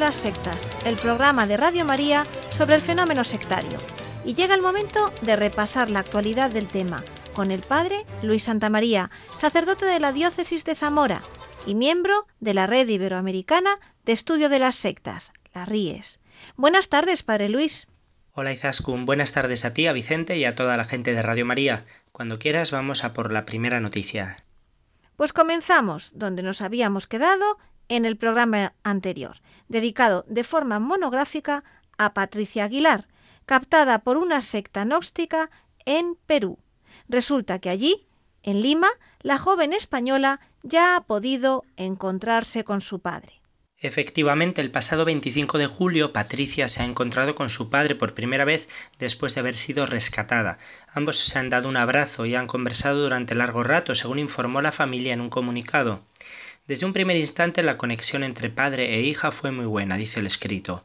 Las 0.08 0.16
sectas, 0.16 0.74
el 0.86 0.96
programa 0.96 1.48
de 1.48 1.58
Radio 1.58 1.84
María 1.84 2.24
sobre 2.50 2.76
el 2.76 2.82
fenómeno 2.82 3.26
sectario. 3.26 3.78
Y 4.24 4.36
llega 4.36 4.56
el 4.56 4.62
momento 4.62 5.12
de 5.22 5.36
repasar 5.36 5.92
la 5.92 6.00
actualidad 6.00 6.50
del 6.50 6.66
tema 6.70 7.04
con 7.34 7.52
el 7.52 7.60
padre 7.60 8.06
Luis 8.24 8.44
Santamaría, 8.44 9.12
sacerdote 9.38 9.84
de 9.84 10.00
la 10.00 10.14
diócesis 10.14 10.64
de 10.64 10.76
Zamora 10.76 11.22
y 11.66 11.76
miembro 11.76 12.26
de 12.40 12.54
la 12.54 12.68
Red 12.68 12.88
Iberoamericana 12.88 13.72
de 14.06 14.14
Estudio 14.14 14.48
de 14.48 14.60
las 14.60 14.78
Sectas, 14.78 15.34
la 15.54 15.66
RIES. 15.66 16.22
Buenas 16.56 16.88
tardes, 16.88 17.24
padre 17.24 17.50
Luis. 17.50 17.90
Hola 18.32 18.54
Izaskun, 18.54 19.06
buenas 19.06 19.34
tardes 19.34 19.66
a 19.66 19.74
ti, 19.74 19.88
a 19.88 19.92
Vicente 19.92 20.38
y 20.38 20.46
a 20.46 20.56
toda 20.56 20.78
la 20.78 20.86
gente 20.86 21.12
de 21.12 21.22
Radio 21.22 21.46
María. 21.46 21.84
Cuando 22.14 22.40
quieras 22.40 22.72
vamos 22.72 23.04
a 23.04 23.12
por 23.12 23.34
la 23.34 23.46
primera 23.46 23.82
noticia. 23.82 24.38
Pues 25.18 25.34
comenzamos 25.34 26.12
donde 26.16 26.44
nos 26.44 26.62
habíamos 26.62 27.08
quedado 27.08 27.58
en 27.90 28.06
el 28.06 28.18
programa 28.18 28.74
anterior, 28.84 29.38
dedicado 29.68 30.26
de 30.28 30.44
forma 30.44 30.80
monográfica 30.80 31.64
a 31.98 32.14
Patricia 32.14 32.66
Aguilar, 32.66 33.08
captada 33.46 34.00
por 34.00 34.18
una 34.18 34.42
secta 34.42 34.84
gnóstica 34.84 35.50
en 35.86 36.16
Perú. 36.28 36.60
Resulta 37.08 37.60
que 37.60 37.70
allí, 37.70 38.08
en 38.44 38.62
Lima, 38.62 38.90
la 39.22 39.38
joven 39.38 39.74
española 39.74 40.40
ya 40.64 40.96
ha 40.96 41.02
podido 41.02 41.64
encontrarse 41.78 42.64
con 42.64 42.82
su 42.82 43.00
padre. 43.00 43.42
Efectivamente, 43.80 44.60
el 44.60 44.72
pasado 44.72 45.06
25 45.06 45.60
de 45.60 45.68
julio, 45.68 46.12
Patricia 46.12 46.68
se 46.68 46.82
ha 46.82 46.86
encontrado 46.86 47.36
con 47.36 47.52
su 47.52 47.70
padre 47.70 47.94
por 47.94 48.16
primera 48.16 48.44
vez 48.44 48.68
después 48.98 49.36
de 49.36 49.42
haber 49.42 49.56
sido 49.56 49.86
rescatada. 49.86 50.58
Ambos 50.92 51.18
se 51.18 51.38
han 51.38 51.52
dado 51.52 51.70
un 51.70 51.78
abrazo 51.78 52.26
y 52.26 52.34
han 52.34 52.48
conversado 52.48 53.04
durante 53.04 53.36
largo 53.36 53.62
rato, 53.62 53.94
según 53.94 54.18
informó 54.18 54.64
la 54.64 54.72
familia 54.72 55.14
en 55.14 55.22
un 55.22 55.30
comunicado. 55.30 56.02
Desde 56.68 56.86
un 56.86 56.92
primer 56.92 57.16
instante 57.16 57.64
la 57.64 57.78
conexión 57.78 58.26
entre 58.26 58.50
padre 58.50 58.94
e 58.96 59.02
hija 59.02 59.32
fue 59.32 59.52
muy 59.52 59.66
buena, 59.66 59.96
dice 59.96 60.20
el 60.20 60.26
escrito. 60.26 60.84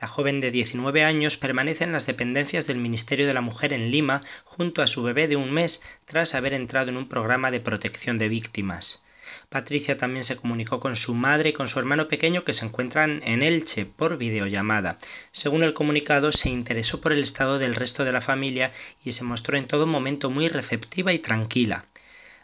La 0.00 0.06
joven 0.06 0.40
de 0.40 0.52
19 0.52 1.02
años 1.02 1.36
permanece 1.36 1.82
en 1.82 1.90
las 1.90 2.06
dependencias 2.06 2.68
del 2.68 2.78
Ministerio 2.78 3.26
de 3.26 3.34
la 3.34 3.40
Mujer 3.40 3.72
en 3.72 3.90
Lima 3.90 4.20
junto 4.44 4.80
a 4.80 4.86
su 4.86 5.02
bebé 5.02 5.26
de 5.26 5.34
un 5.34 5.50
mes 5.50 5.82
tras 6.04 6.36
haber 6.36 6.54
entrado 6.54 6.90
en 6.90 6.96
un 6.96 7.08
programa 7.08 7.50
de 7.50 7.58
protección 7.58 8.16
de 8.16 8.28
víctimas. 8.28 9.04
Patricia 9.48 9.96
también 9.96 10.22
se 10.22 10.36
comunicó 10.36 10.78
con 10.78 10.94
su 10.94 11.14
madre 11.14 11.50
y 11.50 11.52
con 11.52 11.66
su 11.66 11.80
hermano 11.80 12.06
pequeño 12.06 12.44
que 12.44 12.52
se 12.52 12.66
encuentran 12.66 13.20
en 13.24 13.42
Elche 13.42 13.86
por 13.86 14.18
videollamada. 14.18 14.98
Según 15.32 15.64
el 15.64 15.74
comunicado, 15.74 16.30
se 16.30 16.48
interesó 16.48 17.00
por 17.00 17.12
el 17.12 17.22
estado 17.22 17.58
del 17.58 17.74
resto 17.74 18.04
de 18.04 18.12
la 18.12 18.20
familia 18.20 18.72
y 19.04 19.10
se 19.10 19.24
mostró 19.24 19.58
en 19.58 19.66
todo 19.66 19.88
momento 19.88 20.30
muy 20.30 20.48
receptiva 20.48 21.12
y 21.12 21.18
tranquila. 21.18 21.86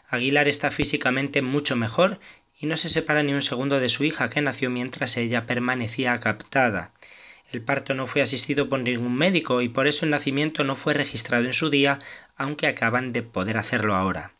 Aguilar 0.09 0.49
está 0.49 0.71
físicamente 0.71 1.41
mucho 1.41 1.77
mejor 1.77 2.19
y 2.61 2.67
no 2.67 2.77
se 2.77 2.89
separa 2.89 3.23
ni 3.23 3.33
un 3.33 3.41
segundo 3.41 3.79
de 3.79 3.89
su 3.89 4.03
hija 4.03 4.29
que 4.29 4.39
nació 4.39 4.69
mientras 4.69 5.17
ella 5.17 5.47
permanecía 5.47 6.19
captada. 6.19 6.91
El 7.51 7.63
parto 7.63 7.95
no 7.95 8.05
fue 8.05 8.21
asistido 8.21 8.69
por 8.69 8.79
ningún 8.79 9.17
médico 9.17 9.61
y 9.61 9.67
por 9.67 9.87
eso 9.87 10.05
el 10.05 10.11
nacimiento 10.11 10.63
no 10.63 10.75
fue 10.75 10.93
registrado 10.93 11.45
en 11.45 11.53
su 11.53 11.71
día, 11.71 11.97
aunque 12.37 12.67
acaban 12.67 13.11
de 13.11 13.23
poder 13.23 13.57
hacerlo 13.57 13.95
ahora. 13.95 14.33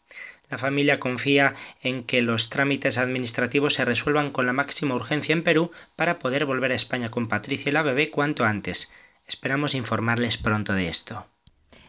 La 0.51 0.59
familia 0.59 0.99
confía 0.99 1.55
en 1.81 2.03
que 2.03 2.21
los 2.21 2.49
trámites 2.49 2.97
administrativos 2.97 3.73
se 3.73 3.85
resuelvan 3.85 4.31
con 4.31 4.45
la 4.45 4.53
máxima 4.53 4.95
urgencia 4.95 5.33
en 5.33 5.43
Perú 5.43 5.71
para 5.95 6.19
poder 6.19 6.45
volver 6.45 6.71
a 6.73 6.75
España 6.75 7.09
con 7.09 7.27
Patricia 7.27 7.69
y 7.69 7.73
la 7.73 7.81
bebé 7.81 8.11
cuanto 8.11 8.45
antes. 8.45 8.91
Esperamos 9.27 9.73
informarles 9.73 10.37
pronto 10.37 10.73
de 10.73 10.87
esto. 10.87 11.25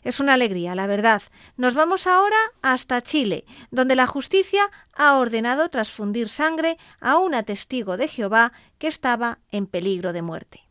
Es 0.03 0.21
una 0.21 0.35
alegría, 0.35 0.75
la 0.75 0.87
verdad. 0.87 1.23
Nos 1.57 1.75
vamos 1.75 2.07
ahora 2.07 2.37
hasta 2.61 3.03
Chile, 3.03 3.45
donde 3.71 3.97
la 3.97 4.07
justicia 4.07 4.71
ha 4.95 5.17
ordenado 5.17 5.69
transfundir 5.69 6.29
sangre 6.29 6.77
a 7.01 7.19
una 7.19 7.45
testigo 7.45 7.97
de 7.97 8.09
Jehová 8.09 8.53
que 8.79 8.89
estaba 8.89 9.39
en 9.51 9.67
peligro 9.67 10.13
de 10.13 10.23
muerte. 10.23 10.63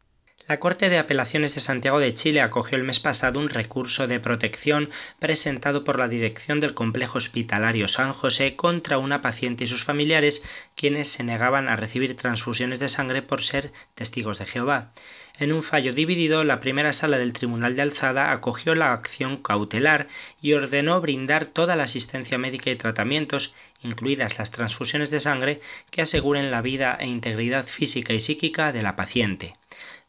La 0.47 0.59
Corte 0.59 0.89
de 0.89 0.97
Apelaciones 0.97 1.55
de 1.55 1.61
Santiago 1.61 1.99
de 1.99 2.13
Chile 2.13 2.41
acogió 2.41 2.77
el 2.77 2.83
mes 2.83 2.99
pasado 2.99 3.39
un 3.39 3.47
recurso 3.47 4.07
de 4.07 4.19
protección 4.19 4.89
presentado 5.19 5.83
por 5.83 5.97
la 5.97 6.09
dirección 6.09 6.59
del 6.59 6.73
Complejo 6.73 7.19
Hospitalario 7.19 7.87
San 7.87 8.11
José 8.11 8.55
contra 8.55 8.97
una 8.97 9.21
paciente 9.21 9.63
y 9.63 9.67
sus 9.67 9.85
familiares, 9.85 10.43
quienes 10.75 11.07
se 11.07 11.23
negaban 11.23 11.69
a 11.69 11.77
recibir 11.77 12.17
transfusiones 12.17 12.79
de 12.79 12.89
sangre 12.89 13.21
por 13.21 13.41
ser 13.41 13.71
testigos 13.95 14.39
de 14.39 14.45
Jehová. 14.45 14.91
En 15.39 15.53
un 15.53 15.63
fallo 15.63 15.93
dividido, 15.93 16.43
la 16.43 16.59
primera 16.59 16.93
sala 16.93 17.17
del 17.17 17.33
Tribunal 17.33 17.75
de 17.75 17.81
Alzada 17.81 18.31
acogió 18.31 18.75
la 18.75 18.93
acción 18.93 19.37
cautelar 19.37 20.07
y 20.41 20.53
ordenó 20.53 21.01
brindar 21.01 21.47
toda 21.47 21.75
la 21.75 21.83
asistencia 21.83 22.37
médica 22.37 22.69
y 22.69 22.75
tratamientos, 22.75 23.53
incluidas 23.81 24.37
las 24.37 24.51
transfusiones 24.51 25.09
de 25.09 25.19
sangre, 25.19 25.61
que 25.89 26.01
aseguren 26.01 26.51
la 26.51 26.61
vida 26.61 26.97
e 26.99 27.07
integridad 27.07 27.65
física 27.65 28.13
y 28.13 28.19
psíquica 28.19 28.71
de 28.71 28.83
la 28.83 28.95
paciente. 28.95 29.53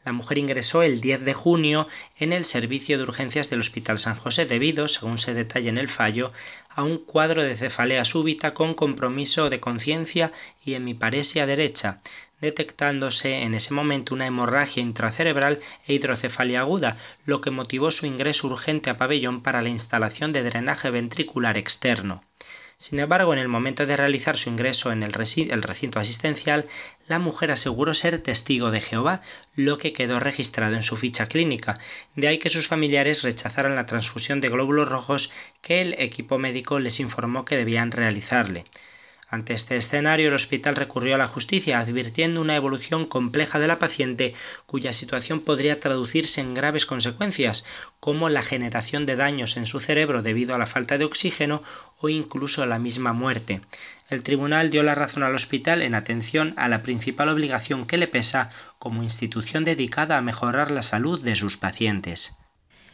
La 0.05 0.11
mujer 0.11 0.37
ingresó 0.37 0.83
el 0.83 0.99
10 0.99 1.23
de 1.23 1.33
junio 1.33 1.87
en 2.19 2.33
el 2.33 2.43
servicio 2.43 2.97
de 2.97 3.03
urgencias 3.03 3.49
del 3.49 3.61
Hospital 3.61 3.99
San 3.99 4.17
José 4.17 4.45
debido, 4.45 4.89
según 4.89 5.17
se 5.17 5.33
detalla 5.33 5.69
en 5.69 5.77
el 5.77 5.87
fallo, 5.87 6.33
a 6.69 6.83
un 6.83 6.97
cuadro 6.97 7.41
de 7.41 7.55
cefalea 7.55 8.03
súbita 8.03 8.53
con 8.53 8.73
compromiso 8.73 9.49
de 9.49 9.61
conciencia 9.61 10.33
y 10.65 10.73
hemiparesia 10.73 11.45
derecha, 11.45 12.01
detectándose 12.43 13.43
en 13.43 13.55
ese 13.55 13.73
momento 13.73 14.13
una 14.13 14.27
hemorragia 14.27 14.83
intracerebral 14.83 15.61
e 15.87 15.93
hidrocefalia 15.93 16.59
aguda, 16.59 16.97
lo 17.25 17.39
que 17.39 17.51
motivó 17.51 17.89
su 17.89 18.05
ingreso 18.05 18.47
urgente 18.47 18.89
a 18.89 18.97
pabellón 18.97 19.41
para 19.41 19.61
la 19.61 19.69
instalación 19.69 20.33
de 20.33 20.43
drenaje 20.43 20.89
ventricular 20.89 21.57
externo. 21.57 22.21
Sin 22.77 22.99
embargo, 22.99 23.31
en 23.31 23.39
el 23.39 23.47
momento 23.47 23.85
de 23.85 23.95
realizar 23.95 24.35
su 24.37 24.49
ingreso 24.49 24.91
en 24.91 25.03
el, 25.03 25.13
recinto 25.13 26.01
asistencial, 26.01 26.67
la 27.07 27.17
mujer 27.17 27.51
aseguró 27.51 27.93
ser 27.93 28.21
testigo 28.21 28.71
de 28.71 28.81
Jehová, 28.81 29.21
lo 29.55 29.77
que 29.77 29.93
quedó 29.93 30.19
registrado 30.19 30.75
en 30.75 30.83
su 30.83 30.97
ficha 30.97 31.27
clínica. 31.27 31.79
De 32.17 32.27
ahí 32.27 32.39
que 32.39 32.49
sus 32.49 32.67
familiares 32.67 33.21
rechazaran 33.21 33.77
la 33.77 33.85
transfusión 33.85 34.41
de 34.41 34.49
glóbulos 34.49 34.89
rojos 34.89 35.31
que 35.61 35.81
el 35.81 35.93
equipo 35.93 36.39
médico 36.39 36.77
les 36.79 36.99
informó 36.99 37.45
que 37.45 37.55
debían 37.55 37.91
realizarle. 37.91 38.65
Ante 39.33 39.55
este 39.55 39.75
escenario, 39.77 40.27
el 40.27 40.35
hospital 40.35 40.75
recurrió 40.75 41.15
a 41.15 41.17
la 41.17 41.27
justicia, 41.27 41.79
advirtiendo 41.79 42.39
una 42.39 42.55
evolución 42.55 43.07
compleja 43.07 43.57
de 43.57 43.65
la 43.65 43.79
paciente 43.79 44.35
cuya 44.67 44.93
situación 44.93 45.39
podría 45.39 45.79
traducirse 45.79 46.39
en 46.39 46.53
graves 46.53 46.85
consecuencias, 46.85 47.65
como 47.99 48.29
la 48.29 48.43
generación 48.43 49.07
de 49.07 49.15
daños 49.15 49.57
en 49.57 49.65
su 49.65 49.79
cerebro 49.79 50.21
debido 50.21 50.53
a 50.53 50.59
la 50.59 50.67
falta 50.67 50.99
de 50.99 51.05
oxígeno 51.05 51.63
o 51.99 52.09
incluso 52.09 52.63
la 52.67 52.77
misma 52.77 53.13
muerte. 53.13 53.61
El 54.07 54.21
tribunal 54.21 54.69
dio 54.69 54.83
la 54.83 54.93
razón 54.93 55.23
al 55.23 55.33
hospital 55.33 55.81
en 55.81 55.95
atención 55.95 56.53
a 56.55 56.67
la 56.67 56.83
principal 56.83 57.29
obligación 57.29 57.87
que 57.87 57.97
le 57.97 58.07
pesa 58.07 58.51
como 58.77 59.01
institución 59.01 59.63
dedicada 59.63 60.19
a 60.19 60.21
mejorar 60.21 60.69
la 60.69 60.83
salud 60.83 61.19
de 61.19 61.35
sus 61.35 61.57
pacientes. 61.57 62.37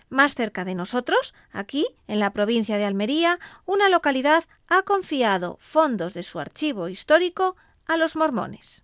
Más 0.10 0.34
cerca 0.34 0.66
de 0.66 0.76
nosotros, 0.76 1.34
aquí, 1.52 1.88
en 2.08 2.20
la 2.20 2.34
provincia 2.34 2.78
de 2.78 2.86
Almería, 2.86 3.40
una 3.66 3.90
localidad 3.90 4.44
ha 4.68 4.82
confiado 4.82 5.58
fondos 5.62 6.14
de 6.14 6.24
su 6.24 6.40
archivo 6.40 6.90
histórico 6.90 7.56
a 7.86 7.96
los 7.96 8.16
mormones. 8.16 8.84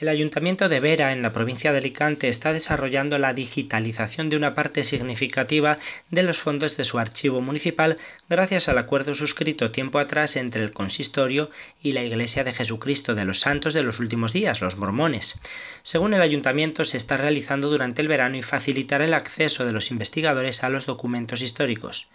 El 0.00 0.06
Ayuntamiento 0.06 0.68
de 0.68 0.78
Vera, 0.78 1.12
en 1.12 1.22
la 1.22 1.32
provincia 1.32 1.72
de 1.72 1.78
Alicante, 1.78 2.28
está 2.28 2.52
desarrollando 2.52 3.18
la 3.18 3.34
digitalización 3.34 4.30
de 4.30 4.36
una 4.36 4.54
parte 4.54 4.84
significativa 4.84 5.76
de 6.12 6.22
los 6.22 6.38
fondos 6.38 6.76
de 6.76 6.84
su 6.84 7.00
archivo 7.00 7.40
municipal 7.40 7.96
gracias 8.28 8.68
al 8.68 8.78
acuerdo 8.78 9.12
suscrito 9.16 9.72
tiempo 9.72 9.98
atrás 9.98 10.36
entre 10.36 10.62
el 10.62 10.70
consistorio 10.70 11.50
y 11.82 11.90
la 11.90 12.04
Iglesia 12.04 12.44
de 12.44 12.52
Jesucristo 12.52 13.16
de 13.16 13.24
los 13.24 13.40
Santos 13.40 13.74
de 13.74 13.82
los 13.82 13.98
últimos 13.98 14.32
días, 14.32 14.60
los 14.60 14.76
mormones. 14.76 15.40
Según 15.82 16.14
el 16.14 16.22
Ayuntamiento, 16.22 16.84
se 16.84 16.96
está 16.96 17.16
realizando 17.16 17.68
durante 17.68 18.00
el 18.00 18.06
verano 18.06 18.36
y 18.36 18.42
facilitará 18.42 19.04
el 19.04 19.14
acceso 19.14 19.66
de 19.66 19.72
los 19.72 19.90
investigadores 19.90 20.62
a 20.62 20.68
los 20.68 20.86
documentos 20.86 21.42
históricos. 21.42 22.06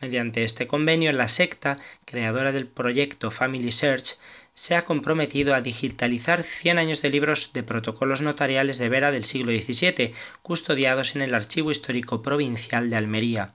Mediante 0.00 0.44
este 0.44 0.68
convenio, 0.68 1.12
la 1.12 1.28
secta, 1.28 1.76
creadora 2.04 2.52
del 2.52 2.68
proyecto 2.68 3.30
Family 3.32 3.72
Search, 3.72 4.18
se 4.54 4.76
ha 4.76 4.84
comprometido 4.84 5.54
a 5.54 5.60
digitalizar 5.60 6.42
100 6.42 6.78
años 6.78 7.02
de 7.02 7.10
libros 7.10 7.52
de 7.52 7.64
protocolos 7.64 8.20
notariales 8.20 8.78
de 8.78 8.88
Vera 8.88 9.10
del 9.10 9.24
siglo 9.24 9.52
XVII, 9.52 10.14
custodiados 10.42 11.16
en 11.16 11.22
el 11.22 11.34
Archivo 11.34 11.72
Histórico 11.72 12.22
Provincial 12.22 12.88
de 12.88 12.96
Almería. 12.96 13.54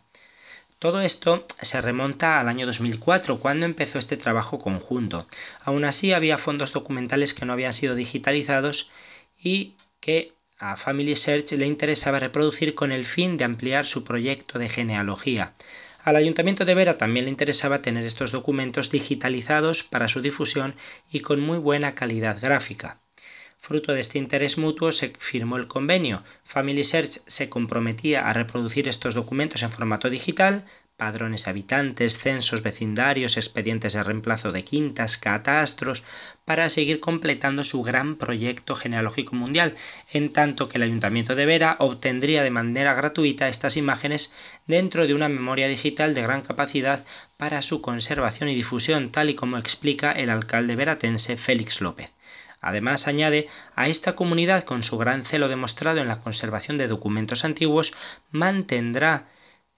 Todo 0.77 1.01
esto 1.01 1.45
se 1.61 1.81
remonta 1.81 2.39
al 2.39 2.47
año 2.47 2.65
2004, 2.65 3.39
cuando 3.39 3.65
empezó 3.65 3.97
este 3.97 4.17
trabajo 4.17 4.59
conjunto. 4.59 5.25
Aún 5.63 5.83
así, 5.83 6.13
había 6.13 6.37
fondos 6.37 6.73
documentales 6.73 7.33
que 7.33 7.45
no 7.45 7.53
habían 7.53 7.73
sido 7.73 7.95
digitalizados 7.95 8.89
y 9.37 9.75
que 9.99 10.33
a 10.57 10.75
Family 10.75 11.15
Search 11.15 11.53
le 11.53 11.65
interesaba 11.65 12.19
reproducir 12.19 12.75
con 12.75 12.91
el 12.91 13.05
fin 13.05 13.37
de 13.37 13.45
ampliar 13.45 13.85
su 13.85 14.03
proyecto 14.03 14.59
de 14.59 14.67
genealogía. 14.67 15.53
Al 16.03 16.15
Ayuntamiento 16.15 16.63
de 16.63 16.75
Vera 16.75 16.97
también 16.97 17.25
le 17.25 17.31
interesaba 17.31 17.81
tener 17.81 18.05
estos 18.05 18.31
documentos 18.31 18.89
digitalizados 18.89 19.83
para 19.83 20.07
su 20.07 20.21
difusión 20.21 20.75
y 21.11 21.19
con 21.19 21.41
muy 21.41 21.57
buena 21.57 21.93
calidad 21.93 22.39
gráfica. 22.41 22.99
Fruto 23.59 23.91
de 23.91 23.99
este 23.99 24.17
interés 24.17 24.57
mutuo 24.57 24.93
se 24.93 25.11
firmó 25.19 25.57
el 25.57 25.67
convenio. 25.67 26.23
Family 26.45 26.85
Search 26.85 27.19
se 27.27 27.49
comprometía 27.49 28.27
a 28.29 28.33
reproducir 28.33 28.87
estos 28.87 29.15
documentos 29.15 29.61
en 29.61 29.71
formato 29.71 30.09
digital 30.09 30.65
padrones 30.99 31.47
habitantes, 31.47 32.19
censos 32.19 32.61
vecindarios, 32.61 33.37
expedientes 33.37 33.93
de 33.93 34.03
reemplazo 34.03 34.51
de 34.51 34.65
quintas, 34.65 35.17
catastros, 35.17 36.03
para 36.45 36.69
seguir 36.69 36.99
completando 36.99 37.63
su 37.63 37.81
gran 37.81 38.17
proyecto 38.17 38.75
genealógico 38.75 39.35
mundial, 39.35 39.75
en 40.11 40.33
tanto 40.33 40.67
que 40.67 40.77
el 40.77 40.83
Ayuntamiento 40.83 41.33
de 41.35 41.45
Vera 41.45 41.77
obtendría 41.79 42.43
de 42.43 42.51
manera 42.51 42.93
gratuita 42.93 43.47
estas 43.47 43.77
imágenes 43.77 44.33
dentro 44.67 45.07
de 45.07 45.13
una 45.13 45.29
memoria 45.29 45.69
digital 45.69 46.13
de 46.13 46.21
gran 46.21 46.41
capacidad 46.41 47.05
para 47.37 47.61
su 47.61 47.81
conservación 47.81 48.49
y 48.49 48.55
difusión, 48.55 49.11
tal 49.11 49.29
y 49.29 49.35
como 49.35 49.57
explica 49.57 50.11
el 50.11 50.29
alcalde 50.29 50.75
veratense 50.75 51.37
Félix 51.37 51.79
López. 51.79 52.13
Además, 52.61 53.07
añade, 53.07 53.47
a 53.73 53.87
esta 53.87 54.17
comunidad, 54.17 54.63
con 54.63 54.83
su 54.83 54.97
gran 54.97 55.23
celo 55.23 55.47
demostrado 55.47 56.01
en 56.01 56.09
la 56.09 56.19
conservación 56.19 56.77
de 56.77 56.89
documentos 56.89 57.45
antiguos, 57.45 57.93
mantendrá 58.31 59.27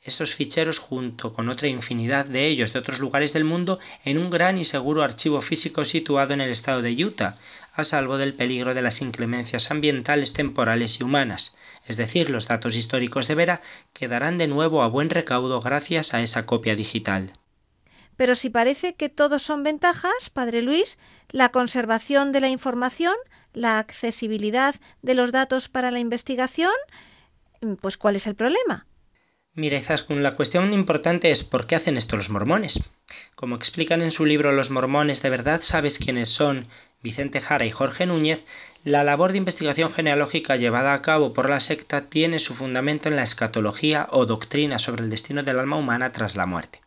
estos 0.04 0.34
ficheros 0.34 0.80
junto 0.80 1.32
con 1.32 1.48
otra 1.50 1.68
infinidad 1.68 2.26
de 2.26 2.48
ellos 2.48 2.74
de 2.74 2.80
otros 2.80 3.00
lugares 3.00 3.34
del 3.34 3.44
mundo 3.44 3.80
en 4.04 4.18
un 4.18 4.32
gran 4.32 4.58
y 4.58 4.66
seguro 4.66 5.04
archivo 5.04 5.42
físico 5.42 5.86
situado 5.86 6.34
en 6.34 6.42
el 6.42 6.50
estado 6.50 6.82
de 6.82 7.06
Utah, 7.06 7.36
a 7.74 7.84
salvo 7.84 8.18
del 8.18 8.34
peligro 8.34 8.74
de 8.74 8.82
las 8.82 9.02
inclemencias 9.02 9.70
ambientales, 9.70 10.34
temporales 10.34 11.00
y 11.00 11.04
humanas. 11.04 11.56
Es 11.86 11.98
decir, 11.98 12.32
los 12.32 12.48
datos 12.48 12.76
históricos 12.76 13.28
de 13.28 13.36
Vera 13.36 13.62
quedarán 13.94 14.40
de 14.40 14.48
nuevo 14.48 14.82
a 14.82 14.88
buen 14.88 15.10
recaudo 15.10 15.62
gracias 15.62 16.16
a 16.16 16.22
esa 16.22 16.48
copia 16.48 16.76
digital. 16.76 17.32
Pero 18.18 18.36
si 18.36 18.50
parece 18.50 18.96
que 18.96 19.10
todos 19.10 19.44
son 19.44 19.64
ventajas, 19.64 20.30
Padre 20.32 20.62
Luis, 20.62 20.98
la 21.30 21.50
conservación 21.50 22.32
de 22.32 22.42
la 22.42 22.50
información, 22.50 23.16
la 23.54 23.80
accesibilidad 23.80 24.76
de 25.02 25.14
los 25.14 25.32
datos 25.32 25.70
para 25.70 25.92
la 25.92 26.00
investigación, 26.00 26.74
pues 27.82 27.98
¿cuál 27.98 28.16
es 28.16 28.26
el 28.28 28.36
problema? 28.36 28.88
Mira, 29.54 29.78
Izaskun, 29.78 30.24
la 30.24 30.36
cuestión 30.38 30.72
importante 30.72 31.30
es 31.30 31.44
¿por 31.44 31.68
qué 31.68 31.76
hacen 31.76 31.98
esto 31.98 32.16
los 32.16 32.30
mormones? 32.30 32.80
Como 33.36 33.58
explican 33.58 34.02
en 34.02 34.12
su 34.12 34.26
libro 34.26 34.54
Los 34.54 34.70
mormones 34.70 35.22
de 35.22 35.30
verdad 35.30 35.60
sabes 35.62 36.00
quiénes 36.00 36.30
son 36.30 36.66
Vicente 37.04 37.42
Jara 37.42 37.66
y 37.66 37.70
Jorge 37.70 38.06
Núñez, 38.06 38.46
la 38.86 39.04
labor 39.04 39.34
de 39.34 39.40
investigación 39.40 39.92
genealógica 39.92 40.56
llevada 40.56 40.94
a 40.94 41.02
cabo 41.02 41.34
por 41.34 41.50
la 41.50 41.60
secta 41.60 42.06
tiene 42.06 42.40
su 42.40 42.54
fundamento 42.54 43.10
en 43.10 43.18
la 43.18 43.24
escatología 43.24 44.08
o 44.12 44.26
doctrina 44.26 44.80
sobre 44.80 45.04
el 45.04 45.10
destino 45.10 45.44
del 45.44 45.60
alma 45.60 45.76
humana 45.76 46.14
tras 46.14 46.38
la 46.38 46.46
muerte. 46.46 46.80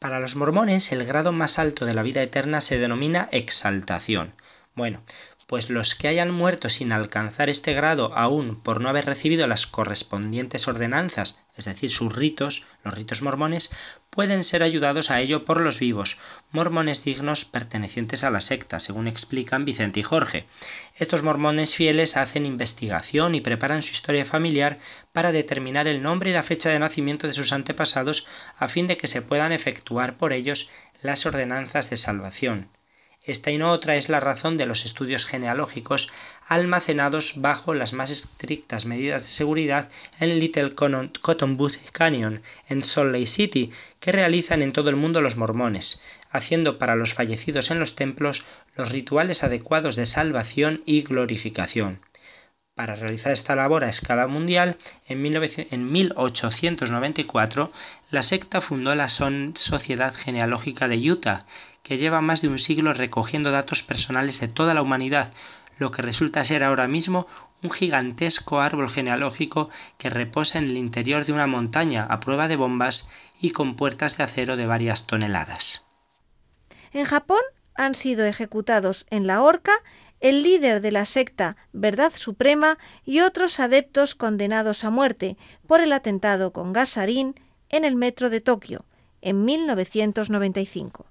Para 0.00 0.18
los 0.18 0.34
mormones, 0.34 0.90
el 0.90 1.04
grado 1.04 1.30
más 1.30 1.60
alto 1.60 1.86
de 1.86 1.94
la 1.94 2.02
vida 2.02 2.22
eterna 2.22 2.60
se 2.60 2.78
denomina 2.78 3.28
exaltación. 3.30 4.34
Bueno, 4.74 5.02
pues 5.50 5.68
los 5.68 5.96
que 5.96 6.06
hayan 6.06 6.30
muerto 6.30 6.68
sin 6.68 6.92
alcanzar 6.92 7.50
este 7.50 7.74
grado 7.74 8.16
aún 8.16 8.54
por 8.54 8.80
no 8.80 8.88
haber 8.88 9.06
recibido 9.06 9.48
las 9.48 9.66
correspondientes 9.66 10.68
ordenanzas, 10.68 11.40
es 11.56 11.64
decir, 11.64 11.90
sus 11.90 12.14
ritos, 12.14 12.66
los 12.84 12.94
ritos 12.94 13.20
mormones, 13.20 13.68
pueden 14.10 14.44
ser 14.44 14.62
ayudados 14.62 15.10
a 15.10 15.20
ello 15.20 15.44
por 15.44 15.60
los 15.60 15.80
vivos, 15.80 16.18
mormones 16.52 17.02
dignos 17.02 17.46
pertenecientes 17.46 18.22
a 18.22 18.30
la 18.30 18.40
secta, 18.40 18.78
según 18.78 19.08
explican 19.08 19.64
Vicente 19.64 19.98
y 19.98 20.04
Jorge. 20.04 20.46
Estos 20.94 21.24
mormones 21.24 21.74
fieles 21.74 22.16
hacen 22.16 22.46
investigación 22.46 23.34
y 23.34 23.40
preparan 23.40 23.82
su 23.82 23.90
historia 23.90 24.24
familiar 24.24 24.78
para 25.12 25.32
determinar 25.32 25.88
el 25.88 26.00
nombre 26.00 26.30
y 26.30 26.32
la 26.32 26.44
fecha 26.44 26.70
de 26.70 26.78
nacimiento 26.78 27.26
de 27.26 27.32
sus 27.32 27.52
antepasados 27.52 28.24
a 28.56 28.68
fin 28.68 28.86
de 28.86 28.96
que 28.96 29.08
se 29.08 29.20
puedan 29.20 29.50
efectuar 29.50 30.16
por 30.16 30.32
ellos 30.32 30.70
las 31.02 31.26
ordenanzas 31.26 31.90
de 31.90 31.96
salvación. 31.96 32.68
Esta 33.30 33.52
y 33.52 33.58
no 33.58 33.70
otra 33.70 33.94
es 33.94 34.08
la 34.08 34.18
razón 34.18 34.56
de 34.56 34.66
los 34.66 34.84
estudios 34.84 35.24
genealógicos 35.24 36.10
almacenados 36.48 37.34
bajo 37.36 37.74
las 37.74 37.92
más 37.92 38.10
estrictas 38.10 38.86
medidas 38.86 39.22
de 39.22 39.28
seguridad 39.28 39.88
en 40.18 40.40
Little 40.40 40.74
Cottonwood 40.74 41.76
Canyon, 41.92 42.42
en 42.68 42.82
Salt 42.82 43.12
Lake 43.12 43.26
City, 43.26 43.70
que 44.00 44.10
realizan 44.10 44.62
en 44.62 44.72
todo 44.72 44.90
el 44.90 44.96
mundo 44.96 45.22
los 45.22 45.36
mormones, 45.36 46.02
haciendo 46.28 46.76
para 46.76 46.96
los 46.96 47.14
fallecidos 47.14 47.70
en 47.70 47.78
los 47.78 47.94
templos 47.94 48.44
los 48.74 48.90
rituales 48.90 49.44
adecuados 49.44 49.94
de 49.94 50.06
salvación 50.06 50.82
y 50.84 51.02
glorificación. 51.02 52.00
Para 52.74 52.96
realizar 52.96 53.32
esta 53.32 53.54
labor 53.54 53.84
a 53.84 53.90
escala 53.90 54.26
mundial, 54.26 54.76
en, 55.06 55.22
1894 55.22 57.72
la 58.10 58.22
secta 58.22 58.60
fundó 58.60 58.92
la 58.94 59.08
Sociedad 59.08 60.14
Genealógica 60.16 60.88
de 60.88 61.12
Utah, 61.12 61.46
que 61.90 61.98
lleva 61.98 62.20
más 62.20 62.40
de 62.40 62.46
un 62.46 62.58
siglo 62.58 62.92
recogiendo 62.92 63.50
datos 63.50 63.82
personales 63.82 64.38
de 64.38 64.46
toda 64.46 64.74
la 64.74 64.82
humanidad, 64.82 65.32
lo 65.76 65.90
que 65.90 66.02
resulta 66.02 66.44
ser 66.44 66.62
ahora 66.62 66.86
mismo 66.86 67.26
un 67.64 67.72
gigantesco 67.72 68.60
árbol 68.60 68.88
genealógico 68.88 69.70
que 69.98 70.08
reposa 70.08 70.58
en 70.60 70.66
el 70.66 70.76
interior 70.76 71.24
de 71.24 71.32
una 71.32 71.48
montaña 71.48 72.06
a 72.08 72.20
prueba 72.20 72.46
de 72.46 72.54
bombas 72.54 73.10
y 73.40 73.50
con 73.50 73.74
puertas 73.74 74.16
de 74.16 74.22
acero 74.22 74.56
de 74.56 74.66
varias 74.66 75.08
toneladas. 75.08 75.84
En 76.92 77.06
Japón 77.06 77.40
han 77.74 77.96
sido 77.96 78.24
ejecutados 78.24 79.04
en 79.10 79.26
la 79.26 79.42
horca 79.42 79.72
el 80.20 80.44
líder 80.44 80.82
de 80.82 80.92
la 80.92 81.06
secta 81.06 81.56
Verdad 81.72 82.12
Suprema 82.14 82.78
y 83.04 83.18
otros 83.18 83.58
adeptos 83.58 84.14
condenados 84.14 84.84
a 84.84 84.90
muerte 84.90 85.36
por 85.66 85.80
el 85.80 85.92
atentado 85.92 86.52
con 86.52 86.72
gasarín 86.72 87.34
en 87.68 87.84
el 87.84 87.96
metro 87.96 88.30
de 88.30 88.40
Tokio 88.40 88.84
en 89.22 89.44
1995. 89.44 91.09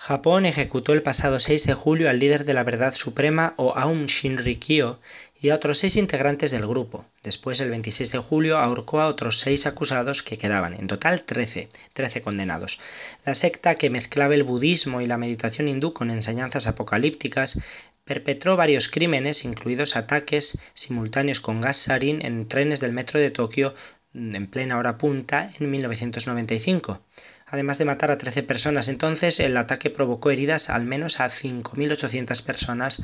Japón 0.00 0.46
ejecutó 0.46 0.92
el 0.92 1.02
pasado 1.02 1.40
6 1.40 1.66
de 1.66 1.74
julio 1.74 2.08
al 2.08 2.20
líder 2.20 2.44
de 2.44 2.54
la 2.54 2.62
Verdad 2.62 2.94
Suprema 2.94 3.54
o 3.56 3.76
Aum 3.76 4.06
Shinrikyo 4.06 5.00
y 5.40 5.50
a 5.50 5.56
otros 5.56 5.78
seis 5.78 5.96
integrantes 5.96 6.52
del 6.52 6.68
grupo. 6.68 7.04
Después, 7.24 7.60
el 7.60 7.70
26 7.70 8.12
de 8.12 8.18
julio, 8.18 8.58
ahorcó 8.58 9.00
a 9.00 9.08
otros 9.08 9.40
seis 9.40 9.66
acusados 9.66 10.22
que 10.22 10.38
quedaban, 10.38 10.74
en 10.74 10.86
total 10.86 11.22
13, 11.22 11.68
13 11.94 12.22
condenados. 12.22 12.78
La 13.24 13.34
secta, 13.34 13.74
que 13.74 13.90
mezclaba 13.90 14.36
el 14.36 14.44
budismo 14.44 15.00
y 15.00 15.06
la 15.06 15.18
meditación 15.18 15.66
hindú 15.66 15.92
con 15.92 16.12
enseñanzas 16.12 16.68
apocalípticas, 16.68 17.58
perpetró 18.04 18.56
varios 18.56 18.88
crímenes, 18.88 19.44
incluidos 19.44 19.96
ataques 19.96 20.58
simultáneos 20.74 21.40
con 21.40 21.60
gas 21.60 21.76
sarin 21.76 22.24
en 22.24 22.46
trenes 22.46 22.78
del 22.78 22.92
metro 22.92 23.18
de 23.18 23.32
Tokio 23.32 23.74
en 24.14 24.46
plena 24.46 24.78
hora 24.78 24.98
punta 24.98 25.50
en 25.58 25.70
1995. 25.70 27.00
Además 27.46 27.78
de 27.78 27.84
matar 27.84 28.10
a 28.10 28.18
13 28.18 28.42
personas 28.42 28.88
entonces, 28.88 29.40
el 29.40 29.56
ataque 29.56 29.90
provocó 29.90 30.30
heridas 30.30 30.70
al 30.70 30.84
menos 30.84 31.20
a 31.20 31.28
5.800 31.28 32.42
personas, 32.42 33.02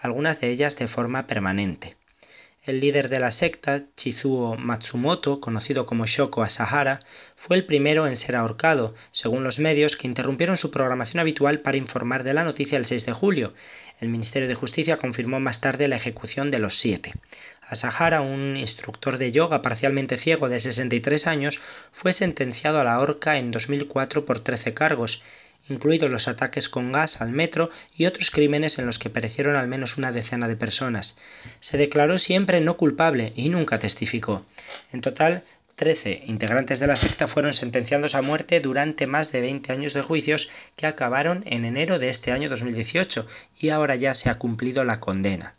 algunas 0.00 0.40
de 0.40 0.50
ellas 0.50 0.76
de 0.76 0.88
forma 0.88 1.26
permanente. 1.26 1.96
El 2.66 2.80
líder 2.80 3.08
de 3.08 3.20
la 3.20 3.30
secta, 3.30 3.80
Chizuo 3.94 4.56
Matsumoto, 4.56 5.40
conocido 5.40 5.86
como 5.86 6.04
Shoko 6.04 6.42
Asahara, 6.42 6.98
fue 7.36 7.56
el 7.56 7.64
primero 7.64 8.08
en 8.08 8.16
ser 8.16 8.34
ahorcado, 8.34 8.92
según 9.12 9.44
los 9.44 9.60
medios 9.60 9.96
que 9.96 10.08
interrumpieron 10.08 10.56
su 10.56 10.72
programación 10.72 11.20
habitual 11.20 11.60
para 11.60 11.76
informar 11.76 12.24
de 12.24 12.34
la 12.34 12.42
noticia 12.42 12.76
el 12.76 12.84
6 12.84 13.06
de 13.06 13.12
julio. 13.12 13.54
El 14.00 14.08
Ministerio 14.08 14.48
de 14.48 14.56
Justicia 14.56 14.96
confirmó 14.96 15.38
más 15.38 15.60
tarde 15.60 15.86
la 15.86 15.94
ejecución 15.94 16.50
de 16.50 16.58
los 16.58 16.76
siete. 16.76 17.14
Asahara, 17.68 18.20
un 18.20 18.56
instructor 18.56 19.18
de 19.18 19.32
yoga 19.32 19.62
parcialmente 19.62 20.18
ciego 20.18 20.48
de 20.48 20.60
63 20.60 21.26
años, 21.26 21.60
fue 21.92 22.12
sentenciado 22.12 22.80
a 22.80 22.84
la 22.84 23.00
horca 23.00 23.38
en 23.38 23.50
2004 23.50 24.24
por 24.24 24.40
13 24.40 24.72
cargos, 24.74 25.22
incluidos 25.68 26.10
los 26.10 26.28
ataques 26.28 26.68
con 26.68 26.92
gas 26.92 27.20
al 27.20 27.30
metro 27.30 27.70
y 27.96 28.06
otros 28.06 28.30
crímenes 28.30 28.78
en 28.78 28.86
los 28.86 28.98
que 28.98 29.10
perecieron 29.10 29.56
al 29.56 29.66
menos 29.66 29.96
una 29.96 30.12
decena 30.12 30.48
de 30.48 30.56
personas. 30.56 31.16
Se 31.60 31.76
declaró 31.76 32.18
siempre 32.18 32.60
no 32.60 32.76
culpable 32.76 33.32
y 33.34 33.48
nunca 33.48 33.78
testificó. 33.78 34.44
En 34.92 35.00
total, 35.00 35.42
Trece 35.76 36.22
integrantes 36.24 36.80
de 36.80 36.86
la 36.86 36.96
secta 36.96 37.28
fueron 37.28 37.52
sentenciados 37.52 38.14
a 38.14 38.22
muerte 38.22 38.60
durante 38.60 39.06
más 39.06 39.30
de 39.30 39.42
20 39.42 39.72
años 39.74 39.92
de 39.92 40.00
juicios 40.00 40.48
que 40.74 40.86
acabaron 40.86 41.42
en 41.44 41.66
enero 41.66 41.98
de 41.98 42.08
este 42.08 42.32
año 42.32 42.48
2018 42.48 43.26
y 43.60 43.68
ahora 43.68 43.94
ya 43.94 44.14
se 44.14 44.30
ha 44.30 44.38
cumplido 44.38 44.84
la 44.84 45.00
condena. 45.00 45.54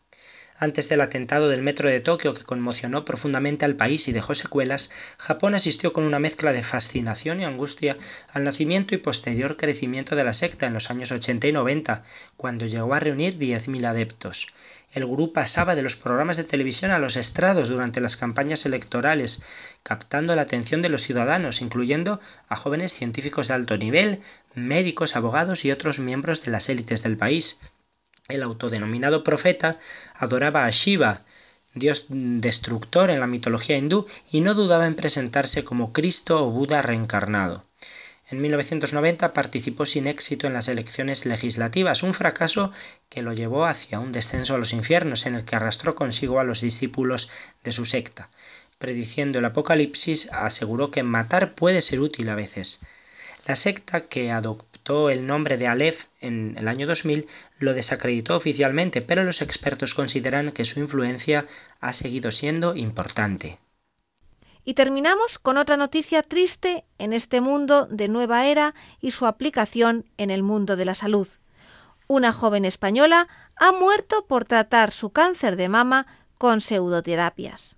Antes 0.60 0.90
del 0.90 1.02
atentado 1.02 1.50
del 1.50 1.62
metro 1.62 1.88
de 1.88 2.00
Tokio 2.00 2.34
que 2.34 2.44
conmocionó 2.44 3.06
profundamente 3.06 3.64
al 3.64 3.76
país 3.76 4.08
y 4.08 4.12
dejó 4.12 4.34
secuelas, 4.34 4.90
Japón 5.20 5.54
asistió 5.54 5.94
con 5.94 6.04
una 6.04 6.18
mezcla 6.18 6.52
de 6.52 6.64
fascinación 6.64 7.40
y 7.40 7.46
angustia 7.46 7.96
al 8.34 8.44
nacimiento 8.44 8.96
y 8.96 8.98
posterior 8.98 9.56
crecimiento 9.56 10.16
de 10.16 10.24
la 10.24 10.34
secta 10.34 10.66
en 10.66 10.74
los 10.74 10.90
años 10.90 11.12
80 11.12 11.48
y 11.48 11.52
90, 11.52 12.04
cuando 12.38 12.66
llegó 12.66 12.96
a 12.96 13.00
reunir 13.00 13.38
10.000 13.38 13.86
adeptos. 13.86 14.48
El 14.92 15.06
gurú 15.06 15.32
pasaba 15.32 15.76
de 15.76 15.84
los 15.84 15.96
programas 15.96 16.38
de 16.38 16.44
televisión 16.44 16.90
a 16.90 16.98
los 16.98 17.18
estrados 17.18 17.70
durante 17.70 18.02
las 18.02 18.18
campañas 18.18 18.66
electorales, 18.66 19.44
captando 19.84 20.36
la 20.36 20.42
atención 20.42 20.82
de 20.82 20.90
los 20.90 21.04
ciudadanos, 21.04 21.62
incluyendo 21.62 22.20
a 22.50 22.56
jóvenes 22.56 22.94
científicos 22.94 23.50
de 23.50 23.54
alto 23.54 23.78
nivel, 23.78 24.22
médicos, 24.56 25.16
abogados 25.16 25.66
y 25.66 25.72
otros 25.72 26.00
miembros 26.00 26.44
de 26.44 26.50
las 26.50 26.68
élites 26.70 27.04
del 27.04 27.16
país. 27.16 27.60
El 28.30 28.44
autodenominado 28.44 29.24
profeta 29.24 29.80
adoraba 30.14 30.66
a 30.66 30.70
Shiva, 30.70 31.22
dios 31.74 32.08
destructor 32.10 33.10
en 33.10 33.22
la 33.22 33.28
mitología 33.28 33.78
hindú, 33.78 34.06
y 34.30 34.42
no 34.42 34.54
dudaba 34.54 34.86
en 34.86 34.96
presentarse 34.96 35.64
como 35.64 35.94
Cristo 35.94 36.46
o 36.46 36.52
Buda 36.52 36.82
reencarnado. 36.82 37.64
En 38.30 38.42
1990 38.42 39.32
participó 39.32 39.86
sin 39.86 40.08
éxito 40.08 40.46
en 40.46 40.54
las 40.54 40.68
elecciones 40.68 41.26
legislativas, 41.26 42.04
un 42.04 42.14
fracaso 42.14 42.74
que 43.08 43.22
lo 43.22 43.32
llevó 43.32 43.66
hacia 43.66 44.00
un 44.00 44.12
descenso 44.12 44.56
a 44.56 44.58
los 44.58 44.74
infiernos 44.74 45.26
en 45.26 45.36
el 45.36 45.46
que 45.46 45.56
arrastró 45.56 45.96
consigo 45.96 46.42
a 46.42 46.44
los 46.44 46.60
discípulos 46.60 47.30
de 47.64 47.72
su 47.72 47.86
secta. 47.86 48.30
Prediciendo 48.78 49.40
el 49.40 49.46
apocalipsis, 49.46 50.28
aseguró 50.34 50.92
que 50.92 51.04
matar 51.04 51.56
puede 51.56 51.82
ser 51.82 52.02
útil 52.02 52.28
a 52.28 52.36
veces. 52.36 52.82
La 53.48 53.56
secta, 53.56 54.10
que 54.10 54.30
adoptó 54.30 55.10
el 55.10 55.26
nombre 55.26 55.56
de 55.56 55.68
Aleph 55.68 56.08
en 56.20 56.58
el 56.58 56.68
año 56.68 56.86
2000, 56.86 57.28
lo 57.60 57.74
desacreditó 57.74 58.36
oficialmente, 58.36 59.02
pero 59.02 59.24
los 59.24 59.42
expertos 59.42 59.94
consideran 59.94 60.52
que 60.52 60.66
su 60.66 60.82
influencia 60.82 61.46
ha 61.80 61.94
seguido 61.94 62.30
siendo 62.32 62.76
importante. 62.76 63.58
Y 64.66 64.74
terminamos 64.74 65.40
con 65.40 65.58
otra 65.58 65.78
noticia 65.78 66.24
triste 66.24 66.84
en 66.98 67.14
este 67.14 67.40
mundo 67.40 67.88
de 67.88 68.10
nueva 68.10 68.48
era 68.48 68.76
y 69.00 69.12
su 69.12 69.26
aplicación 69.26 70.04
en 70.18 70.30
el 70.30 70.44
mundo 70.44 70.76
de 70.76 70.84
la 70.84 70.94
salud. 70.94 71.30
Una 72.08 72.34
joven 72.34 72.66
española 72.66 73.30
ha 73.56 73.72
muerto 73.72 74.26
por 74.28 74.44
tratar 74.44 74.92
su 74.92 75.12
cáncer 75.12 75.56
de 75.56 75.70
mama 75.70 76.06
con 76.38 76.60
pseudoterapias. 76.60 77.77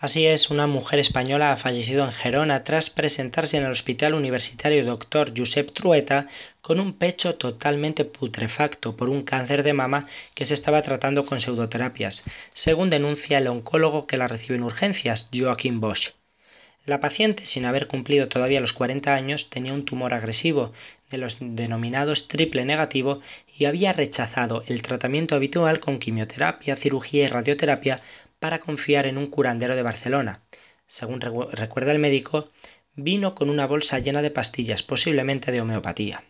Así 0.00 0.26
es, 0.26 0.48
una 0.48 0.66
mujer 0.66 0.98
española 0.98 1.52
ha 1.52 1.58
fallecido 1.58 2.06
en 2.06 2.12
Gerona 2.12 2.64
tras 2.64 2.88
presentarse 2.88 3.58
en 3.58 3.64
el 3.64 3.72
Hospital 3.72 4.14
Universitario 4.14 4.82
Dr. 4.82 5.34
Josep 5.36 5.72
Trueta 5.72 6.26
con 6.62 6.80
un 6.80 6.94
pecho 6.94 7.34
totalmente 7.34 8.06
putrefacto 8.06 8.96
por 8.96 9.10
un 9.10 9.24
cáncer 9.24 9.62
de 9.62 9.74
mama 9.74 10.08
que 10.34 10.46
se 10.46 10.54
estaba 10.54 10.80
tratando 10.80 11.26
con 11.26 11.38
pseudoterapias, 11.38 12.24
según 12.54 12.88
denuncia 12.88 13.36
el 13.36 13.48
oncólogo 13.48 14.06
que 14.06 14.16
la 14.16 14.26
recibe 14.26 14.56
en 14.56 14.64
urgencias, 14.64 15.28
Joaquín 15.34 15.80
Bosch. 15.80 16.12
La 16.86 16.98
paciente, 16.98 17.44
sin 17.44 17.66
haber 17.66 17.86
cumplido 17.86 18.26
todavía 18.26 18.62
los 18.62 18.72
40 18.72 19.14
años, 19.14 19.50
tenía 19.50 19.74
un 19.74 19.84
tumor 19.84 20.14
agresivo, 20.14 20.72
de 21.10 21.18
los 21.18 21.36
denominados 21.40 22.26
triple 22.26 22.64
negativo, 22.64 23.20
y 23.54 23.66
había 23.66 23.92
rechazado 23.92 24.64
el 24.66 24.80
tratamiento 24.80 25.34
habitual 25.34 25.78
con 25.78 25.98
quimioterapia, 25.98 26.74
cirugía 26.74 27.26
y 27.26 27.28
radioterapia 27.28 28.00
para 28.40 28.58
confiar 28.58 29.06
en 29.06 29.16
un 29.16 29.28
curandero 29.28 29.76
de 29.76 29.82
Barcelona. 29.82 30.40
Según 30.88 31.20
recuerda 31.20 31.92
el 31.92 32.00
médico, 32.00 32.50
vino 32.96 33.36
con 33.36 33.48
una 33.48 33.66
bolsa 33.66 34.00
llena 34.00 34.22
de 34.22 34.32
pastillas, 34.32 34.82
posiblemente 34.82 35.52
de 35.52 35.60
homeopatía. 35.60 36.24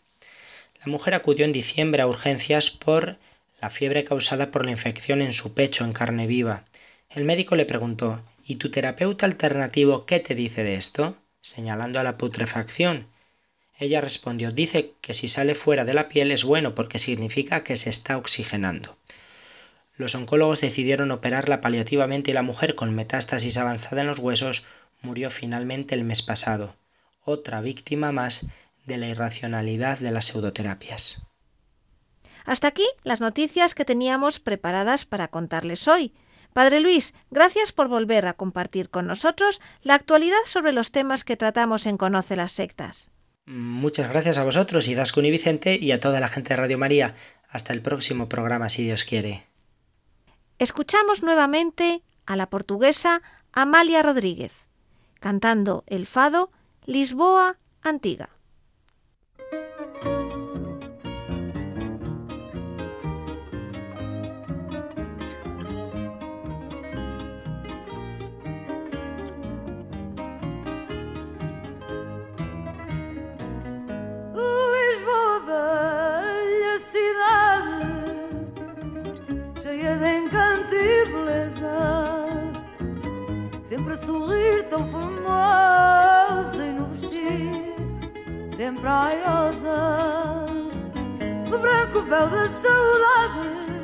La 0.84 0.90
mujer 0.90 1.14
acudió 1.14 1.46
en 1.46 1.52
diciembre 1.52 2.02
a 2.02 2.06
urgencias 2.06 2.70
por 2.70 3.16
la 3.60 3.70
fiebre 3.70 4.04
causada 4.04 4.50
por 4.50 4.64
la 4.64 4.70
infección 4.72 5.22
en 5.22 5.32
su 5.32 5.54
pecho 5.54 5.84
en 5.84 5.92
carne 5.92 6.26
viva. 6.26 6.64
El 7.08 7.24
médico 7.24 7.56
le 7.56 7.66
preguntó 7.66 8.20
¿Y 8.44 8.56
tu 8.56 8.70
terapeuta 8.70 9.26
alternativo 9.26 10.06
qué 10.06 10.20
te 10.20 10.34
dice 10.34 10.64
de 10.64 10.74
esto? 10.74 11.16
señalando 11.40 12.00
a 12.00 12.04
la 12.04 12.18
putrefacción. 12.18 13.06
Ella 13.78 14.00
respondió 14.00 14.50
dice 14.52 14.92
que 15.00 15.14
si 15.14 15.28
sale 15.28 15.54
fuera 15.54 15.84
de 15.84 15.94
la 15.94 16.08
piel 16.08 16.32
es 16.32 16.44
bueno 16.44 16.74
porque 16.74 16.98
significa 16.98 17.64
que 17.64 17.76
se 17.76 17.88
está 17.88 18.18
oxigenando. 18.18 18.96
Los 20.00 20.14
oncólogos 20.14 20.62
decidieron 20.62 21.10
operarla 21.10 21.60
paliativamente 21.60 22.30
y 22.30 22.34
la 22.34 22.40
mujer 22.40 22.74
con 22.74 22.94
metástasis 22.94 23.58
avanzada 23.58 24.00
en 24.00 24.06
los 24.06 24.18
huesos 24.18 24.64
murió 25.02 25.28
finalmente 25.28 25.94
el 25.94 26.04
mes 26.04 26.22
pasado, 26.22 26.74
otra 27.22 27.60
víctima 27.60 28.10
más 28.10 28.50
de 28.86 28.96
la 28.96 29.08
irracionalidad 29.08 29.98
de 29.98 30.10
las 30.10 30.24
pseudoterapias. 30.24 31.28
Hasta 32.46 32.68
aquí 32.68 32.86
las 33.04 33.20
noticias 33.20 33.74
que 33.74 33.84
teníamos 33.84 34.40
preparadas 34.40 35.04
para 35.04 35.28
contarles 35.28 35.86
hoy. 35.86 36.14
Padre 36.54 36.80
Luis, 36.80 37.12
gracias 37.30 37.72
por 37.72 37.88
volver 37.88 38.24
a 38.26 38.32
compartir 38.32 38.88
con 38.88 39.06
nosotros 39.06 39.60
la 39.82 39.96
actualidad 39.96 40.40
sobre 40.46 40.72
los 40.72 40.92
temas 40.92 41.24
que 41.24 41.36
tratamos 41.36 41.84
en 41.84 41.98
Conoce 41.98 42.36
las 42.36 42.52
Sectas. 42.52 43.10
Muchas 43.44 44.08
gracias 44.08 44.38
a 44.38 44.44
vosotros, 44.44 44.88
Idascun 44.88 45.26
y 45.26 45.30
Vicente, 45.30 45.76
y 45.78 45.92
a 45.92 46.00
toda 46.00 46.20
la 46.20 46.28
gente 46.28 46.54
de 46.54 46.56
Radio 46.56 46.78
María. 46.78 47.16
Hasta 47.50 47.74
el 47.74 47.82
próximo 47.82 48.30
programa, 48.30 48.70
si 48.70 48.84
Dios 48.84 49.04
quiere. 49.04 49.49
Escuchamos 50.60 51.22
nuevamente 51.22 52.02
a 52.26 52.36
la 52.36 52.50
portuguesa 52.50 53.22
Amalia 53.50 54.02
Rodríguez, 54.02 54.52
cantando 55.18 55.84
el 55.86 56.06
fado 56.06 56.50
Lisboa 56.84 57.56
Antiga. 57.80 58.28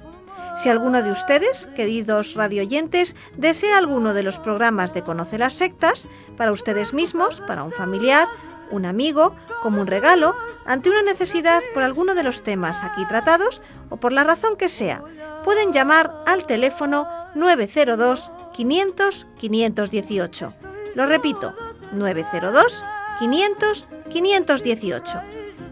Si 0.57 0.68
alguno 0.68 1.02
de 1.02 1.11
ustedes, 1.11 1.68
queridos 1.74 2.34
radioyentes, 2.34 3.16
desea 3.36 3.78
alguno 3.78 4.14
de 4.14 4.22
los 4.22 4.38
programas 4.38 4.94
de 4.94 5.02
Conoce 5.02 5.36
las 5.36 5.55
Sectas, 5.55 6.07
para 6.36 6.52
ustedes 6.52 6.94
mismos, 6.94 7.40
para 7.40 7.64
un 7.64 7.72
familiar, 7.72 8.28
un 8.70 8.86
amigo, 8.86 9.34
como 9.62 9.80
un 9.80 9.86
regalo, 9.86 10.34
ante 10.64 10.90
una 10.90 11.02
necesidad 11.02 11.61
por 11.74 11.82
alguno 11.82 12.14
de 12.14 12.22
los 12.22 12.42
temas 12.42 12.82
aquí 12.82 13.05
tratados 13.07 13.62
o 13.90 13.96
por 13.96 14.12
la 14.12 14.24
razón 14.24 14.57
que 14.57 14.68
sea, 14.68 15.02
pueden 15.44 15.72
llamar 15.72 16.22
al 16.26 16.46
teléfono 16.46 17.07
902 17.34 18.30
500 18.52 19.26
518. 19.36 20.55
Lo 20.94 21.07
repito, 21.07 21.55
902 21.92 22.84
500 23.18 23.86
518. 24.11 25.22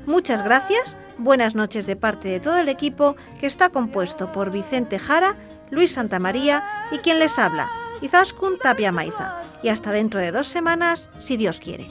Muchas 0.07 0.43
gracias, 0.45 0.97
buenas 1.23 1.55
noches 1.55 1.87
de 1.87 1.97
parte 1.97 2.29
de 2.29 2.41
todo 2.41 2.59
el 2.59 2.69
equipo 2.69 3.17
que 3.39 3.47
está 3.47 3.71
compuesto 3.71 4.33
por 4.33 4.51
Vicente 4.51 4.99
Jara, 4.99 5.37
Luis 5.71 5.93
Santamaría 5.93 6.63
y 6.91 6.99
quien 6.99 7.19
les 7.19 7.39
habla, 7.39 7.71
Izaskun 8.01 8.59
Tapia 8.59 8.93
Maiza. 8.93 9.39
Y 9.63 9.69
hasta 9.69 9.93
dentro 9.93 10.19
de 10.21 10.33
dos 10.33 10.49
semanas, 10.49 11.09
si 11.19 11.37
Dios 11.37 11.61
quiere. 11.61 11.91